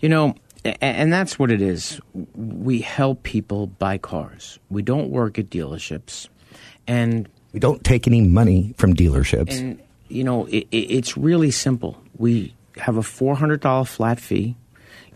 You 0.00 0.08
know, 0.08 0.34
and 0.64 1.12
that's 1.12 1.38
what 1.38 1.50
it 1.50 1.60
is. 1.62 2.00
We 2.34 2.80
help 2.80 3.22
people 3.22 3.66
buy 3.66 3.98
cars. 3.98 4.58
We 4.70 4.82
don't 4.82 5.10
work 5.10 5.38
at 5.38 5.50
dealerships, 5.50 6.28
and 6.86 7.28
We 7.52 7.60
don't 7.60 7.84
take 7.84 8.06
any 8.06 8.22
money 8.22 8.74
from 8.76 8.94
dealerships. 8.94 9.58
and 9.58 9.80
you 10.08 10.24
know 10.24 10.46
it, 10.46 10.66
it, 10.72 10.76
it's 10.90 11.16
really 11.16 11.50
simple. 11.50 11.96
We 12.18 12.54
have 12.76 12.96
a 12.96 13.02
four 13.02 13.36
hundred 13.36 13.60
dollar 13.60 13.84
flat 13.84 14.18
fee. 14.20 14.56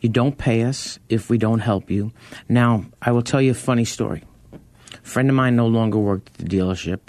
You 0.05 0.11
don't 0.11 0.37
pay 0.37 0.65
us 0.65 0.99
if 1.09 1.31
we 1.31 1.39
don't 1.39 1.61
help 1.61 1.91
you. 1.91 2.13
Now, 2.47 2.85
I 3.01 3.11
will 3.11 3.23
tell 3.23 3.41
you 3.41 3.53
a 3.53 3.55
funny 3.55 3.87
story. 3.87 4.23
A 4.53 4.99
friend 4.99 5.31
of 5.31 5.35
mine 5.35 5.57
no 5.57 5.67
longer 5.67 5.97
worked 5.97 6.29
at 6.29 6.35
the 6.35 6.45
dealership, 6.45 7.09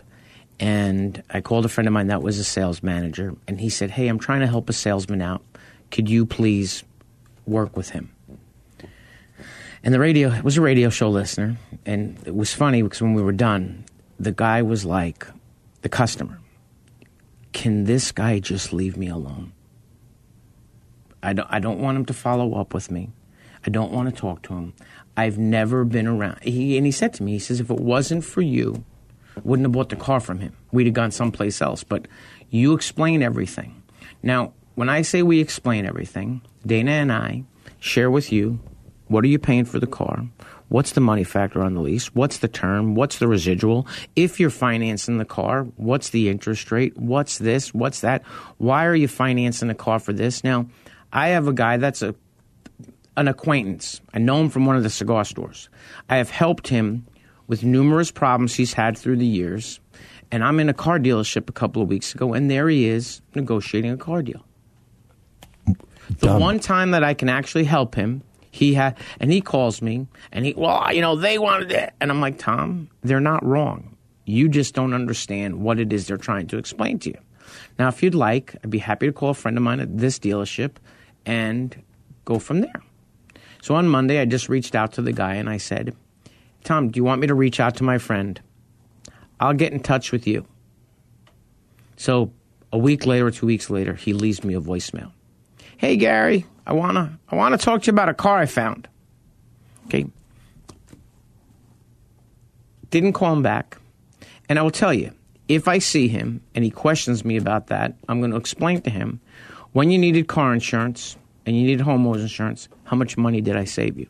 and 0.61 1.21
I 1.29 1.41
called 1.41 1.65
a 1.65 1.67
friend 1.67 1.89
of 1.89 1.93
mine 1.93 2.07
that 2.07 2.21
was 2.21 2.39
a 2.39 2.45
sales 2.45 2.81
manager, 2.81 3.35
and 3.49 3.59
he 3.59 3.67
said, 3.69 3.91
"Hey, 3.91 4.07
I'm 4.07 4.17
trying 4.17 4.39
to 4.39 4.47
help 4.47 4.69
a 4.69 4.73
salesman 4.73 5.21
out. 5.21 5.43
Could 5.91 6.09
you 6.09 6.25
please 6.25 6.85
work 7.45 7.75
with 7.75 7.89
him? 7.89 8.13
And 9.83 9.93
the 9.93 9.99
radio 9.99 10.31
it 10.31 10.45
was 10.45 10.55
a 10.55 10.61
radio 10.61 10.89
show 10.89 11.09
listener, 11.09 11.57
and 11.85 12.17
it 12.25 12.33
was 12.33 12.53
funny 12.53 12.81
because 12.81 13.01
when 13.01 13.13
we 13.13 13.21
were 13.21 13.33
done, 13.33 13.83
the 14.21 14.31
guy 14.31 14.61
was 14.61 14.85
like, 14.85 15.27
the 15.81 15.89
customer, 15.89 16.39
can 17.51 17.83
this 17.83 18.13
guy 18.13 18.39
just 18.39 18.71
leave 18.71 18.95
me 18.95 19.09
alone? 19.09 19.51
I 21.25 21.33
don't, 21.33 21.47
I 21.49 21.59
don't 21.59 21.79
want 21.79 21.97
him 21.97 22.05
to 22.05 22.13
follow 22.13 22.53
up 22.53 22.73
with 22.73 22.91
me. 22.91 23.11
I 23.65 23.69
don't 23.69 23.91
want 23.91 24.13
to 24.13 24.21
talk 24.21 24.43
to 24.43 24.53
him. 24.53 24.73
I've 25.17 25.37
never 25.37 25.83
been 25.83 26.07
around. 26.07 26.43
He, 26.43 26.77
and 26.77 26.85
he 26.85 26.91
said 26.91 27.13
to 27.15 27.23
me, 27.23 27.33
he 27.33 27.39
says, 27.39 27.59
if 27.59 27.69
it 27.69 27.79
wasn't 27.79 28.23
for 28.23 28.41
you, 28.41 28.83
I 29.35 29.41
wouldn't 29.43 29.65
have 29.65 29.71
bought 29.71 29.89
the 29.89 29.95
car 29.95 30.19
from 30.19 30.39
him. 30.39 30.55
We'd 30.71 30.85
have 30.85 30.93
gone 30.93 31.11
someplace 31.11 31.61
else. 31.61 31.83
But 31.83 32.07
you 32.49 32.73
explain 32.73 33.23
everything. 33.23 33.81
Now, 34.21 34.53
when 34.75 34.89
I 34.89 35.01
say 35.01 35.23
we 35.23 35.39
explain 35.39 35.85
everything, 35.85 36.41
Dana 36.65 36.91
and 36.91 37.11
I 37.11 37.43
share 37.79 38.11
with 38.11 38.31
you 38.31 38.59
what 39.07 39.23
are 39.23 39.27
you 39.27 39.39
paying 39.39 39.65
for 39.65 39.79
the 39.79 39.87
car? 39.87 40.25
What's 40.69 40.93
the 40.93 41.01
money 41.01 41.23
factor 41.23 41.61
on 41.61 41.75
the 41.75 41.81
lease? 41.81 42.13
What's 42.15 42.39
the 42.39 42.47
term? 42.47 42.95
What's 42.95 43.19
the 43.19 43.27
residual? 43.27 43.87
If 44.15 44.39
you're 44.39 44.49
financing 44.49 45.19
the 45.19 45.25
car, 45.25 45.63
what's 45.75 46.09
the 46.09 46.27
interest 46.27 46.71
rate? 46.71 46.97
What's 46.97 47.37
this? 47.37 47.73
What's 47.73 48.01
that? 48.01 48.23
Why 48.57 48.85
are 48.85 48.95
you 48.95 49.07
financing 49.07 49.67
the 49.67 49.75
car 49.75 49.99
for 49.99 50.11
this? 50.11 50.43
Now, 50.43 50.65
I 51.15 51.29
have 51.29 51.47
a 51.47 51.53
guy 51.53 51.77
that's 51.77 52.01
a 52.01 52.13
an 53.17 53.29
acquaintance. 53.29 54.01
I 54.13 54.19
know 54.19 54.41
him 54.41 54.49
from 54.49 54.65
one 54.65 54.75
of 54.75 54.83
the 54.83 54.89
cigar 54.89 55.23
stores. 55.23 55.69
I 56.09 56.17
have 56.17 56.29
helped 56.29 56.67
him 56.67 57.07
with 57.47 57.63
numerous 57.63 58.11
problems 58.11 58.53
he's 58.53 58.73
had 58.73 58.97
through 58.97 59.15
the 59.15 59.25
years. 59.25 59.79
And 60.31 60.43
I'm 60.43 60.59
in 60.59 60.67
a 60.67 60.73
car 60.73 60.99
dealership 60.99 61.47
a 61.47 61.53
couple 61.53 61.81
of 61.81 61.87
weeks 61.87 62.13
ago, 62.13 62.33
and 62.33 62.51
there 62.51 62.67
he 62.67 62.89
is 62.89 63.21
negotiating 63.33 63.91
a 63.91 63.97
car 63.97 64.21
deal. 64.21 64.43
The 65.65 66.27
Dumb. 66.27 66.41
one 66.41 66.59
time 66.59 66.91
that 66.91 67.05
I 67.05 67.13
can 67.13 67.29
actually 67.29 67.63
help 67.63 67.95
him, 67.95 68.21
he 68.51 68.73
had, 68.73 68.97
and 69.21 69.31
he 69.31 69.39
calls 69.39 69.81
me, 69.81 70.07
and 70.33 70.45
he, 70.45 70.53
well, 70.57 70.93
you 70.93 70.99
know, 70.99 71.15
they 71.15 71.37
wanted 71.37 71.71
it, 71.71 71.93
and 72.01 72.11
I'm 72.11 72.19
like, 72.19 72.37
Tom, 72.37 72.89
they're 73.01 73.21
not 73.21 73.45
wrong. 73.45 73.95
You 74.25 74.49
just 74.49 74.75
don't 74.75 74.93
understand 74.93 75.61
what 75.61 75.79
it 75.79 75.93
is 75.93 76.07
they're 76.07 76.17
trying 76.17 76.47
to 76.47 76.57
explain 76.57 76.99
to 76.99 77.11
you. 77.11 77.17
Now, 77.79 77.87
if 77.87 78.03
you'd 78.03 78.15
like, 78.15 78.55
I'd 78.63 78.69
be 78.69 78.79
happy 78.79 79.05
to 79.05 79.13
call 79.13 79.29
a 79.29 79.33
friend 79.35 79.55
of 79.55 79.63
mine 79.63 79.79
at 79.79 79.97
this 79.97 80.19
dealership 80.19 80.73
and 81.25 81.81
go 82.23 82.39
from 82.39 82.61
there. 82.61 82.81
So 83.61 83.75
on 83.75 83.87
Monday, 83.87 84.19
I 84.19 84.25
just 84.25 84.49
reached 84.49 84.75
out 84.75 84.93
to 84.93 85.01
the 85.01 85.11
guy 85.11 85.35
and 85.35 85.49
I 85.49 85.57
said, 85.57 85.95
Tom, 86.63 86.89
do 86.89 86.97
you 86.97 87.03
want 87.03 87.21
me 87.21 87.27
to 87.27 87.35
reach 87.35 87.59
out 87.59 87.75
to 87.77 87.83
my 87.83 87.97
friend? 87.97 88.39
I'll 89.39 89.53
get 89.53 89.73
in 89.73 89.79
touch 89.79 90.11
with 90.11 90.27
you. 90.27 90.45
So 91.97 92.31
a 92.71 92.77
week 92.77 93.05
later 93.05 93.31
two 93.31 93.45
weeks 93.45 93.69
later, 93.69 93.93
he 93.93 94.13
leaves 94.13 94.43
me 94.43 94.53
a 94.53 94.61
voicemail. 94.61 95.11
Hey 95.77 95.97
Gary, 95.97 96.45
I 96.65 96.73
wanna 96.73 97.19
I 97.29 97.35
wanna 97.35 97.57
talk 97.57 97.81
to 97.83 97.87
you 97.87 97.93
about 97.93 98.09
a 98.09 98.13
car 98.13 98.37
I 98.37 98.45
found. 98.45 98.87
Okay. 99.87 100.05
Didn't 102.89 103.13
call 103.13 103.33
him 103.33 103.41
back. 103.41 103.77
And 104.47 104.59
I 104.59 104.61
will 104.61 104.71
tell 104.71 104.93
you, 104.93 105.11
if 105.47 105.67
I 105.67 105.79
see 105.79 106.07
him 106.07 106.41
and 106.53 106.63
he 106.63 106.71
questions 106.71 107.25
me 107.25 107.37
about 107.37 107.67
that, 107.67 107.95
I'm 108.07 108.19
going 108.19 108.31
to 108.31 108.37
explain 108.37 108.81
to 108.81 108.89
him 108.89 109.19
when 109.75 109.91
you 109.91 109.97
needed 109.97 110.29
car 110.29 110.53
insurance 110.53 111.17
and 111.45 111.53
you 111.53 111.63
needed 111.65 111.85
homeowners 111.85 112.21
insurance, 112.21 112.69
how 112.85 112.95
much 112.95 113.17
money 113.17 113.41
did 113.41 113.57
I 113.57 113.65
save 113.65 113.99
you? 113.99 114.07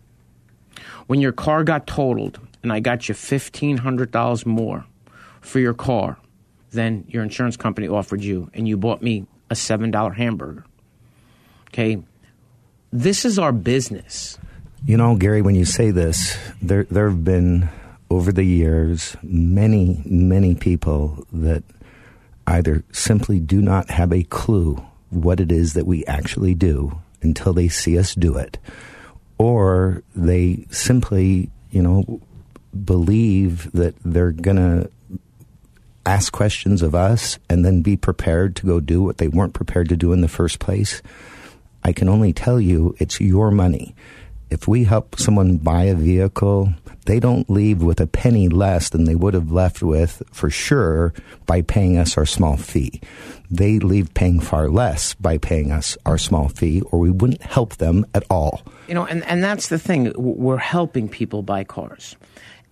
When 1.07 1.21
your 1.21 1.31
car 1.31 1.63
got 1.63 1.87
totaled 1.87 2.39
and 2.61 2.71
I 2.71 2.79
got 2.79 3.09
you 3.09 3.15
$1,500 3.15 4.45
more 4.45 4.85
for 5.41 5.59
your 5.59 5.73
car 5.73 6.19
than 6.69 7.03
your 7.07 7.23
insurance 7.23 7.57
company 7.57 7.87
offered 7.87 8.23
you, 8.23 8.47
and 8.53 8.67
you 8.67 8.77
bought 8.77 9.01
me 9.01 9.25
a 9.49 9.55
$7 9.55 10.15
hamburger. 10.15 10.63
Okay? 11.69 11.97
This 12.91 13.25
is 13.25 13.39
our 13.39 13.51
business. 13.51 14.37
You 14.85 14.97
know, 14.97 15.15
Gary, 15.15 15.41
when 15.41 15.55
you 15.55 15.65
say 15.65 15.89
this, 15.89 16.37
there 16.61 16.83
there 16.91 17.09
have 17.09 17.23
been 17.23 17.69
over 18.11 18.31
the 18.31 18.43
years 18.43 19.17
many, 19.23 20.03
many 20.05 20.53
people 20.53 21.25
that 21.33 21.63
either 22.45 22.83
simply 22.91 23.39
do 23.39 23.63
not 23.63 23.89
have 23.89 24.13
a 24.13 24.21
clue 24.25 24.85
what 25.09 25.39
it 25.39 25.51
is 25.51 25.73
that 25.73 25.85
we 25.85 26.05
actually 26.05 26.53
do 26.53 26.99
until 27.21 27.53
they 27.53 27.67
see 27.67 27.97
us 27.97 28.15
do 28.15 28.37
it, 28.37 28.57
or 29.37 30.03
they 30.15 30.65
simply, 30.69 31.49
you 31.71 31.81
know, 31.81 32.21
believe 32.83 33.71
that 33.71 33.95
they're 34.03 34.31
gonna 34.31 34.87
ask 36.05 36.31
questions 36.31 36.81
of 36.81 36.93
us 36.93 37.39
and 37.49 37.65
then 37.65 37.81
be 37.81 37.97
prepared 37.97 38.55
to 38.55 38.65
go 38.65 38.79
do 38.79 39.01
what 39.01 39.17
they 39.17 39.27
weren't 39.27 39.53
prepared 39.53 39.89
to 39.89 39.97
do 39.97 40.13
in 40.13 40.21
the 40.21 40.27
first 40.27 40.59
place. 40.59 41.01
I 41.83 41.93
can 41.93 42.09
only 42.09 42.33
tell 42.33 42.59
you 42.59 42.95
it's 42.99 43.19
your 43.19 43.51
money. 43.51 43.95
If 44.49 44.67
we 44.67 44.83
help 44.83 45.19
someone 45.19 45.57
buy 45.57 45.85
a 45.85 45.95
vehicle, 45.95 46.73
they 47.05 47.19
don't 47.19 47.49
leave 47.49 47.81
with 47.81 47.99
a 47.99 48.07
penny 48.07 48.47
less 48.47 48.89
than 48.89 49.05
they 49.05 49.15
would 49.15 49.33
have 49.33 49.51
left 49.51 49.81
with 49.81 50.21
for 50.31 50.49
sure 50.49 51.13
by 51.45 51.61
paying 51.61 51.97
us 51.97 52.17
our 52.17 52.25
small 52.25 52.57
fee. 52.57 53.01
They 53.49 53.79
leave 53.79 54.13
paying 54.13 54.39
far 54.39 54.69
less 54.69 55.13
by 55.15 55.37
paying 55.37 55.71
us 55.71 55.97
our 56.05 56.17
small 56.17 56.49
fee, 56.49 56.81
or 56.81 56.99
we 56.99 57.11
wouldn't 57.11 57.43
help 57.43 57.77
them 57.77 58.05
at 58.13 58.23
all. 58.29 58.61
You 58.87 58.95
know, 58.95 59.05
and, 59.05 59.23
and 59.25 59.43
that's 59.43 59.69
the 59.69 59.79
thing. 59.79 60.13
We're 60.15 60.57
helping 60.57 61.09
people 61.09 61.41
buy 61.41 61.63
cars. 61.63 62.15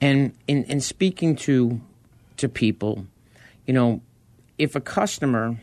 And 0.01 0.33
in, 0.47 0.63
in 0.65 0.81
speaking 0.81 1.36
to 1.38 1.79
to 2.38 2.49
people, 2.49 3.05
you 3.65 3.73
know, 3.73 4.01
if 4.57 4.75
a 4.75 4.81
customer 4.81 5.57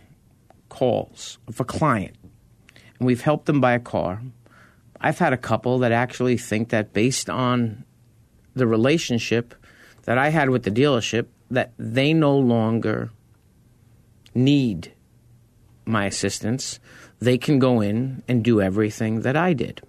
calls, 0.69 1.39
if 1.49 1.61
a 1.61 1.65
client, 1.65 2.15
and 2.99 3.07
we've 3.07 3.21
helped 3.21 3.47
them 3.47 3.61
buy 3.61 3.73
a 3.73 3.81
car, 3.81 4.23
I've 5.01 5.19
had 5.19 5.33
a 5.33 5.39
couple 5.39 5.79
that 5.79 5.93
actually 5.93 6.37
think 6.37 6.69
that 6.71 6.93
based 6.93 7.31
on 7.31 7.85
the 8.55 8.67
relationship 8.67 9.55
that 10.05 10.19
I 10.19 10.29
had 10.29 10.51
with 10.51 10.65
the 10.65 10.71
dealership, 10.71 11.27
that 11.51 11.73
they 11.79 12.13
no 12.13 12.37
longer 12.37 13.11
need 14.35 14.93
my 15.85 16.07
assistance. 16.07 16.79
They 17.19 17.39
can 17.39 17.59
go 17.59 17.81
in 17.81 18.23
and 18.29 18.45
do 18.45 18.61
everything 18.61 19.23
that 19.23 19.37
I 19.37 19.53
did. 19.53 19.83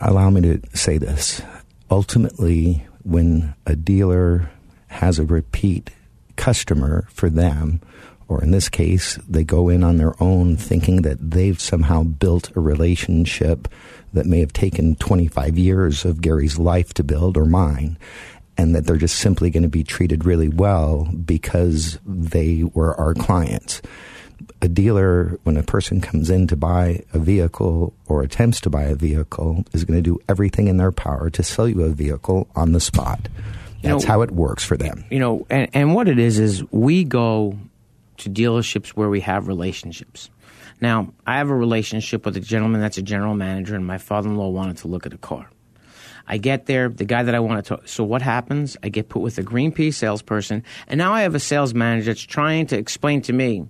Allow 0.00 0.30
me 0.30 0.40
to 0.42 0.60
say 0.74 0.98
this. 0.98 1.42
Ultimately, 1.90 2.86
when 3.04 3.54
a 3.66 3.76
dealer 3.76 4.50
has 4.88 5.18
a 5.18 5.24
repeat 5.24 5.90
customer 6.36 7.06
for 7.10 7.30
them, 7.30 7.80
or 8.28 8.42
in 8.42 8.50
this 8.50 8.68
case, 8.68 9.18
they 9.28 9.42
go 9.44 9.68
in 9.68 9.82
on 9.82 9.96
their 9.96 10.14
own 10.22 10.56
thinking 10.56 11.02
that 11.02 11.30
they've 11.30 11.60
somehow 11.60 12.02
built 12.04 12.54
a 12.56 12.60
relationship 12.60 13.68
that 14.12 14.26
may 14.26 14.40
have 14.40 14.52
taken 14.52 14.94
25 14.96 15.58
years 15.58 16.04
of 16.04 16.20
Gary's 16.20 16.58
life 16.58 16.94
to 16.94 17.02
build 17.04 17.36
or 17.36 17.44
mine, 17.46 17.98
and 18.56 18.74
that 18.74 18.84
they're 18.86 18.96
just 18.96 19.16
simply 19.16 19.50
going 19.50 19.62
to 19.62 19.68
be 19.68 19.84
treated 19.84 20.24
really 20.24 20.48
well 20.48 21.04
because 21.24 21.98
they 22.06 22.64
were 22.74 22.94
our 23.00 23.14
clients. 23.14 23.80
A 24.62 24.68
dealer, 24.68 25.38
when 25.44 25.56
a 25.56 25.62
person 25.62 26.00
comes 26.00 26.30
in 26.30 26.46
to 26.48 26.56
buy 26.56 27.02
a 27.12 27.18
vehicle 27.18 27.92
or 28.06 28.22
attempts 28.22 28.60
to 28.62 28.70
buy 28.70 28.84
a 28.84 28.94
vehicle, 28.94 29.64
is 29.72 29.84
going 29.84 29.98
to 29.98 30.02
do 30.02 30.18
everything 30.28 30.68
in 30.68 30.76
their 30.76 30.92
power 30.92 31.28
to 31.30 31.42
sell 31.42 31.68
you 31.68 31.82
a 31.82 31.88
vehicle 31.90 32.48
on 32.56 32.72
the 32.72 32.80
spot. 32.80 33.28
You 33.82 33.90
That's 33.90 34.04
know- 34.04 34.08
how 34.08 34.22
it 34.22 34.30
works 34.32 34.64
for 34.64 34.76
them. 34.76 35.04
you 35.10 35.18
know, 35.18 35.46
and, 35.50 35.68
and 35.72 35.94
what 35.94 36.08
it 36.08 36.18
is 36.18 36.38
is 36.38 36.64
we 36.72 37.04
go 37.04 37.56
to 38.18 38.30
dealerships 38.30 38.90
where 38.90 39.08
we 39.08 39.20
have 39.20 39.48
relationships. 39.48 40.30
Now, 40.80 41.12
I 41.26 41.38
have 41.38 41.50
a 41.50 41.56
relationship 41.56 42.24
with 42.24 42.36
a 42.36 42.40
gentleman 42.40 42.80
that's 42.80 42.98
a 42.98 43.02
general 43.02 43.34
manager, 43.34 43.74
and 43.74 43.86
my 43.86 43.98
father-in-law 43.98 44.50
wanted 44.50 44.76
to 44.78 44.88
look 44.88 45.06
at 45.06 45.12
a 45.12 45.18
car. 45.18 45.50
I 46.26 46.36
get 46.36 46.66
there, 46.66 46.88
the 46.88 47.06
guy 47.06 47.22
that 47.22 47.34
I 47.34 47.40
want 47.40 47.64
to 47.64 47.76
talk. 47.76 47.88
So 47.88 48.04
what 48.04 48.20
happens? 48.20 48.76
I 48.82 48.90
get 48.90 49.08
put 49.08 49.22
with 49.22 49.38
a 49.38 49.42
Greenpeace 49.42 49.94
salesperson, 49.94 50.62
and 50.86 50.98
now 50.98 51.12
I 51.14 51.22
have 51.22 51.34
a 51.34 51.40
sales 51.40 51.74
manager 51.74 52.10
that's 52.10 52.22
trying 52.22 52.66
to 52.66 52.76
explain 52.76 53.22
to 53.22 53.32
me 53.32 53.66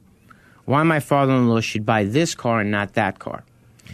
why 0.64 0.82
my 0.82 1.00
father-in-law 1.00 1.61
should 1.61 1.87
buy 1.87 2.04
this 2.04 2.34
car 2.34 2.61
and 2.61 2.70
not 2.70 2.94
that 2.94 3.20
car. 3.20 3.44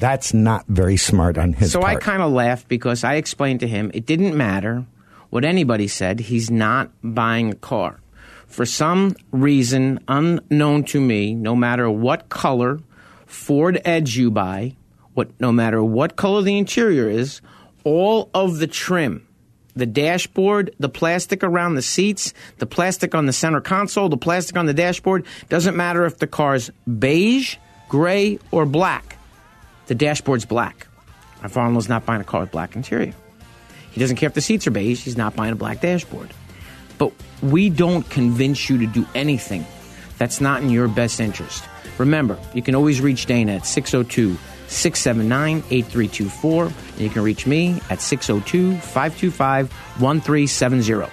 That's 0.00 0.34
not 0.34 0.64
very 0.66 0.96
smart 0.96 1.38
on 1.38 1.52
his 1.52 1.72
so 1.72 1.80
part. 1.80 1.96
I 1.96 2.00
kind 2.00 2.22
of 2.22 2.32
laughed 2.32 2.66
because 2.66 3.04
I 3.04 3.14
explained 3.14 3.60
to 3.60 3.68
him 3.68 3.92
it 3.94 4.06
didn't 4.06 4.36
matter 4.36 4.86
what 5.30 5.44
anybody 5.44 5.86
said. 5.86 6.18
He's 6.18 6.50
not 6.50 6.90
buying 7.02 7.50
a 7.52 7.54
car. 7.54 8.00
For 8.54 8.64
some 8.64 9.16
reason 9.32 9.98
unknown 10.06 10.84
to 10.84 11.00
me, 11.00 11.34
no 11.34 11.56
matter 11.56 11.90
what 11.90 12.28
color 12.28 12.78
Ford 13.26 13.82
Edge 13.84 14.16
you 14.16 14.30
buy, 14.30 14.76
what 15.12 15.28
no 15.40 15.50
matter 15.50 15.82
what 15.82 16.14
color 16.14 16.40
the 16.40 16.56
interior 16.56 17.10
is, 17.10 17.40
all 17.82 18.30
of 18.32 18.58
the 18.58 18.68
trim, 18.68 19.26
the 19.74 19.86
dashboard, 19.86 20.72
the 20.78 20.88
plastic 20.88 21.42
around 21.42 21.74
the 21.74 21.82
seats, 21.82 22.32
the 22.59 22.64
plastic 22.64 23.12
on 23.12 23.26
the 23.26 23.32
center 23.32 23.61
console, 23.61 24.09
the 24.09 24.16
plastic 24.16 24.57
on 24.57 24.66
the 24.66 24.72
dashboard, 24.72 25.26
doesn't 25.48 25.76
matter 25.76 26.05
if 26.05 26.18
the 26.18 26.28
car's 26.28 26.70
beige, 26.86 27.57
gray, 27.88 28.38
or 28.52 28.66
black. 28.66 29.18
The 29.86 29.96
dashboard's 29.96 30.44
black. 30.44 30.86
My 31.42 31.48
father-in-law's 31.48 31.88
not 31.88 32.07
buying 32.07 32.20
a 32.20 32.24
car 32.24 32.42
with 32.42 32.52
black 32.52 32.76
interior. 32.76 33.14
He 33.90 33.98
doesn't 33.98 34.14
care 34.14 34.28
if 34.28 34.34
the 34.34 34.40
seats 34.40 34.64
are 34.68 34.70
beige. 34.70 35.02
He's 35.02 35.16
not 35.16 35.34
buying 35.34 35.52
a 35.52 35.57
black 35.57 35.80
dashboard. 35.80 36.30
But 36.99 37.12
we 37.42 37.70
don't 37.70 38.09
convince 38.11 38.68
you 38.68 38.78
to 38.78 38.86
do 38.86 39.07
anything 39.14 39.66
that's 40.18 40.40
not 40.40 40.62
in 40.62 40.70
your 40.70 40.88
best 40.88 41.20
interest. 41.20 41.64
Remember, 41.99 42.38
you 42.55 42.62
can 42.62 42.74
always 42.74 43.01
reach 43.01 43.26
Dana 43.26 43.57
at 43.57 43.66
602 43.66 44.36
679 44.68 45.59
8324. 45.70 46.64
And 46.64 47.01
you 47.01 47.11
can 47.11 47.22
reach 47.22 47.47
me 47.47 47.80
at 47.90 48.01
602 48.01 48.76
525 48.78 49.72
1370. 49.72 51.11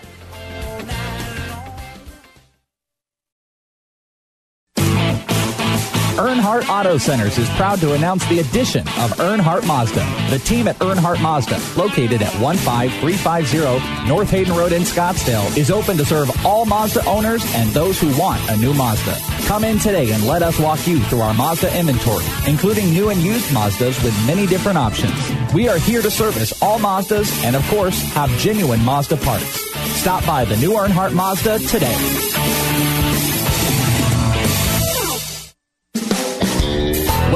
Earnhardt 6.22 6.70
Auto 6.70 7.00
Centers 7.00 7.40
is 7.40 7.50
proud 7.56 7.80
to 7.80 7.94
announce 7.94 8.24
the 8.28 8.42
addition 8.42 8.82
of 8.82 9.10
Earnhardt 9.18 9.66
Mazda. 9.66 10.06
The 10.30 10.38
team 10.38 10.68
at 10.68 10.78
Earnhardt 10.78 11.20
Mazda, 11.20 11.60
located 11.76 12.22
at 12.22 12.32
15350 12.34 14.08
North 14.08 14.30
Hayden 14.30 14.56
Road 14.56 14.72
in 14.72 14.84
Scottsdale, 14.84 15.58
is 15.58 15.72
open 15.72 15.98
to 15.98 16.06
serve 16.06 16.30
all 16.46 16.64
Mazda 16.66 17.04
owners 17.06 17.44
and 17.56 17.72
those 17.72 18.00
who 18.00 18.16
want 18.20 18.40
a 18.52 18.58
new 18.58 18.72
Mazda. 18.76 19.18
Come 19.48 19.64
in 19.64 19.80
today 19.80 20.12
and 20.12 20.28
let 20.28 20.44
us 20.44 20.60
walk 20.60 20.86
you 20.86 21.00
through 21.06 21.22
our 21.22 21.34
Mazda 21.34 21.76
inventory, 21.76 22.24
including 22.46 22.92
new 22.92 23.10
and 23.10 23.20
used 23.20 23.50
Mazdas 23.50 24.04
with 24.04 24.14
many 24.28 24.46
different 24.46 24.78
options. 24.78 25.16
We 25.56 25.70
are 25.70 25.80
here 25.80 26.04
to 26.04 26.12
service 26.12 26.54
all 26.62 26.78
Mazdas 26.78 27.44
and, 27.44 27.56
of 27.56 27.68
course, 27.68 28.00
have 28.14 28.30
genuine 28.38 28.86
Mazda 28.86 29.18
parts. 29.18 29.60
Stop 30.00 30.24
by 30.28 30.46
the 30.46 30.58
new 30.58 30.74
Earnhardt 30.74 31.16
Mazda 31.16 31.58
today. 31.68 31.98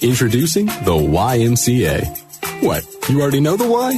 Introducing 0.00 0.66
the 0.66 0.94
YMCA. 0.94 2.62
What, 2.62 2.84
you 3.08 3.22
already 3.22 3.40
know 3.40 3.56
the 3.56 3.66
why? 3.66 3.96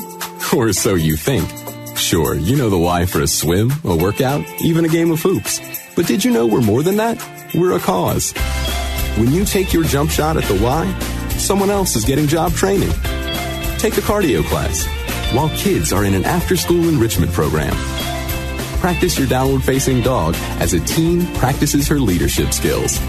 Or 0.57 0.73
so 0.73 0.95
you 0.95 1.17
think. 1.17 1.49
Sure, 1.97 2.35
you 2.35 2.57
know 2.57 2.71
the 2.71 2.79
why 2.79 3.07
for 3.07 3.21
a 3.21 3.27
swim, 3.27 3.73
a 3.85 3.97
workout, 3.97 4.45
even 4.61 4.85
a 4.85 4.89
game 4.89 5.11
of 5.11 5.21
hoops. 5.21 5.61
But 5.97 6.07
did 6.07 6.25
you 6.25 6.31
know 6.31 6.47
we're 6.47 6.61
more 6.61 6.83
than 6.83 6.97
that? 6.99 7.19
We're 7.55 7.77
a 7.77 7.81
cause. 7.81 8.33
When 9.17 9.33
you 9.33 9.45
take 9.45 9.73
your 9.73 9.85
jump 9.85 10.11
shot 10.11 10.37
at 10.37 10.45
the 10.45 10.63
Y, 10.63 10.99
someone 11.31 11.71
else 11.71 11.97
is 11.97 12.05
getting 12.05 12.27
job 12.27 12.53
training. 12.53 12.91
Take 13.79 13.97
a 13.97 14.03
cardio 14.03 14.45
class 14.45 14.87
while 15.35 15.49
kids 15.57 15.93
are 15.93 16.05
in 16.05 16.15
an 16.15 16.25
after 16.25 16.57
school 16.57 16.89
enrichment 16.89 17.33
program. 17.33 17.75
Practice 18.79 19.19
your 19.19 19.27
downward 19.27 19.65
facing 19.65 20.03
dog 20.03 20.35
as 20.61 20.75
a 20.75 20.81
teen 20.81 21.27
practices 21.35 21.89
her 21.89 21.99
leadership 21.99 22.53
skills. 22.53 23.01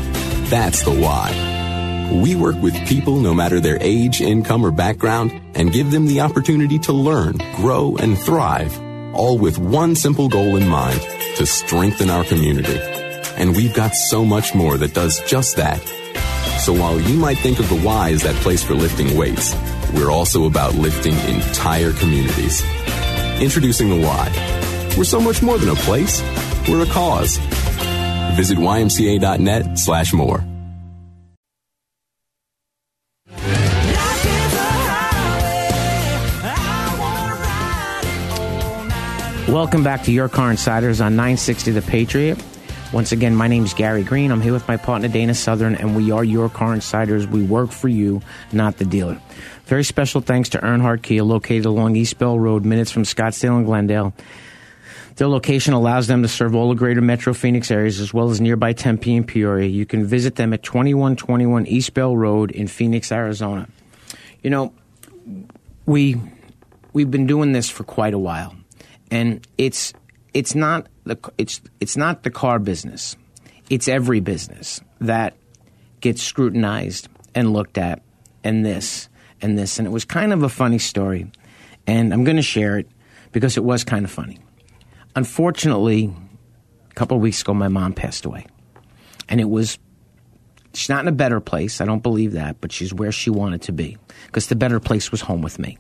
That's 0.49 0.83
the 0.83 0.91
why. 0.91 2.09
We 2.23 2.35
work 2.35 2.55
with 2.61 2.73
people 2.87 3.19
no 3.19 3.33
matter 3.33 3.59
their 3.59 3.77
age, 3.81 4.21
income, 4.21 4.65
or 4.65 4.71
background 4.71 5.33
and 5.55 5.73
give 5.73 5.91
them 5.91 6.07
the 6.07 6.21
opportunity 6.21 6.79
to 6.79 6.93
learn, 6.93 7.37
grow, 7.55 7.97
and 7.97 8.17
thrive, 8.17 8.79
all 9.13 9.37
with 9.37 9.57
one 9.57 9.93
simple 9.93 10.29
goal 10.29 10.55
in 10.55 10.65
mind 10.65 11.01
to 11.35 11.45
strengthen 11.45 12.09
our 12.09 12.23
community. 12.23 12.79
And 13.35 13.57
we've 13.57 13.73
got 13.73 13.93
so 13.93 14.23
much 14.23 14.55
more 14.55 14.77
that 14.77 14.93
does 14.93 15.19
just 15.27 15.57
that. 15.57 15.81
So 16.61 16.71
while 16.71 16.97
you 16.97 17.17
might 17.17 17.39
think 17.39 17.59
of 17.59 17.67
the 17.67 17.81
Y 17.83 18.11
as 18.11 18.23
that 18.23 18.35
place 18.35 18.63
for 18.63 18.73
lifting 18.73 19.17
weights, 19.17 19.53
we're 19.93 20.11
also 20.11 20.45
about 20.45 20.75
lifting 20.75 21.13
entire 21.29 21.91
communities. 21.91 22.63
Introducing 23.41 23.89
the 23.89 23.99
Y. 23.99 24.93
We're 24.97 25.03
so 25.03 25.19
much 25.19 25.41
more 25.43 25.57
than 25.57 25.69
a 25.69 25.75
place. 25.75 26.21
We're 26.69 26.83
a 26.83 26.87
cause. 26.87 27.37
Visit 28.37 28.59
ymca.net 28.59 29.79
slash 29.79 30.13
more. 30.13 30.43
Welcome 39.47 39.83
back 39.83 40.03
to 40.03 40.11
Your 40.11 40.29
Car 40.29 40.51
Insiders 40.51 41.01
on 41.01 41.15
960 41.15 41.71
The 41.71 41.81
Patriot. 41.81 42.37
Once 42.93 43.11
again, 43.11 43.35
my 43.35 43.47
name 43.47 43.65
is 43.65 43.73
Gary 43.73 44.03
Green. 44.03 44.31
I'm 44.31 44.39
here 44.39 44.53
with 44.53 44.67
my 44.67 44.77
partner 44.77 45.07
Dana 45.07 45.33
Southern, 45.33 45.73
and 45.73 45.95
we 45.95 46.11
are 46.11 46.23
Your 46.23 46.47
Car 46.47 46.75
Insiders. 46.75 47.25
We 47.25 47.41
work 47.41 47.71
for 47.71 47.87
you, 47.87 48.21
not 48.51 48.77
the 48.77 48.85
dealer. 48.85 49.19
Very 49.65 49.83
special 49.83 50.21
thanks 50.21 50.49
to 50.49 50.59
Earnhardt 50.59 51.01
Kia, 51.01 51.23
located 51.23 51.65
along 51.65 51.95
East 51.95 52.19
Bell 52.19 52.37
Road, 52.37 52.65
minutes 52.65 52.91
from 52.91 53.01
Scottsdale 53.01 53.57
and 53.57 53.65
Glendale. 53.65 54.13
Their 55.17 55.27
location 55.27 55.73
allows 55.73 56.07
them 56.07 56.21
to 56.21 56.27
serve 56.27 56.55
all 56.55 56.69
the 56.69 56.75
greater 56.75 57.01
Metro 57.01 57.33
Phoenix 57.33 57.69
areas 57.69 57.99
as 57.99 58.13
well 58.13 58.29
as 58.29 58.39
nearby 58.39 58.73
Tempe 58.73 59.15
and 59.15 59.27
Peoria. 59.27 59.67
You 59.67 59.85
can 59.85 60.05
visit 60.05 60.35
them 60.35 60.53
at 60.53 60.63
2121 60.63 61.67
East 61.67 61.93
Bell 61.93 62.15
Road 62.15 62.51
in 62.51 62.67
Phoenix, 62.67 63.11
Arizona. 63.11 63.67
You 64.43 64.49
know, 64.49 64.73
we 65.85 66.21
we've 66.93 67.11
been 67.11 67.27
doing 67.27 67.51
this 67.51 67.69
for 67.69 67.83
quite 67.83 68.13
a 68.13 68.19
while 68.19 68.55
and 69.11 69.45
it's 69.57 69.93
it's 70.33 70.55
not 70.55 70.87
the 71.05 71.17
it's 71.37 71.61
it's 71.79 71.97
not 71.97 72.23
the 72.23 72.29
car 72.29 72.59
business. 72.59 73.15
It's 73.69 73.87
every 73.87 74.19
business 74.19 74.81
that 75.01 75.35
gets 75.99 76.21
scrutinized 76.21 77.09
and 77.35 77.53
looked 77.53 77.77
at, 77.77 78.01
and 78.43 78.65
this 78.65 79.09
and 79.41 79.57
this. 79.57 79.79
And 79.79 79.87
it 79.87 79.91
was 79.91 80.05
kind 80.05 80.33
of 80.33 80.43
a 80.43 80.49
funny 80.49 80.79
story, 80.79 81.31
and 81.85 82.13
I'm 82.13 82.23
going 82.23 82.37
to 82.37 82.43
share 82.43 82.77
it 82.77 82.87
because 83.31 83.57
it 83.57 83.63
was 83.63 83.83
kind 83.83 84.05
of 84.05 84.11
funny. 84.11 84.39
Unfortunately, 85.17 86.13
a 86.91 86.93
couple 86.93 87.17
of 87.17 87.23
weeks 87.23 87.41
ago, 87.41 87.53
my 87.53 87.67
mom 87.67 87.93
passed 87.93 88.25
away, 88.25 88.45
and 89.27 89.41
it 89.41 89.49
was. 89.49 89.79
She's 90.73 90.89
not 90.89 91.01
in 91.01 91.07
a 91.07 91.11
better 91.11 91.39
place. 91.39 91.81
I 91.81 91.85
don't 91.85 92.03
believe 92.03 92.33
that, 92.33 92.61
but 92.61 92.71
she's 92.71 92.93
where 92.93 93.11
she 93.11 93.31
wanted 93.31 93.63
to 93.63 93.71
be 93.71 93.97
because 94.27 94.45
the 94.45 94.55
better 94.55 94.79
place 94.79 95.11
was 95.11 95.21
home 95.21 95.41
with 95.41 95.57
me 95.57 95.79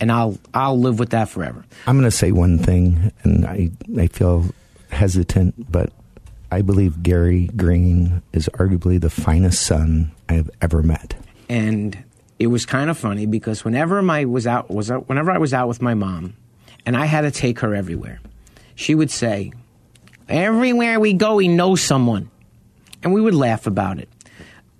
and 0.00 0.12
I'll 0.12 0.38
I'll 0.52 0.78
live 0.78 0.98
with 0.98 1.10
that 1.10 1.28
forever. 1.28 1.64
I'm 1.86 1.96
going 1.96 2.10
to 2.10 2.10
say 2.10 2.32
one 2.32 2.58
thing, 2.58 3.12
and 3.22 3.46
I 3.46 3.70
I 3.98 4.08
feel 4.08 4.44
hesitant, 4.90 5.70
but 5.70 5.92
I 6.50 6.62
believe 6.62 7.02
Gary 7.02 7.48
Green 7.56 8.22
is 8.32 8.48
arguably 8.54 9.00
the 9.00 9.10
finest 9.10 9.62
son 9.62 10.12
I 10.28 10.34
have 10.34 10.50
ever 10.60 10.82
met. 10.82 11.14
And 11.48 12.04
it 12.38 12.48
was 12.48 12.66
kind 12.66 12.90
of 12.90 12.98
funny 12.98 13.26
because 13.26 13.64
whenever 13.64 13.98
I 14.10 14.24
was 14.24 14.46
out 14.46 14.70
was 14.70 14.90
out, 14.90 15.08
whenever 15.08 15.30
I 15.30 15.38
was 15.38 15.54
out 15.54 15.68
with 15.68 15.82
my 15.82 15.94
mom, 15.94 16.36
and 16.86 16.96
I 16.96 17.06
had 17.06 17.22
to 17.22 17.30
take 17.30 17.60
her 17.60 17.74
everywhere, 17.74 18.20
she 18.74 18.94
would 18.94 19.10
say, 19.10 19.52
"Everywhere 20.28 21.00
we 21.00 21.12
go, 21.12 21.36
we 21.36 21.48
know 21.48 21.76
someone," 21.76 22.30
and 23.02 23.12
we 23.12 23.20
would 23.20 23.34
laugh 23.34 23.66
about 23.66 23.98
it. 23.98 24.08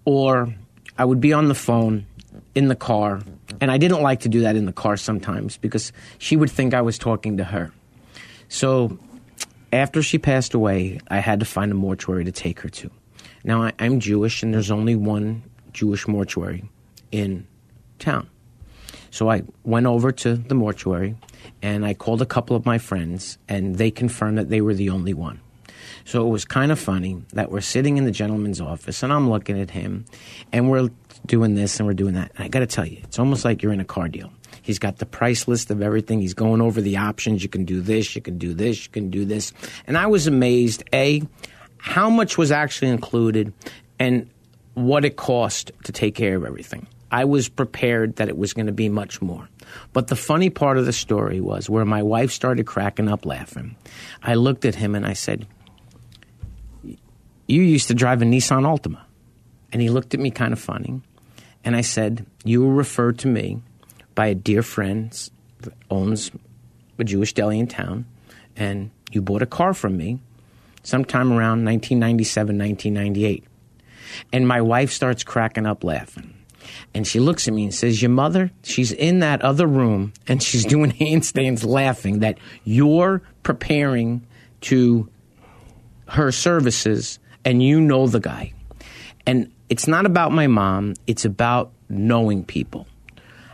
Or 0.05 0.55
I 0.99 1.05
would 1.05 1.20
be 1.20 1.32
on 1.32 1.49
the 1.49 1.55
phone 1.55 2.07
in 2.55 2.68
the 2.68 2.76
car 2.76 3.22
and 3.61 3.70
I 3.70 3.78
didn't 3.78 4.03
like 4.03 4.20
to 4.20 4.28
do 4.28 4.40
that 4.40 4.57
in 4.57 4.66
the 4.66 4.72
car 4.72 4.97
sometimes 4.97 5.57
because 5.57 5.92
she 6.18 6.36
would 6.36 6.51
think 6.51 6.74
I 6.74 6.82
was 6.82 6.99
talking 6.99 7.36
to 7.38 7.45
her. 7.45 7.72
So 8.49 8.99
after 9.72 10.03
she 10.03 10.18
passed 10.18 10.55
away, 10.55 11.01
I 11.09 11.18
had 11.18 11.40
to 11.40 11.47
find 11.47 11.72
a 11.72 11.74
mortuary 11.74 12.24
to 12.24 12.32
take 12.32 12.61
her 12.61 12.68
to. 12.68 12.90
Now, 13.42 13.62
I, 13.62 13.72
am 13.78 14.01
Jewish, 14.01 14.42
and 14.42 14.55
there's 14.55 14.70
only 14.70 14.97
one 14.97 15.42
Jewish 15.72 16.07
mortuary 16.09 16.64
in 17.11 17.47
town. 17.99 18.28
So 19.14 19.30
I 19.30 19.44
went 19.62 19.86
over 19.86 20.10
to 20.10 20.34
the 20.34 20.56
mortuary 20.56 21.14
and 21.62 21.86
I 21.86 21.94
called 21.94 22.20
a 22.20 22.26
couple 22.26 22.56
of 22.56 22.66
my 22.66 22.78
friends, 22.78 23.38
and 23.48 23.76
they 23.76 23.92
confirmed 23.92 24.38
that 24.38 24.48
they 24.48 24.60
were 24.60 24.74
the 24.74 24.90
only 24.90 25.14
one. 25.14 25.40
So 26.04 26.26
it 26.26 26.30
was 26.30 26.44
kind 26.44 26.72
of 26.72 26.80
funny 26.80 27.22
that 27.32 27.52
we're 27.52 27.60
sitting 27.60 27.96
in 27.96 28.06
the 28.06 28.10
gentleman's 28.10 28.60
office 28.60 29.04
and 29.04 29.12
I'm 29.12 29.30
looking 29.30 29.60
at 29.60 29.70
him 29.70 30.04
and 30.50 30.68
we're 30.68 30.90
doing 31.26 31.54
this 31.54 31.78
and 31.78 31.86
we're 31.86 31.94
doing 31.94 32.14
that. 32.14 32.32
And 32.34 32.44
I 32.44 32.48
got 32.48 32.58
to 32.58 32.66
tell 32.66 32.84
you, 32.84 32.98
it's 33.04 33.20
almost 33.20 33.44
like 33.44 33.62
you're 33.62 33.72
in 33.72 33.78
a 33.78 33.84
car 33.84 34.08
deal. 34.08 34.32
He's 34.62 34.80
got 34.80 34.98
the 34.98 35.06
price 35.06 35.46
list 35.46 35.70
of 35.70 35.80
everything. 35.80 36.20
He's 36.20 36.34
going 36.34 36.60
over 36.60 36.80
the 36.80 36.96
options. 36.96 37.44
You 37.44 37.48
can 37.48 37.64
do 37.64 37.80
this, 37.80 38.16
you 38.16 38.20
can 38.20 38.36
do 38.36 38.52
this, 38.52 38.84
you 38.84 38.90
can 38.90 39.10
do 39.10 39.24
this. 39.24 39.52
And 39.86 39.96
I 39.96 40.06
was 40.06 40.26
amazed, 40.26 40.82
A, 40.92 41.22
how 41.78 42.10
much 42.10 42.36
was 42.36 42.50
actually 42.50 42.90
included, 42.90 43.52
and 44.00 44.28
what 44.74 45.04
it 45.04 45.14
cost 45.14 45.70
to 45.84 45.92
take 45.92 46.16
care 46.16 46.34
of 46.34 46.44
everything. 46.44 46.88
I 47.14 47.26
was 47.26 47.48
prepared 47.48 48.16
that 48.16 48.28
it 48.28 48.36
was 48.36 48.54
going 48.54 48.66
to 48.66 48.72
be 48.72 48.88
much 48.88 49.22
more. 49.22 49.48
But 49.92 50.08
the 50.08 50.16
funny 50.16 50.50
part 50.50 50.78
of 50.78 50.84
the 50.84 50.92
story 50.92 51.40
was 51.40 51.70
where 51.70 51.84
my 51.84 52.02
wife 52.02 52.32
started 52.32 52.66
cracking 52.66 53.08
up 53.08 53.24
laughing. 53.24 53.76
I 54.20 54.34
looked 54.34 54.64
at 54.64 54.74
him 54.74 54.96
and 54.96 55.06
I 55.06 55.12
said, 55.12 55.46
You 56.82 57.62
used 57.62 57.86
to 57.86 57.94
drive 57.94 58.20
a 58.20 58.24
Nissan 58.24 58.64
Altima. 58.64 59.00
And 59.72 59.80
he 59.80 59.90
looked 59.90 60.12
at 60.14 60.18
me 60.18 60.32
kind 60.32 60.52
of 60.52 60.58
funny. 60.58 61.02
And 61.62 61.76
I 61.76 61.82
said, 61.82 62.26
You 62.44 62.66
were 62.66 62.74
referred 62.74 63.20
to 63.20 63.28
me 63.28 63.62
by 64.16 64.26
a 64.26 64.34
dear 64.34 64.64
friend 64.64 65.12
that 65.60 65.72
owns 65.92 66.32
a 66.98 67.04
Jewish 67.04 67.32
deli 67.32 67.60
in 67.60 67.68
town, 67.68 68.06
and 68.56 68.90
you 69.12 69.22
bought 69.22 69.42
a 69.42 69.46
car 69.46 69.72
from 69.72 69.96
me 69.96 70.18
sometime 70.82 71.28
around 71.28 71.64
1997, 71.64 72.58
1998. 72.58 73.44
And 74.32 74.48
my 74.48 74.60
wife 74.60 74.90
starts 74.90 75.22
cracking 75.22 75.64
up 75.64 75.84
laughing. 75.84 76.34
And 76.94 77.06
she 77.06 77.20
looks 77.20 77.48
at 77.48 77.54
me 77.54 77.64
and 77.64 77.74
says, 77.74 78.00
Your 78.00 78.10
mother, 78.10 78.50
she's 78.62 78.92
in 78.92 79.20
that 79.20 79.42
other 79.42 79.66
room 79.66 80.12
and 80.26 80.42
she's 80.42 80.64
doing 80.74 80.92
handstands 80.92 81.64
laughing 81.64 82.20
that 82.20 82.38
you're 82.64 83.22
preparing 83.42 84.26
to 84.62 85.08
her 86.08 86.32
services 86.32 87.18
and 87.44 87.62
you 87.62 87.80
know 87.80 88.06
the 88.06 88.20
guy. 88.20 88.52
And 89.26 89.52
it's 89.68 89.86
not 89.86 90.06
about 90.06 90.32
my 90.32 90.46
mom, 90.46 90.94
it's 91.06 91.24
about 91.24 91.72
knowing 91.88 92.44
people. 92.44 92.86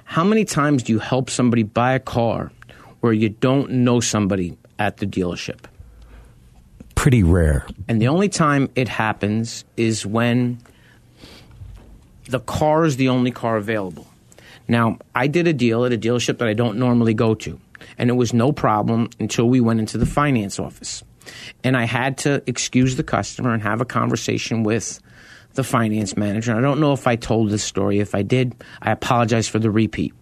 How 0.04 0.24
many 0.24 0.44
times 0.44 0.82
do 0.82 0.92
you 0.92 0.98
help 0.98 1.30
somebody 1.30 1.62
buy 1.62 1.92
a 1.92 2.00
car 2.00 2.50
where 3.00 3.12
you 3.12 3.28
don't 3.28 3.70
know 3.70 4.00
somebody 4.00 4.56
at 4.78 4.96
the 4.96 5.06
dealership? 5.06 5.66
Pretty 6.96 7.22
rare. 7.22 7.64
And 7.88 8.02
the 8.02 8.08
only 8.08 8.28
time 8.28 8.68
it 8.74 8.88
happens 8.88 9.64
is 9.76 10.04
when 10.04 10.58
the 12.30 12.40
car 12.40 12.84
is 12.84 12.96
the 12.96 13.08
only 13.08 13.30
car 13.30 13.56
available. 13.56 14.06
Now, 14.68 14.98
I 15.14 15.26
did 15.26 15.46
a 15.48 15.52
deal 15.52 15.84
at 15.84 15.92
a 15.92 15.98
dealership 15.98 16.38
that 16.38 16.48
I 16.48 16.54
don't 16.54 16.78
normally 16.78 17.14
go 17.14 17.34
to, 17.34 17.60
and 17.98 18.08
it 18.08 18.14
was 18.14 18.32
no 18.32 18.52
problem 18.52 19.10
until 19.18 19.48
we 19.48 19.60
went 19.60 19.80
into 19.80 19.98
the 19.98 20.06
finance 20.06 20.58
office. 20.58 21.02
And 21.64 21.76
I 21.76 21.84
had 21.84 22.18
to 22.18 22.42
excuse 22.46 22.96
the 22.96 23.02
customer 23.02 23.52
and 23.52 23.62
have 23.62 23.80
a 23.80 23.84
conversation 23.84 24.62
with 24.62 25.00
the 25.54 25.64
finance 25.64 26.16
manager. 26.16 26.56
I 26.56 26.60
don't 26.60 26.80
know 26.80 26.92
if 26.92 27.06
I 27.06 27.16
told 27.16 27.50
this 27.50 27.64
story. 27.64 27.98
If 27.98 28.14
I 28.14 28.22
did, 28.22 28.54
I 28.80 28.92
apologize 28.92 29.48
for 29.48 29.58
the 29.58 29.70
repeat. 29.70 30.14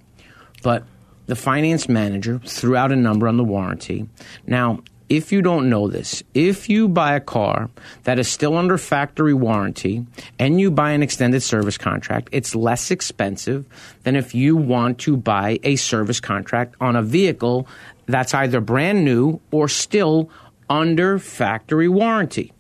But 0.63 0.85
the 1.27 1.37
finance 1.37 1.89
manager 1.89 2.41
threw 2.45 2.75
out 2.75 2.91
a 2.91 2.97
number 2.97 3.29
on 3.29 3.37
the 3.37 3.45
warranty. 3.45 4.09
Now, 4.47 4.81
if 5.09 5.33
you 5.33 5.43
don't 5.43 5.71
know 5.71 5.89
this, 5.89 6.23
if 6.35 6.69
you 6.69 6.89
buy 6.89 7.15
a 7.15 7.21
car 7.21 7.71
that 8.05 8.19
is 8.19 8.29
still 8.29 8.57
under 8.57 8.77
factory 8.77 9.35
warranty 9.35 10.07
and 10.39 10.61
you 10.61 10.71
buy 10.71 10.91
an 10.91 11.03
extended 11.03 11.43
service 11.43 11.79
contract, 11.79 12.29
it's 12.33 12.55
less 12.55 12.91
expensive 12.91 13.65
than 14.03 14.17
if 14.17 14.35
you 14.35 14.57
want 14.57 14.99
to 14.99 15.17
buy 15.17 15.59
a 15.63 15.77
service 15.77 16.21
contract 16.21 16.75
on 16.81 16.97
a 16.97 17.03
vehicle 17.03 17.67
that's 18.07 18.35
either 18.35 18.61
brand 18.61 19.05
new 19.05 19.41
or 19.51 19.69
still 19.69 20.31
under 20.69 21.19
factory 21.19 21.89
warranty. 21.89 22.53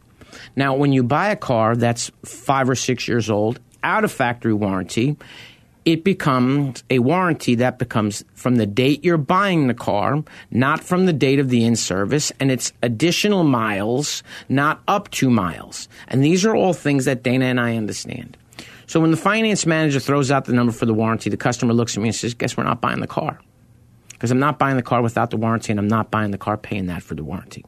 Now, 0.57 0.77
when 0.77 0.93
you 0.93 1.03
buy 1.03 1.29
a 1.29 1.37
car 1.37 1.77
that's 1.77 2.11
five 2.25 2.69
or 2.69 2.75
six 2.75 3.09
years 3.09 3.31
old, 3.31 3.61
out 3.83 4.05
of 4.05 4.13
factory 4.13 4.55
warranty, 4.55 5.17
it 5.89 6.05
becomes 6.05 6.84
a 6.91 6.99
warranty 6.99 7.55
that 7.55 7.78
becomes 7.78 8.22
from 8.34 8.57
the 8.57 8.66
date 8.66 9.03
you're 9.03 9.16
buying 9.16 9.68
the 9.68 9.74
car, 9.74 10.22
not 10.51 10.84
from 10.84 11.07
the 11.07 11.14
date 11.14 11.39
of 11.39 11.49
the 11.49 11.64
in 11.64 11.76
service, 11.76 12.30
and 12.39 12.51
it's 12.51 12.74
additional 12.82 13.43
miles, 13.43 14.22
not 14.51 14.82
up 14.86 15.11
to 15.12 15.30
miles. 15.30 15.89
And 16.09 16.22
these 16.22 16.45
are 16.45 16.55
all 16.55 16.74
things 16.74 17.07
that 17.07 17.22
Dana 17.22 17.47
and 17.47 17.59
I 17.59 17.78
understand. 17.78 18.36
So 18.86 19.01
when 19.01 19.12
the 19.12 19.16
finance 19.16 19.64
manager 19.64 19.99
throws 19.99 20.30
out 20.30 20.45
the 20.45 20.53
number 20.53 20.74
for 20.74 20.84
the 20.84 20.93
warranty, 20.93 21.30
the 21.30 21.39
customer 21.39 21.72
looks 21.72 21.97
at 21.97 22.03
me 22.03 22.11
and 22.11 22.14
says, 22.14 22.34
Guess 22.34 22.59
we're 22.59 22.64
not 22.64 22.82
buying 22.82 23.01
the 23.01 23.07
car. 23.07 23.41
Because 24.11 24.30
I'm 24.30 24.39
not 24.39 24.59
buying 24.59 24.76
the 24.76 24.82
car 24.82 25.01
without 25.01 25.30
the 25.30 25.39
warranty, 25.39 25.72
and 25.72 25.80
I'm 25.80 25.89
not 25.89 26.11
buying 26.11 26.32
the 26.32 26.39
car 26.39 26.59
paying 26.59 26.89
that 26.89 27.03
for 27.03 27.14
the 27.14 27.24
warranty. 27.24 27.64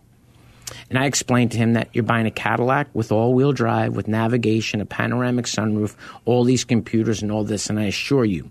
And 0.88 0.98
I 0.98 1.06
explained 1.06 1.52
to 1.52 1.58
him 1.58 1.74
that 1.74 1.88
you're 1.92 2.04
buying 2.04 2.26
a 2.26 2.30
Cadillac 2.30 2.88
with 2.94 3.12
all 3.12 3.34
wheel 3.34 3.52
drive, 3.52 3.96
with 3.96 4.08
navigation, 4.08 4.80
a 4.80 4.86
panoramic 4.86 5.46
sunroof, 5.46 5.94
all 6.24 6.44
these 6.44 6.64
computers, 6.64 7.22
and 7.22 7.30
all 7.30 7.44
this. 7.44 7.70
And 7.70 7.78
I 7.78 7.84
assure 7.84 8.24
you, 8.24 8.50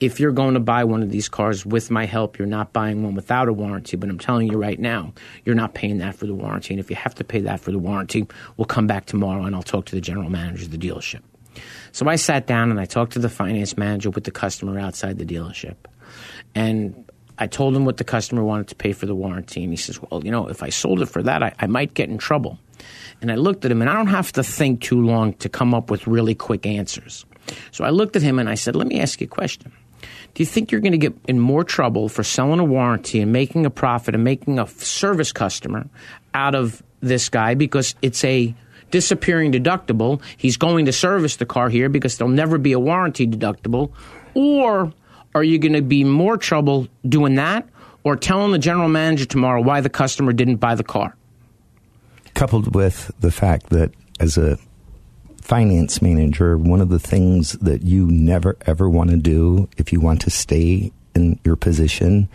if 0.00 0.20
you're 0.20 0.32
going 0.32 0.54
to 0.54 0.60
buy 0.60 0.84
one 0.84 1.02
of 1.02 1.10
these 1.10 1.28
cars 1.28 1.64
with 1.64 1.90
my 1.90 2.04
help, 2.04 2.38
you're 2.38 2.46
not 2.46 2.72
buying 2.72 3.02
one 3.02 3.14
without 3.14 3.48
a 3.48 3.52
warranty. 3.52 3.96
But 3.96 4.10
I'm 4.10 4.18
telling 4.18 4.48
you 4.48 4.58
right 4.58 4.78
now, 4.78 5.12
you're 5.44 5.54
not 5.54 5.74
paying 5.74 5.98
that 5.98 6.16
for 6.16 6.26
the 6.26 6.34
warranty. 6.34 6.74
And 6.74 6.80
if 6.80 6.90
you 6.90 6.96
have 6.96 7.14
to 7.16 7.24
pay 7.24 7.40
that 7.40 7.60
for 7.60 7.70
the 7.70 7.78
warranty, 7.78 8.26
we'll 8.56 8.66
come 8.66 8.86
back 8.86 9.06
tomorrow 9.06 9.44
and 9.44 9.54
I'll 9.54 9.62
talk 9.62 9.86
to 9.86 9.94
the 9.94 10.00
general 10.00 10.28
manager 10.28 10.64
of 10.64 10.70
the 10.70 10.78
dealership. 10.78 11.22
So 11.92 12.06
I 12.08 12.16
sat 12.16 12.46
down 12.46 12.70
and 12.70 12.78
I 12.78 12.84
talked 12.84 13.14
to 13.14 13.18
the 13.18 13.30
finance 13.30 13.78
manager 13.78 14.10
with 14.10 14.24
the 14.24 14.30
customer 14.30 14.78
outside 14.78 15.16
the 15.18 15.24
dealership. 15.24 15.76
And 16.54 17.05
I 17.38 17.46
told 17.46 17.76
him 17.76 17.84
what 17.84 17.98
the 17.98 18.04
customer 18.04 18.42
wanted 18.42 18.68
to 18.68 18.74
pay 18.74 18.92
for 18.92 19.06
the 19.06 19.14
warranty, 19.14 19.62
and 19.62 19.72
he 19.72 19.76
says, 19.76 20.00
Well, 20.00 20.24
you 20.24 20.30
know, 20.30 20.48
if 20.48 20.62
I 20.62 20.70
sold 20.70 21.02
it 21.02 21.06
for 21.06 21.22
that, 21.22 21.42
I, 21.42 21.52
I 21.58 21.66
might 21.66 21.94
get 21.94 22.08
in 22.08 22.18
trouble. 22.18 22.58
And 23.20 23.30
I 23.32 23.34
looked 23.34 23.64
at 23.64 23.70
him, 23.70 23.80
and 23.80 23.90
I 23.90 23.94
don't 23.94 24.06
have 24.08 24.32
to 24.32 24.42
think 24.42 24.80
too 24.80 25.04
long 25.04 25.34
to 25.34 25.48
come 25.48 25.74
up 25.74 25.90
with 25.90 26.06
really 26.06 26.34
quick 26.34 26.66
answers. 26.66 27.24
So 27.70 27.84
I 27.84 27.90
looked 27.90 28.16
at 28.16 28.22
him 28.22 28.38
and 28.38 28.48
I 28.48 28.54
said, 28.54 28.76
Let 28.76 28.86
me 28.86 29.00
ask 29.00 29.20
you 29.20 29.26
a 29.26 29.28
question. 29.28 29.72
Do 30.34 30.42
you 30.42 30.46
think 30.46 30.70
you're 30.70 30.80
going 30.80 30.92
to 30.92 30.98
get 30.98 31.14
in 31.26 31.40
more 31.40 31.64
trouble 31.64 32.08
for 32.08 32.22
selling 32.22 32.60
a 32.60 32.64
warranty 32.64 33.20
and 33.20 33.32
making 33.32 33.64
a 33.64 33.70
profit 33.70 34.14
and 34.14 34.22
making 34.22 34.58
a 34.58 34.66
service 34.66 35.32
customer 35.32 35.88
out 36.34 36.54
of 36.54 36.82
this 37.00 37.28
guy 37.28 37.54
because 37.54 37.94
it's 38.02 38.22
a 38.24 38.54
disappearing 38.90 39.52
deductible? 39.52 40.20
He's 40.36 40.56
going 40.56 40.86
to 40.86 40.92
service 40.92 41.36
the 41.36 41.46
car 41.46 41.70
here 41.70 41.88
because 41.88 42.18
there'll 42.18 42.32
never 42.32 42.58
be 42.58 42.72
a 42.72 42.78
warranty 42.78 43.26
deductible. 43.26 43.92
Or 44.34 44.92
are 45.36 45.44
you 45.44 45.58
going 45.58 45.74
to 45.74 45.82
be 45.82 46.02
more 46.02 46.38
trouble 46.38 46.88
doing 47.06 47.34
that 47.34 47.68
or 48.04 48.16
telling 48.16 48.52
the 48.52 48.58
general 48.58 48.88
manager 48.88 49.26
tomorrow 49.26 49.60
why 49.60 49.82
the 49.82 49.90
customer 49.90 50.32
didn't 50.32 50.56
buy 50.56 50.74
the 50.74 50.82
car? 50.82 51.14
Coupled 52.32 52.74
with 52.74 53.12
the 53.20 53.30
fact 53.30 53.68
that 53.68 53.90
as 54.18 54.38
a 54.38 54.58
finance 55.42 56.00
manager, 56.00 56.56
one 56.56 56.80
of 56.80 56.88
the 56.88 56.98
things 56.98 57.52
that 57.52 57.82
you 57.82 58.06
never 58.06 58.56
ever 58.62 58.88
want 58.88 59.10
to 59.10 59.18
do 59.18 59.68
if 59.76 59.92
you 59.92 60.00
want 60.00 60.22
to 60.22 60.30
stay 60.30 60.90
in 61.14 61.38
your 61.44 61.56
position 61.56 62.30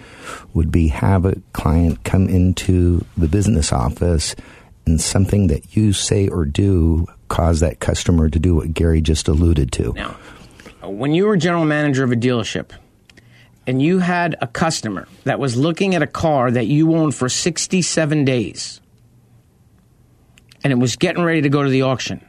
would 0.54 0.72
be 0.72 0.88
have 0.90 1.26
a 1.26 1.36
client 1.54 2.04
come 2.04 2.30
into 2.30 3.04
the 3.18 3.28
business 3.28 3.74
office 3.74 4.36
and 4.86 5.02
something 5.02 5.48
that 5.48 5.76
you 5.76 5.92
say 5.92 6.28
or 6.28 6.46
do 6.46 7.08
cause 7.30 7.62
that 7.62 7.80
customer 7.80 8.30
to 8.30 8.38
do 8.38 8.54
what 8.54 8.76
Gary 8.76 9.02
just 9.02 9.28
alluded 9.28 9.72
to. 9.72 9.94
Now, 9.94 10.16
when 10.84 11.16
you 11.16 11.26
were 11.26 11.36
general 11.36 11.66
manager 11.66 12.04
of 12.04 12.12
a 12.12 12.16
dealership 12.16 12.72
and 13.68 13.82
you 13.82 14.00
had 14.00 14.36
a 14.42 14.48
customer 14.48 15.08
that 15.24 15.40
was 15.40 15.56
looking 15.56 15.96
at 15.96 16.02
a 16.02 16.08
car 16.08 16.52
that 16.52 16.68
you 16.68 16.96
owned 16.96 17.16
for 17.16 17.30
67 17.30 18.26
days 18.26 18.82
and 20.64 20.72
it 20.72 20.78
was 20.78 20.96
getting 20.96 21.24
ready 21.24 21.42
to 21.42 21.50
go 21.50 21.64
to 21.64 21.70
the 21.70 21.84
auction, 21.84 22.24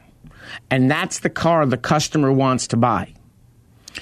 and 0.69 0.89
that's 0.89 1.19
the 1.19 1.29
car 1.29 1.65
the 1.65 1.77
customer 1.77 2.31
wants 2.31 2.67
to 2.67 2.77
buy. 2.77 3.13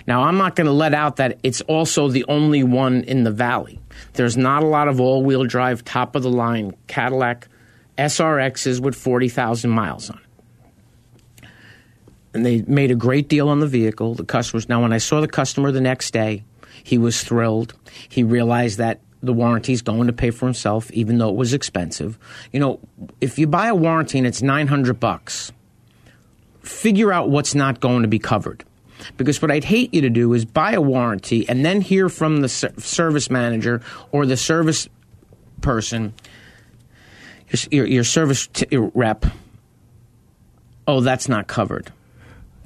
Now, 0.07 0.23
I'm 0.23 0.38
not 0.38 0.55
going 0.55 0.67
to 0.67 0.73
let 0.73 0.93
out 0.93 1.17
that 1.17 1.39
it's 1.43 1.61
also 1.61 2.07
the 2.07 2.23
only 2.29 2.63
one 2.63 3.03
in 3.03 3.23
the 3.23 3.32
valley. 3.32 3.79
There's 4.13 4.38
not 4.38 4.63
a 4.63 4.65
lot 4.65 4.88
of 4.88 5.01
all 5.01 5.23
wheel 5.23 5.43
drive, 5.43 5.84
top 5.84 6.15
of 6.15 6.23
the 6.23 6.29
line 6.29 6.75
Cadillac 6.88 7.47
SRXs 7.97 8.79
with 8.79 8.95
40,000 8.95 9.69
miles 9.69 10.09
on 10.09 10.17
it. 10.17 11.49
And 12.34 12.45
they 12.45 12.61
made 12.61 12.89
a 12.89 12.95
great 12.95 13.27
deal 13.27 13.49
on 13.49 13.59
the 13.59 13.67
vehicle. 13.67 14.15
The 14.15 14.23
customers. 14.23 14.69
Now, 14.69 14.82
when 14.82 14.93
I 14.93 14.97
saw 14.97 15.19
the 15.19 15.27
customer 15.27 15.73
the 15.73 15.82
next 15.82 16.11
day, 16.11 16.45
he 16.84 16.97
was 16.97 17.23
thrilled. 17.23 17.73
He 18.09 18.23
realized 18.23 18.77
that 18.77 18.99
the 19.23 19.34
warranty 19.34 19.73
is 19.73 19.82
going 19.82 20.07
to 20.07 20.13
pay 20.13 20.32
for 20.32 20.45
himself, 20.45 20.91
even 20.91 21.17
though 21.17 21.29
it 21.29 21.36
was 21.36 21.53
expensive. 21.53 22.17
You 22.51 22.59
know, 22.59 22.79
if 23.19 23.38
you 23.38 23.47
buy 23.47 23.67
a 23.67 23.75
warranty 23.75 24.17
and 24.17 24.25
it's 24.25 24.41
900 24.41 24.99
bucks, 24.99 25.51
figure 26.61 27.13
out 27.13 27.29
what's 27.29 27.53
not 27.53 27.79
going 27.79 28.01
to 28.01 28.07
be 28.07 28.19
covered. 28.19 28.63
Because 29.17 29.41
what 29.41 29.51
I'd 29.51 29.63
hate 29.63 29.93
you 29.93 30.01
to 30.01 30.09
do 30.09 30.34
is 30.34 30.45
buy 30.45 30.73
a 30.73 30.82
warranty 30.82 31.47
and 31.49 31.65
then 31.65 31.82
hear 31.82 32.09
from 32.09 32.41
the 32.41 32.49
service 32.49 33.29
manager 33.29 33.82
or 34.11 34.25
the 34.25 34.38
service 34.38 34.88
person, 35.61 36.13
your, 37.71 37.86
your 37.88 38.03
service 38.03 38.47
t- 38.47 38.67
rep, 38.71 39.25
oh, 40.88 41.01
that's 41.01 41.27
not 41.27 41.47
covered. 41.47 41.91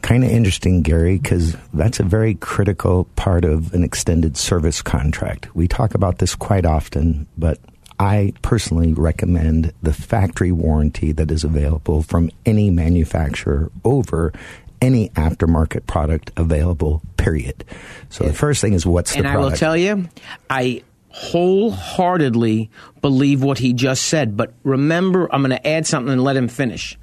Kind 0.06 0.24
of 0.24 0.30
interesting, 0.30 0.84
Gary, 0.84 1.18
because 1.18 1.58
that's 1.74 2.00
a 2.00 2.04
very 2.04 2.36
critical 2.36 3.06
part 3.16 3.44
of 3.44 3.74
an 3.74 3.84
extended 3.84 4.38
service 4.38 4.84
contract. 4.84 5.54
We 5.56 5.68
talk 5.68 5.96
about 5.96 6.20
this 6.20 6.36
quite 6.36 6.64
often, 6.64 7.26
but 7.40 7.58
I 8.00 8.34
personally 8.44 8.94
recommend 8.94 9.74
the 9.82 9.94
factory 9.94 10.52
warranty 10.52 11.12
that 11.14 11.32
is 11.32 11.44
available 11.44 12.04
from 12.04 12.30
any 12.46 12.70
manufacturer 12.70 13.72
over 13.84 14.32
any 14.80 15.10
aftermarket 15.10 15.88
product 15.88 16.32
available, 16.38 17.02
period. 17.18 17.66
So 18.10 18.26
the 18.26 18.34
first 18.34 18.62
thing 18.62 18.74
is 18.74 18.86
what's 18.86 19.14
the 19.14 19.18
and 19.18 19.28
I 19.28 19.38
will 19.38 19.54
tell 19.54 19.76
you, 19.76 20.08
I 20.52 20.84
wholeheartedly 21.10 22.70
believe 23.02 23.42
what 23.42 23.58
he 23.58 23.74
just 23.74 24.06
said. 24.06 24.38
But 24.38 24.54
remember, 24.64 25.28
I'm 25.34 25.42
going 25.42 25.50
to 25.50 25.68
add 25.68 25.88
something 25.88 26.14
and 26.14 26.24
let 26.24 26.38
him 26.38 26.48
finish. 26.48 26.96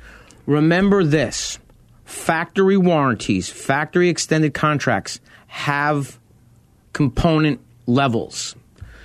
Remember 0.47 1.03
this 1.03 1.59
factory 2.13 2.77
warranties, 2.77 3.49
factory 3.49 4.09
extended 4.11 4.53
contracts 4.53 5.19
have 5.47 6.19
component 6.93 7.59
levels. 7.87 8.55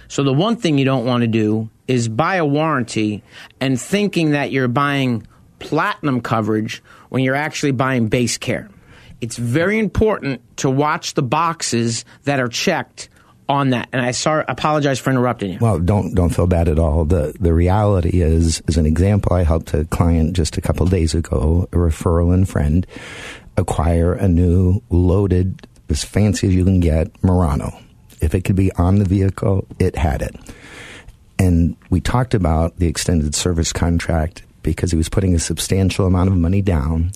So 0.09 0.23
the 0.23 0.33
one 0.33 0.57
thing 0.57 0.77
you 0.77 0.85
don't 0.85 1.05
want 1.05 1.21
to 1.21 1.27
do 1.27 1.69
is 1.87 2.09
buy 2.09 2.35
a 2.35 2.45
warranty 2.45 3.23
and 3.61 3.79
thinking 3.79 4.31
that 4.31 4.51
you're 4.51 4.67
buying 4.67 5.25
platinum 5.59 6.21
coverage 6.21 6.83
when 7.09 7.23
you're 7.23 7.35
actually 7.35 7.71
buying 7.71 8.07
base 8.09 8.37
care. 8.37 8.69
It's 9.21 9.37
very 9.37 9.79
important 9.79 10.41
to 10.57 10.69
watch 10.69 11.13
the 11.13 11.23
boxes 11.23 12.03
that 12.25 12.39
are 12.39 12.49
checked 12.49 13.09
on 13.49 13.71
that. 13.71 13.89
And 13.93 14.01
I 14.01 14.11
sorry, 14.11 14.45
apologize 14.47 14.99
for 14.99 15.09
interrupting 15.09 15.53
you. 15.53 15.59
Well, 15.59 15.79
don't 15.79 16.13
don't 16.13 16.29
feel 16.29 16.47
bad 16.47 16.67
at 16.67 16.79
all. 16.79 17.05
the 17.05 17.33
The 17.39 17.53
reality 17.53 18.21
is, 18.21 18.61
as 18.67 18.77
an 18.77 18.85
example, 18.85 19.33
I 19.33 19.43
helped 19.43 19.73
a 19.73 19.85
client 19.85 20.33
just 20.33 20.57
a 20.57 20.61
couple 20.61 20.85
days 20.85 21.13
ago, 21.13 21.67
a 21.71 21.75
referral 21.75 22.33
and 22.33 22.47
friend, 22.47 22.85
acquire 23.57 24.13
a 24.13 24.27
new 24.27 24.81
loaded, 24.89 25.67
as 25.89 26.03
fancy 26.03 26.47
as 26.47 26.55
you 26.55 26.63
can 26.63 26.79
get, 26.79 27.11
Murano. 27.23 27.77
If 28.21 28.33
it 28.33 28.41
could 28.41 28.55
be 28.55 28.71
on 28.73 28.99
the 28.99 29.05
vehicle, 29.05 29.67
it 29.79 29.95
had 29.95 30.21
it. 30.21 30.35
And 31.39 31.77
we 31.89 32.01
talked 32.01 32.33
about 32.33 32.77
the 32.77 32.87
extended 32.87 33.35
service 33.35 33.71
contract 33.71 34.43
because 34.63 34.91
he 34.91 34.97
was 34.97 35.07
putting 35.07 35.35
a 35.35 35.39
substantial 35.39 36.07
amount 36.07 36.29
of 36.29 36.37
money 36.37 36.61
down. 36.61 37.11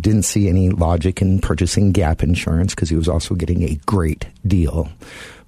Didn't 0.00 0.22
see 0.22 0.48
any 0.48 0.70
logic 0.70 1.20
in 1.20 1.40
purchasing 1.40 1.92
gap 1.92 2.22
insurance 2.22 2.74
because 2.74 2.88
he 2.88 2.96
was 2.96 3.08
also 3.08 3.34
getting 3.34 3.62
a 3.64 3.74
great 3.84 4.26
deal. 4.46 4.88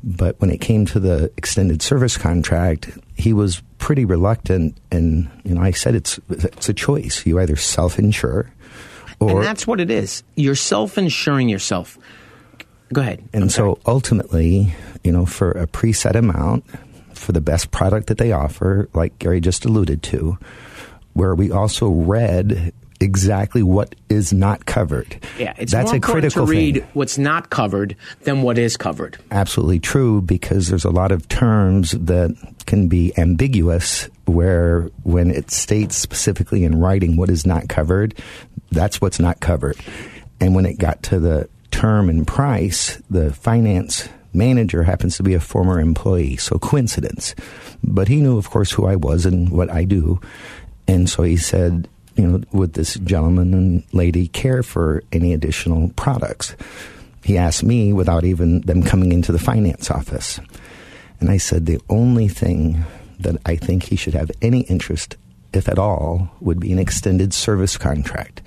But 0.06 0.38
when 0.40 0.50
it 0.50 0.60
came 0.60 0.84
to 0.86 1.00
the 1.00 1.32
extended 1.38 1.80
service 1.80 2.18
contract, 2.18 2.90
he 3.16 3.32
was 3.32 3.62
pretty 3.78 4.04
reluctant. 4.04 4.76
And, 4.92 5.30
you 5.44 5.54
know, 5.54 5.62
I 5.62 5.70
said 5.70 5.94
it's, 5.94 6.20
it's 6.28 6.68
a 6.68 6.74
choice. 6.74 7.24
You 7.24 7.40
either 7.40 7.56
self 7.56 7.98
insure 7.98 8.52
or. 9.18 9.30
and 9.30 9.42
that's 9.42 9.66
what 9.66 9.80
it 9.80 9.90
is. 9.90 10.22
You're 10.36 10.54
self 10.54 10.98
insuring 10.98 11.48
yourself. 11.48 11.98
Go 12.92 13.00
ahead. 13.00 13.26
And 13.32 13.50
so 13.50 13.78
ultimately, 13.86 14.74
you 15.02 15.10
know, 15.10 15.26
for 15.26 15.50
a 15.52 15.66
preset 15.66 16.14
amount, 16.14 16.64
for 17.14 17.32
the 17.32 17.40
best 17.40 17.70
product 17.70 18.08
that 18.08 18.18
they 18.18 18.32
offer, 18.32 18.88
like 18.92 19.18
Gary 19.18 19.40
just 19.40 19.64
alluded 19.64 20.02
to, 20.04 20.38
where 21.14 21.34
we 21.34 21.50
also 21.50 21.88
read 21.88 22.72
exactly 23.04 23.62
what 23.62 23.94
is 24.08 24.32
not 24.32 24.66
covered. 24.66 25.20
Yeah, 25.38 25.54
it's 25.58 25.70
That's 25.70 25.86
more 25.86 25.94
a 25.94 25.96
important 25.96 26.22
critical 26.32 26.46
to 26.46 26.50
read 26.50 26.74
thing. 26.76 26.86
what's 26.94 27.18
not 27.18 27.50
covered 27.50 27.94
than 28.22 28.42
what 28.42 28.58
is 28.58 28.76
covered. 28.76 29.18
Absolutely 29.30 29.78
true 29.78 30.20
because 30.22 30.68
there's 30.68 30.84
a 30.84 30.90
lot 30.90 31.12
of 31.12 31.28
terms 31.28 31.92
that 31.92 32.34
can 32.66 32.88
be 32.88 33.16
ambiguous 33.18 34.08
where 34.26 34.90
when 35.04 35.30
it 35.30 35.50
states 35.50 35.94
specifically 35.96 36.64
in 36.64 36.80
writing 36.80 37.16
what 37.16 37.30
is 37.30 37.46
not 37.46 37.68
covered, 37.68 38.14
that's 38.72 39.00
what's 39.00 39.20
not 39.20 39.38
covered. 39.40 39.76
And 40.40 40.54
when 40.54 40.66
it 40.66 40.78
got 40.78 41.02
to 41.04 41.20
the 41.20 41.48
term 41.70 42.08
and 42.08 42.26
price, 42.26 43.00
the 43.10 43.32
finance 43.32 44.08
manager 44.32 44.82
happens 44.82 45.16
to 45.16 45.22
be 45.22 45.34
a 45.34 45.40
former 45.40 45.78
employee, 45.78 46.36
so 46.36 46.58
coincidence. 46.58 47.34
But 47.84 48.08
he 48.08 48.16
knew, 48.16 48.36
of 48.36 48.50
course, 48.50 48.72
who 48.72 48.86
I 48.86 48.96
was 48.96 49.26
and 49.26 49.50
what 49.50 49.70
I 49.70 49.84
do. 49.84 50.20
And 50.88 51.08
so 51.08 51.22
he 51.22 51.36
said, 51.36 51.88
you 52.16 52.26
know, 52.26 52.42
would 52.52 52.74
this 52.74 52.94
gentleman 52.94 53.54
and 53.54 53.84
lady 53.92 54.28
care 54.28 54.62
for 54.62 55.02
any 55.12 55.32
additional 55.32 55.90
products? 55.90 56.54
He 57.22 57.38
asked 57.38 57.64
me 57.64 57.92
without 57.92 58.24
even 58.24 58.60
them 58.62 58.82
coming 58.82 59.12
into 59.12 59.32
the 59.32 59.38
finance 59.38 59.90
office. 59.90 60.40
And 61.20 61.30
I 61.30 61.38
said, 61.38 61.66
the 61.66 61.80
only 61.88 62.28
thing 62.28 62.84
that 63.20 63.36
I 63.46 63.56
think 63.56 63.84
he 63.84 63.96
should 63.96 64.14
have 64.14 64.30
any 64.42 64.60
interest, 64.62 65.16
if 65.52 65.68
at 65.68 65.78
all, 65.78 66.30
would 66.40 66.60
be 66.60 66.72
an 66.72 66.78
extended 66.78 67.32
service 67.32 67.76
contract. 67.76 68.42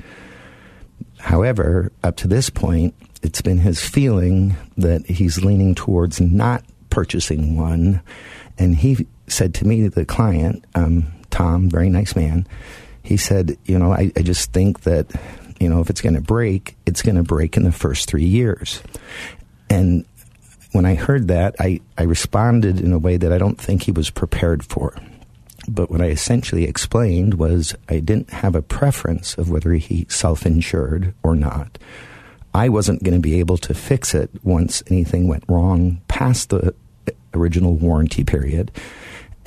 However, 1.19 1.91
up 2.03 2.15
to 2.17 2.27
this 2.27 2.49
point, 2.49 2.93
it's 3.23 3.41
been 3.41 3.57
his 3.57 3.81
feeling 3.81 4.55
that 4.77 5.05
he's 5.07 5.43
leaning 5.43 5.73
towards 5.73 6.21
not 6.21 6.63
purchasing 6.89 7.57
one. 7.57 8.01
And 8.57 8.75
he 8.75 9.07
said 9.27 9.53
to 9.55 9.67
me, 9.67 9.87
the 9.87 10.05
client, 10.05 10.63
um, 10.75 11.11
Tom, 11.29 11.69
very 11.69 11.89
nice 11.89 12.15
man, 12.15 12.47
he 13.07 13.15
said, 13.15 13.57
you 13.63 13.79
know, 13.79 13.93
I, 13.93 14.11
I 14.17 14.21
just 14.21 14.51
think 14.51 14.81
that, 14.81 15.07
you 15.61 15.69
know, 15.69 15.79
if 15.79 15.89
it's 15.89 16.01
going 16.01 16.15
to 16.15 16.21
break, 16.21 16.75
it's 16.85 17.01
going 17.01 17.15
to 17.15 17.23
break 17.23 17.55
in 17.55 17.63
the 17.63 17.71
first 17.71 18.09
three 18.09 18.25
years. 18.25 18.83
And 19.69 20.05
when 20.73 20.85
I 20.85 20.95
heard 20.95 21.29
that, 21.29 21.55
I, 21.57 21.79
I 21.97 22.03
responded 22.03 22.81
in 22.81 22.91
a 22.91 22.99
way 22.99 23.15
that 23.15 23.31
I 23.31 23.37
don't 23.37 23.59
think 23.59 23.83
he 23.83 23.91
was 23.91 24.09
prepared 24.09 24.61
for. 24.65 24.93
But 25.69 25.89
what 25.89 26.01
I 26.01 26.07
essentially 26.07 26.65
explained 26.65 27.35
was 27.35 27.73
I 27.87 27.99
didn't 27.99 28.29
have 28.29 28.55
a 28.55 28.61
preference 28.61 29.37
of 29.37 29.49
whether 29.49 29.71
he 29.73 30.05
self 30.09 30.45
insured 30.45 31.13
or 31.23 31.33
not. 31.33 31.77
I 32.53 32.67
wasn't 32.67 33.03
going 33.03 33.13
to 33.13 33.21
be 33.21 33.39
able 33.39 33.57
to 33.59 33.73
fix 33.73 34.13
it 34.13 34.31
once 34.43 34.83
anything 34.87 35.29
went 35.29 35.45
wrong 35.47 36.01
past 36.09 36.49
the 36.49 36.75
original 37.33 37.75
warranty 37.75 38.25
period. 38.25 38.71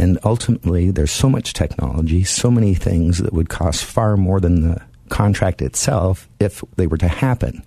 And 0.00 0.18
ultimately, 0.24 0.90
there's 0.90 1.10
so 1.10 1.28
much 1.28 1.52
technology, 1.52 2.24
so 2.24 2.50
many 2.50 2.72
things 2.72 3.18
that 3.18 3.34
would 3.34 3.50
cost 3.50 3.84
far 3.84 4.16
more 4.16 4.40
than 4.40 4.62
the 4.62 4.80
contract 5.10 5.60
itself 5.60 6.26
if 6.40 6.64
they 6.76 6.86
were 6.86 6.96
to 6.96 7.06
happen. 7.06 7.62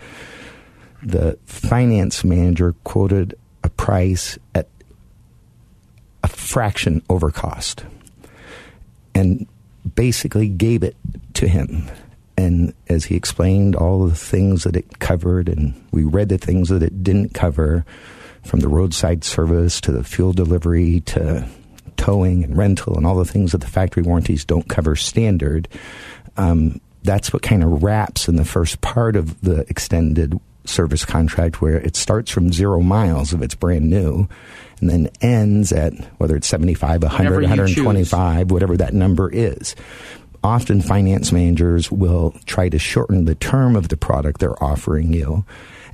The 1.03 1.37
finance 1.45 2.23
manager 2.23 2.73
quoted 2.85 3.35
a 3.63 3.69
price 3.69 4.39
at 4.55 4.67
a 6.23 6.27
fraction 6.27 7.03
over 7.07 7.29
cost 7.29 7.85
and 9.13 9.45
basically 9.93 10.47
gave 10.47 10.81
it 10.81 10.95
to 11.35 11.47
him. 11.47 11.87
And 12.35 12.73
as 12.89 13.05
he 13.05 13.15
explained 13.15 13.75
all 13.75 14.07
the 14.07 14.15
things 14.15 14.63
that 14.63 14.75
it 14.75 14.97
covered, 14.97 15.49
and 15.49 15.79
we 15.91 16.03
read 16.03 16.29
the 16.29 16.39
things 16.39 16.69
that 16.69 16.81
it 16.81 17.03
didn't 17.03 17.35
cover, 17.35 17.85
from 18.43 18.61
the 18.61 18.69
roadside 18.69 19.23
service 19.23 19.79
to 19.81 19.91
the 19.91 20.03
fuel 20.03 20.33
delivery 20.33 21.01
to 21.01 21.47
towing 21.97 22.43
and 22.43 22.57
rental 22.57 22.97
and 22.97 23.05
all 23.05 23.15
the 23.15 23.25
things 23.25 23.51
that 23.51 23.61
the 23.61 23.67
factory 23.67 24.03
warranties 24.03 24.45
don't 24.45 24.67
cover 24.67 24.95
standard. 24.95 25.67
Um, 26.37 26.81
that's 27.03 27.33
what 27.33 27.41
kind 27.41 27.63
of 27.63 27.83
wraps 27.83 28.27
in 28.27 28.37
the 28.37 28.45
first 28.45 28.81
part 28.81 29.15
of 29.15 29.39
the 29.41 29.65
extended 29.69 30.39
service 30.65 31.05
contract 31.05 31.61
where 31.61 31.77
it 31.77 31.95
starts 31.95 32.31
from 32.31 32.53
zero 32.53 32.81
miles 32.81 33.33
if 33.33 33.41
it's 33.41 33.55
brand 33.55 33.89
new 33.89 34.27
and 34.79 34.89
then 34.89 35.09
ends 35.21 35.71
at 35.71 35.93
whether 36.19 36.35
it's 36.35 36.47
75, 36.47 37.03
100, 37.03 37.25
Whatever 37.25 37.41
125, 37.41 38.51
whatever 38.51 38.77
that 38.77 38.93
number 38.93 39.29
is. 39.31 39.75
Often 40.43 40.81
finance 40.81 41.31
managers 41.31 41.89
will 41.89 42.35
try 42.45 42.67
to 42.67 42.77
shorten 42.77 43.25
the 43.25 43.35
term 43.35 43.77
of 43.77 43.87
the 43.87 43.95
product 43.95 44.41
they're 44.41 44.61
offering 44.61 45.13
you, 45.13 45.45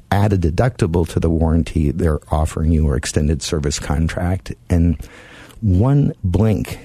add 0.10 0.34
a 0.34 0.38
deductible 0.38 1.08
to 1.10 1.20
the 1.20 1.30
warranty 1.30 1.91
they're 1.91 2.20
offering 2.34 2.72
you 2.72 2.88
or 2.88 2.95
extended 2.95 3.43
service 3.43 3.78
contract, 3.78 4.54
and 4.70 4.97
one 5.62 6.14
blink 6.24 6.80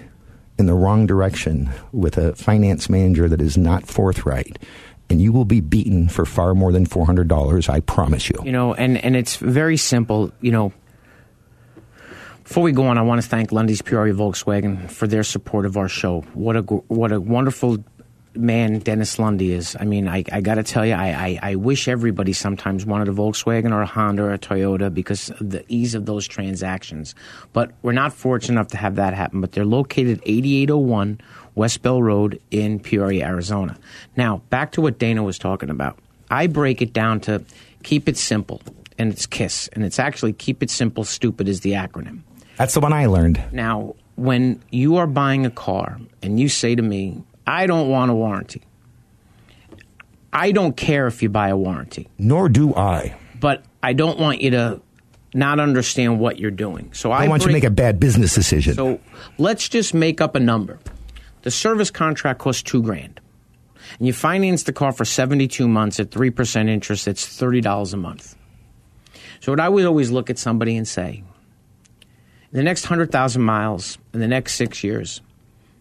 in 0.59 0.67
the 0.67 0.75
wrong 0.75 1.07
direction 1.07 1.71
with 1.93 2.17
a 2.17 2.35
finance 2.37 2.89
manager 2.89 3.29
that 3.29 3.41
is 3.41 3.57
not 3.57 3.87
forthright, 3.87 4.59
and 5.11 5.21
you 5.21 5.33
will 5.33 5.45
be 5.45 5.61
beaten 5.61 6.09
for 6.09 6.25
far 6.25 6.55
more 6.55 6.73
than 6.73 6.87
$400, 6.87 7.69
I 7.69 7.81
promise 7.81 8.29
you. 8.29 8.39
You 8.45 8.53
know, 8.53 8.75
and, 8.75 9.03
and 9.05 9.17
it's 9.17 9.37
very 9.37 9.77
simple. 9.77 10.33
You 10.41 10.53
know, 10.53 10.73
before 12.45 12.63
we 12.63 12.73
go 12.73 12.87
on, 12.87 12.99
I 12.99 13.03
want 13.03 13.23
to 13.23 13.29
thank 13.29 13.53
Lunde's 13.53 13.83
Peoria 13.83 14.15
Volkswagen 14.15 14.91
for 14.91 15.07
their 15.07 15.25
support 15.25 15.67
of 15.67 15.77
our 15.77 15.89
show. 15.89 16.21
What 16.35 16.57
a 16.57 16.63
what 16.63 17.11
a 17.11 17.21
wonderful 17.21 17.79
man 18.35 18.79
Dennis 18.79 19.17
Lunde 19.17 19.49
is. 19.49 19.77
I 19.79 19.85
mean, 19.85 20.09
I, 20.09 20.25
I 20.33 20.41
got 20.41 20.57
to 20.57 20.63
tell 20.63 20.85
you, 20.85 20.95
I, 20.95 21.09
I, 21.09 21.51
I 21.51 21.55
wish 21.57 21.89
everybody 21.89 22.33
sometimes 22.33 22.85
wanted 22.85 23.09
a 23.09 23.13
Volkswagen 23.13 23.73
or 23.73 23.83
a 23.83 23.87
Honda 23.87 24.25
or 24.25 24.33
a 24.33 24.39
Toyota 24.39 24.93
because 24.93 25.31
of 25.31 25.51
the 25.51 25.65
ease 25.69 25.95
of 25.95 26.07
those 26.07 26.27
transactions. 26.27 27.15
But 27.53 27.73
we're 27.83 27.93
not 27.93 28.13
fortunate 28.13 28.55
enough 28.55 28.69
to 28.69 28.77
have 28.77 28.97
that 28.97 29.15
happen. 29.15 29.41
But 29.41 29.53
they're 29.53 29.65
located 29.65 30.21
8801 30.25 31.21
West 31.55 31.83
Bell 31.83 32.03
Road 32.03 32.41
in 32.51 32.81
Peoria, 32.81 33.27
Arizona. 33.27 33.77
Now, 34.17 34.39
back 34.51 34.73
to 34.73 34.81
what 34.81 34.99
Dana 34.99 35.23
was 35.23 35.39
talking 35.39 35.71
about. 35.71 35.99
I 36.31 36.47
break 36.47 36.83
it 36.83 36.93
down 36.93 37.21
to 37.21 37.45
keep 37.83 38.09
it 38.09 38.17
simple, 38.17 38.61
and 38.99 39.13
it's 39.13 39.27
KISS. 39.27 39.69
And 39.69 39.85
it's 39.85 39.99
actually 39.99 40.33
keep 40.33 40.63
it 40.63 40.71
simple, 40.71 41.05
stupid 41.05 41.49
is 41.49 41.61
the 41.61 41.73
acronym. 41.73 42.21
That's 42.57 42.75
the 42.75 42.81
one 42.81 42.93
I 42.93 43.07
learned. 43.07 43.43
Now, 43.53 43.95
when 44.17 44.63
you 44.71 44.97
are 44.97 45.07
buying 45.07 45.45
a 45.45 45.51
car 45.51 45.99
and 46.23 46.39
you 46.39 46.49
say 46.49 46.75
to 46.75 46.83
me, 46.83 47.23
I 47.47 47.67
don't 47.67 47.89
want 47.89 48.11
a 48.11 48.15
warranty, 48.15 48.63
I 50.33 50.53
don't 50.53 50.77
care 50.77 51.07
if 51.07 51.23
you 51.23 51.29
buy 51.29 51.49
a 51.49 51.57
warranty, 51.57 52.09
Nor 52.19 52.49
do 52.49 52.75
I. 52.75 53.17
but 53.41 53.65
I 53.83 53.93
don't 53.93 54.19
want 54.19 54.41
you 54.41 54.51
to 54.53 54.81
not 55.35 55.61
understand 55.61 56.19
what 56.21 56.39
you're 56.39 56.51
doing. 56.51 56.93
So 56.93 57.11
I, 57.11 57.25
I 57.25 57.29
want 57.29 57.43
you 57.43 57.49
to 57.49 57.53
make 57.53 57.65
a 57.65 57.71
bad 57.71 57.99
business 58.01 58.35
decision. 58.35 58.75
So 58.75 59.01
let's 59.39 59.69
just 59.69 59.93
make 59.95 60.21
up 60.21 60.35
a 60.35 60.41
number. 60.41 60.79
The 61.43 61.51
service 61.51 61.91
contract 61.91 62.39
costs 62.39 62.63
two 62.63 62.83
grand. 62.83 63.21
And 63.99 64.07
you 64.07 64.13
finance 64.13 64.63
the 64.63 64.73
car 64.73 64.93
for 64.93 65.05
72 65.05 65.69
months 65.69 66.01
at 66.01 66.11
3% 66.11 66.69
interest, 66.69 67.07
it's 67.07 67.27
$30 67.27 67.93
a 67.93 67.97
month. 67.97 68.37
So 69.41 69.53
what 69.53 69.61
I 69.61 69.69
would 69.69 69.85
always 69.85 70.11
look 70.11 70.31
at 70.31 70.39
somebody 70.39 70.77
and 70.77 70.89
say, 70.89 71.23
in 72.53 72.57
the 72.57 72.63
next 72.63 72.85
100,000 72.85 73.43
miles, 73.43 73.99
in 74.15 74.21
the 74.21 74.29
next 74.29 74.55
six 74.55 74.83
years, 74.83 75.21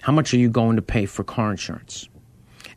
how 0.04 0.12
much 0.12 0.34
are 0.34 0.38
you 0.38 0.50
going 0.50 0.76
to 0.76 0.82
pay 0.82 1.06
for 1.06 1.24
car 1.24 1.50
insurance? 1.50 2.10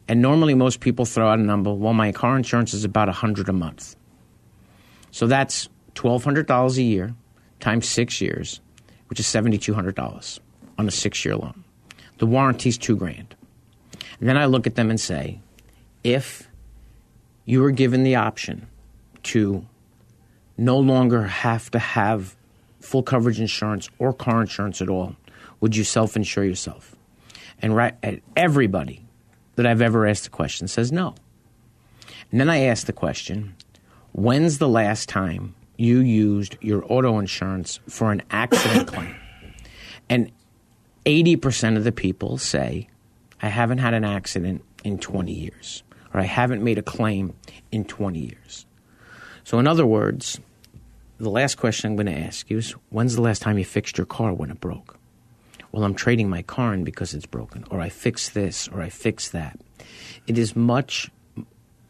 And 0.07 0.22
normally 0.22 0.55
most 0.55 0.79
people 0.79 1.05
throw 1.05 1.29
out 1.29 1.41
a 1.41 1.43
number, 1.43 1.74
well, 1.74 1.93
my 1.93 2.12
car 2.12 2.37
insurance 2.37 2.72
is 2.72 2.85
about 2.85 3.09
100 3.09 3.49
a 3.49 3.53
month. 3.53 3.97
So 5.11 5.27
that's 5.27 5.68
$1,200 5.97 6.77
a 6.77 6.83
year 6.83 7.16
times 7.59 7.89
six 7.89 8.20
years, 8.20 8.61
which 9.09 9.18
is 9.18 9.27
$7,200 9.27 10.39
on 10.79 10.87
a 10.87 10.91
six 10.93 11.24
year 11.24 11.35
loan. 11.35 11.64
The 12.18 12.27
warranty's 12.27 12.79
two 12.79 12.95
grand. 12.95 13.35
And 14.20 14.29
then 14.29 14.39
I 14.39 14.45
look 14.45 14.68
at 14.68 14.77
them 14.77 14.89
and 14.89 15.01
say, 15.01 15.41
if 16.05 16.49
you 17.45 17.61
were 17.61 17.72
given 17.72 18.05
the 18.05 18.14
option 18.14 18.68
to 19.24 19.66
no 20.57 20.79
longer 20.79 21.24
have 21.24 21.72
to 21.72 21.81
have 21.81 22.37
full 22.79 23.03
coverage 23.03 23.41
insurance 23.41 23.91
or 23.99 24.12
car 24.12 24.43
insurance 24.43 24.81
at 24.81 24.89
all, 24.89 25.16
would 25.61 25.74
you 25.74 25.83
self 25.83 26.14
insure 26.14 26.45
yourself? 26.45 26.96
And 27.61 27.75
right, 27.75 27.95
everybody 28.37 29.07
that 29.57 29.67
I've 29.67 29.83
ever 29.83 30.07
asked 30.07 30.25
the 30.25 30.31
question 30.31 30.69
says 30.69 30.93
no. 30.93 31.15
And 32.31 32.41
then 32.41 32.51
I 32.51 32.65
ask 32.65 32.87
the 32.87 32.93
question 32.93 33.55
when's 34.13 34.59
the 34.59 34.69
last 34.69 35.09
time 35.09 35.55
you 35.77 36.01
used 36.01 36.57
your 36.61 36.85
auto 36.91 37.19
insurance 37.19 37.81
for 37.89 38.13
an 38.13 38.23
accident 38.31 38.89
claim? 38.93 39.15
And 40.09 40.31
80% 41.05 41.77
of 41.77 41.85
the 41.85 41.93
people 41.93 42.39
say, 42.39 42.89
I 43.43 43.49
haven't 43.49 43.79
had 43.79 43.95
an 43.95 44.05
accident 44.05 44.63
in 44.85 44.99
20 44.99 45.33
years, 45.33 45.83
or 46.15 46.21
I 46.21 46.25
haven't 46.25 46.63
made 46.63 46.79
a 46.79 46.83
claim 46.83 47.35
in 47.71 47.85
20 47.85 48.19
years. 48.19 48.67
So, 49.45 49.59
in 49.59 49.67
other 49.67 49.87
words, 49.87 50.41
the 51.19 51.31
last 51.31 51.57
question 51.57 51.91
I'm 51.91 51.97
going 51.97 52.07
to 52.07 52.27
ask 52.27 52.51
you 52.51 52.59
is 52.59 52.73
when's 52.91 53.15
the 53.15 53.23
last 53.23 53.43
time 53.43 53.59
you 53.59 53.65
fixed 53.65 53.99
your 53.99 54.07
car 54.07 54.33
when 54.33 54.51
it 54.51 54.61
broke? 54.61 54.99
Well, 55.77 55.85
I'm 55.85 55.93
trading 55.93 56.31
my 56.31 56.41
car 56.41 56.72
in 56.72 56.85
because 56.85 57.12
it's 57.12 57.27
broken, 57.27 57.66
or 57.70 57.83
I 57.83 57.91
fix 57.91 58.31
this, 58.31 58.66
or 58.66 58.81
I 58.81 58.89
fix 58.89 59.29
that. 59.29 59.61
It 60.27 60.39
is 60.39 60.57
much 60.57 61.11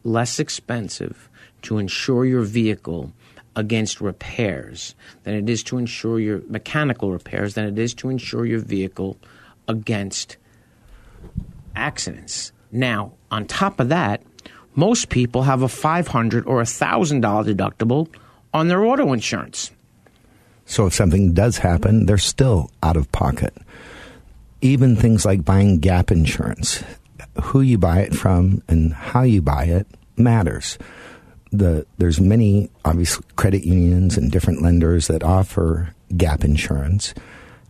less 0.03 0.41
expensive 0.41 1.29
to 1.61 1.77
insure 1.77 2.25
your 2.25 2.41
vehicle 2.41 3.13
against 3.55 4.01
repairs 4.01 4.93
than 5.23 5.35
it 5.35 5.47
is 5.47 5.63
to 5.63 5.77
insure 5.77 6.19
your 6.19 6.41
mechanical 6.49 7.13
repairs 7.13 7.53
than 7.53 7.63
it 7.63 7.79
is 7.79 7.93
to 7.93 8.09
insure 8.09 8.45
your 8.45 8.59
vehicle 8.59 9.15
against 9.69 10.35
accidents. 11.73 12.51
Now, 12.73 13.13
on 13.31 13.45
top 13.45 13.79
of 13.79 13.87
that, 13.87 14.21
most 14.75 15.07
people 15.07 15.43
have 15.43 15.61
a 15.61 15.69
500 15.69 16.45
or 16.45 16.61
$1,000 16.61 17.21
deductible 17.21 18.13
on 18.53 18.67
their 18.67 18.83
auto 18.83 19.13
insurance. 19.13 19.71
So 20.67 20.85
if 20.85 20.93
something 20.93 21.33
does 21.33 21.57
happen, 21.57 22.05
they're 22.05 22.19
still 22.19 22.69
out 22.83 22.95
of 22.95 23.11
pocket. 23.11 23.55
Even 24.61 24.95
things 24.95 25.25
like 25.25 25.43
buying 25.43 25.79
gap 25.79 26.11
insurance, 26.11 26.83
who 27.41 27.61
you 27.61 27.79
buy 27.79 28.01
it 28.01 28.15
from 28.15 28.61
and 28.67 28.93
how 28.93 29.23
you 29.23 29.41
buy 29.41 29.65
it 29.65 29.87
matters 30.15 30.77
the 31.51 31.85
there's 31.97 32.19
many 32.19 32.69
obvious 32.85 33.19
credit 33.35 33.63
unions 33.63 34.17
and 34.17 34.31
different 34.31 34.61
lenders 34.61 35.07
that 35.07 35.23
offer 35.23 35.93
gap 36.15 36.43
insurance. 36.43 37.13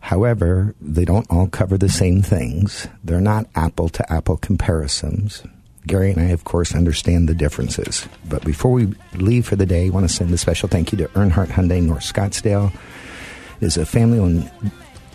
However, 0.00 0.74
they 0.80 1.04
don't 1.04 1.26
all 1.30 1.48
cover 1.48 1.76
the 1.76 1.88
same 1.88 2.22
things. 2.22 2.86
They're 3.02 3.20
not 3.20 3.48
apple 3.54 3.88
to 3.90 4.12
apple 4.12 4.36
comparisons. 4.36 5.42
Gary 5.88 6.12
and 6.12 6.20
I, 6.20 6.26
of 6.26 6.44
course, 6.44 6.74
understand 6.74 7.28
the 7.28 7.34
differences. 7.34 8.06
But 8.28 8.44
before 8.44 8.70
we 8.70 8.94
leave 9.14 9.46
for 9.46 9.56
the 9.56 9.66
day, 9.66 9.86
I 9.86 9.90
want 9.90 10.08
to 10.08 10.14
send 10.14 10.32
a 10.32 10.38
special 10.38 10.68
thank 10.68 10.92
you 10.92 10.98
to 10.98 11.08
Earnhardt 11.08 11.48
Hyundai 11.48 11.82
North 11.82 12.04
Scottsdale. 12.04 12.72
It 13.60 13.66
is 13.66 13.76
a 13.76 13.84
family 13.84 14.20
owned 14.20 14.50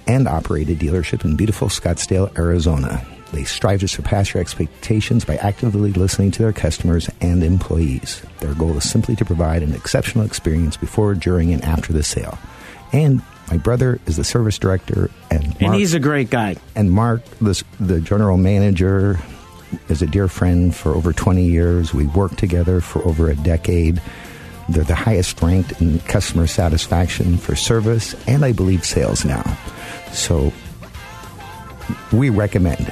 and 0.07 0.27
operated 0.27 0.79
dealership 0.79 1.23
in 1.23 1.37
beautiful 1.37 1.69
Scottsdale, 1.69 2.37
Arizona. 2.37 3.05
They 3.31 3.45
strive 3.45 3.79
to 3.79 3.87
surpass 3.87 4.33
your 4.33 4.41
expectations 4.41 5.25
by 5.25 5.37
actively 5.37 5.91
listening 5.93 6.31
to 6.31 6.43
their 6.43 6.53
customers 6.53 7.09
and 7.21 7.43
employees. 7.43 8.21
Their 8.41 8.53
goal 8.53 8.77
is 8.77 8.87
simply 8.87 9.15
to 9.15 9.25
provide 9.25 9.63
an 9.63 9.73
exceptional 9.73 10.25
experience 10.25 10.77
before, 10.77 11.15
during, 11.15 11.51
and 11.53 11.63
after 11.63 11.93
the 11.93 12.03
sale. 12.03 12.37
And 12.91 13.23
my 13.49 13.57
brother 13.57 13.99
is 14.05 14.17
the 14.17 14.23
service 14.23 14.59
director, 14.59 15.09
and 15.31 15.47
Mark, 15.47 15.61
and 15.61 15.75
he's 15.75 15.93
a 15.93 15.99
great 15.99 16.29
guy. 16.29 16.57
And 16.75 16.91
Mark, 16.91 17.23
the, 17.39 17.61
the 17.79 17.99
general 18.01 18.37
manager, 18.37 19.19
is 19.89 20.01
a 20.01 20.07
dear 20.07 20.27
friend 20.27 20.75
for 20.75 20.93
over 20.93 21.13
20 21.13 21.43
years. 21.43 21.93
We 21.93 22.05
worked 22.07 22.37
together 22.37 22.81
for 22.81 23.03
over 23.07 23.29
a 23.29 23.35
decade. 23.35 24.01
They're 24.69 24.83
the 24.83 24.95
highest 24.95 25.41
ranked 25.41 25.81
in 25.81 25.99
customer 25.99 26.47
satisfaction 26.47 27.37
for 27.37 27.55
service 27.55 28.15
and 28.27 28.45
I 28.45 28.53
believe 28.53 28.85
sales 28.85 29.25
now. 29.25 29.43
So 30.11 30.53
we 32.11 32.29
recommend 32.29 32.91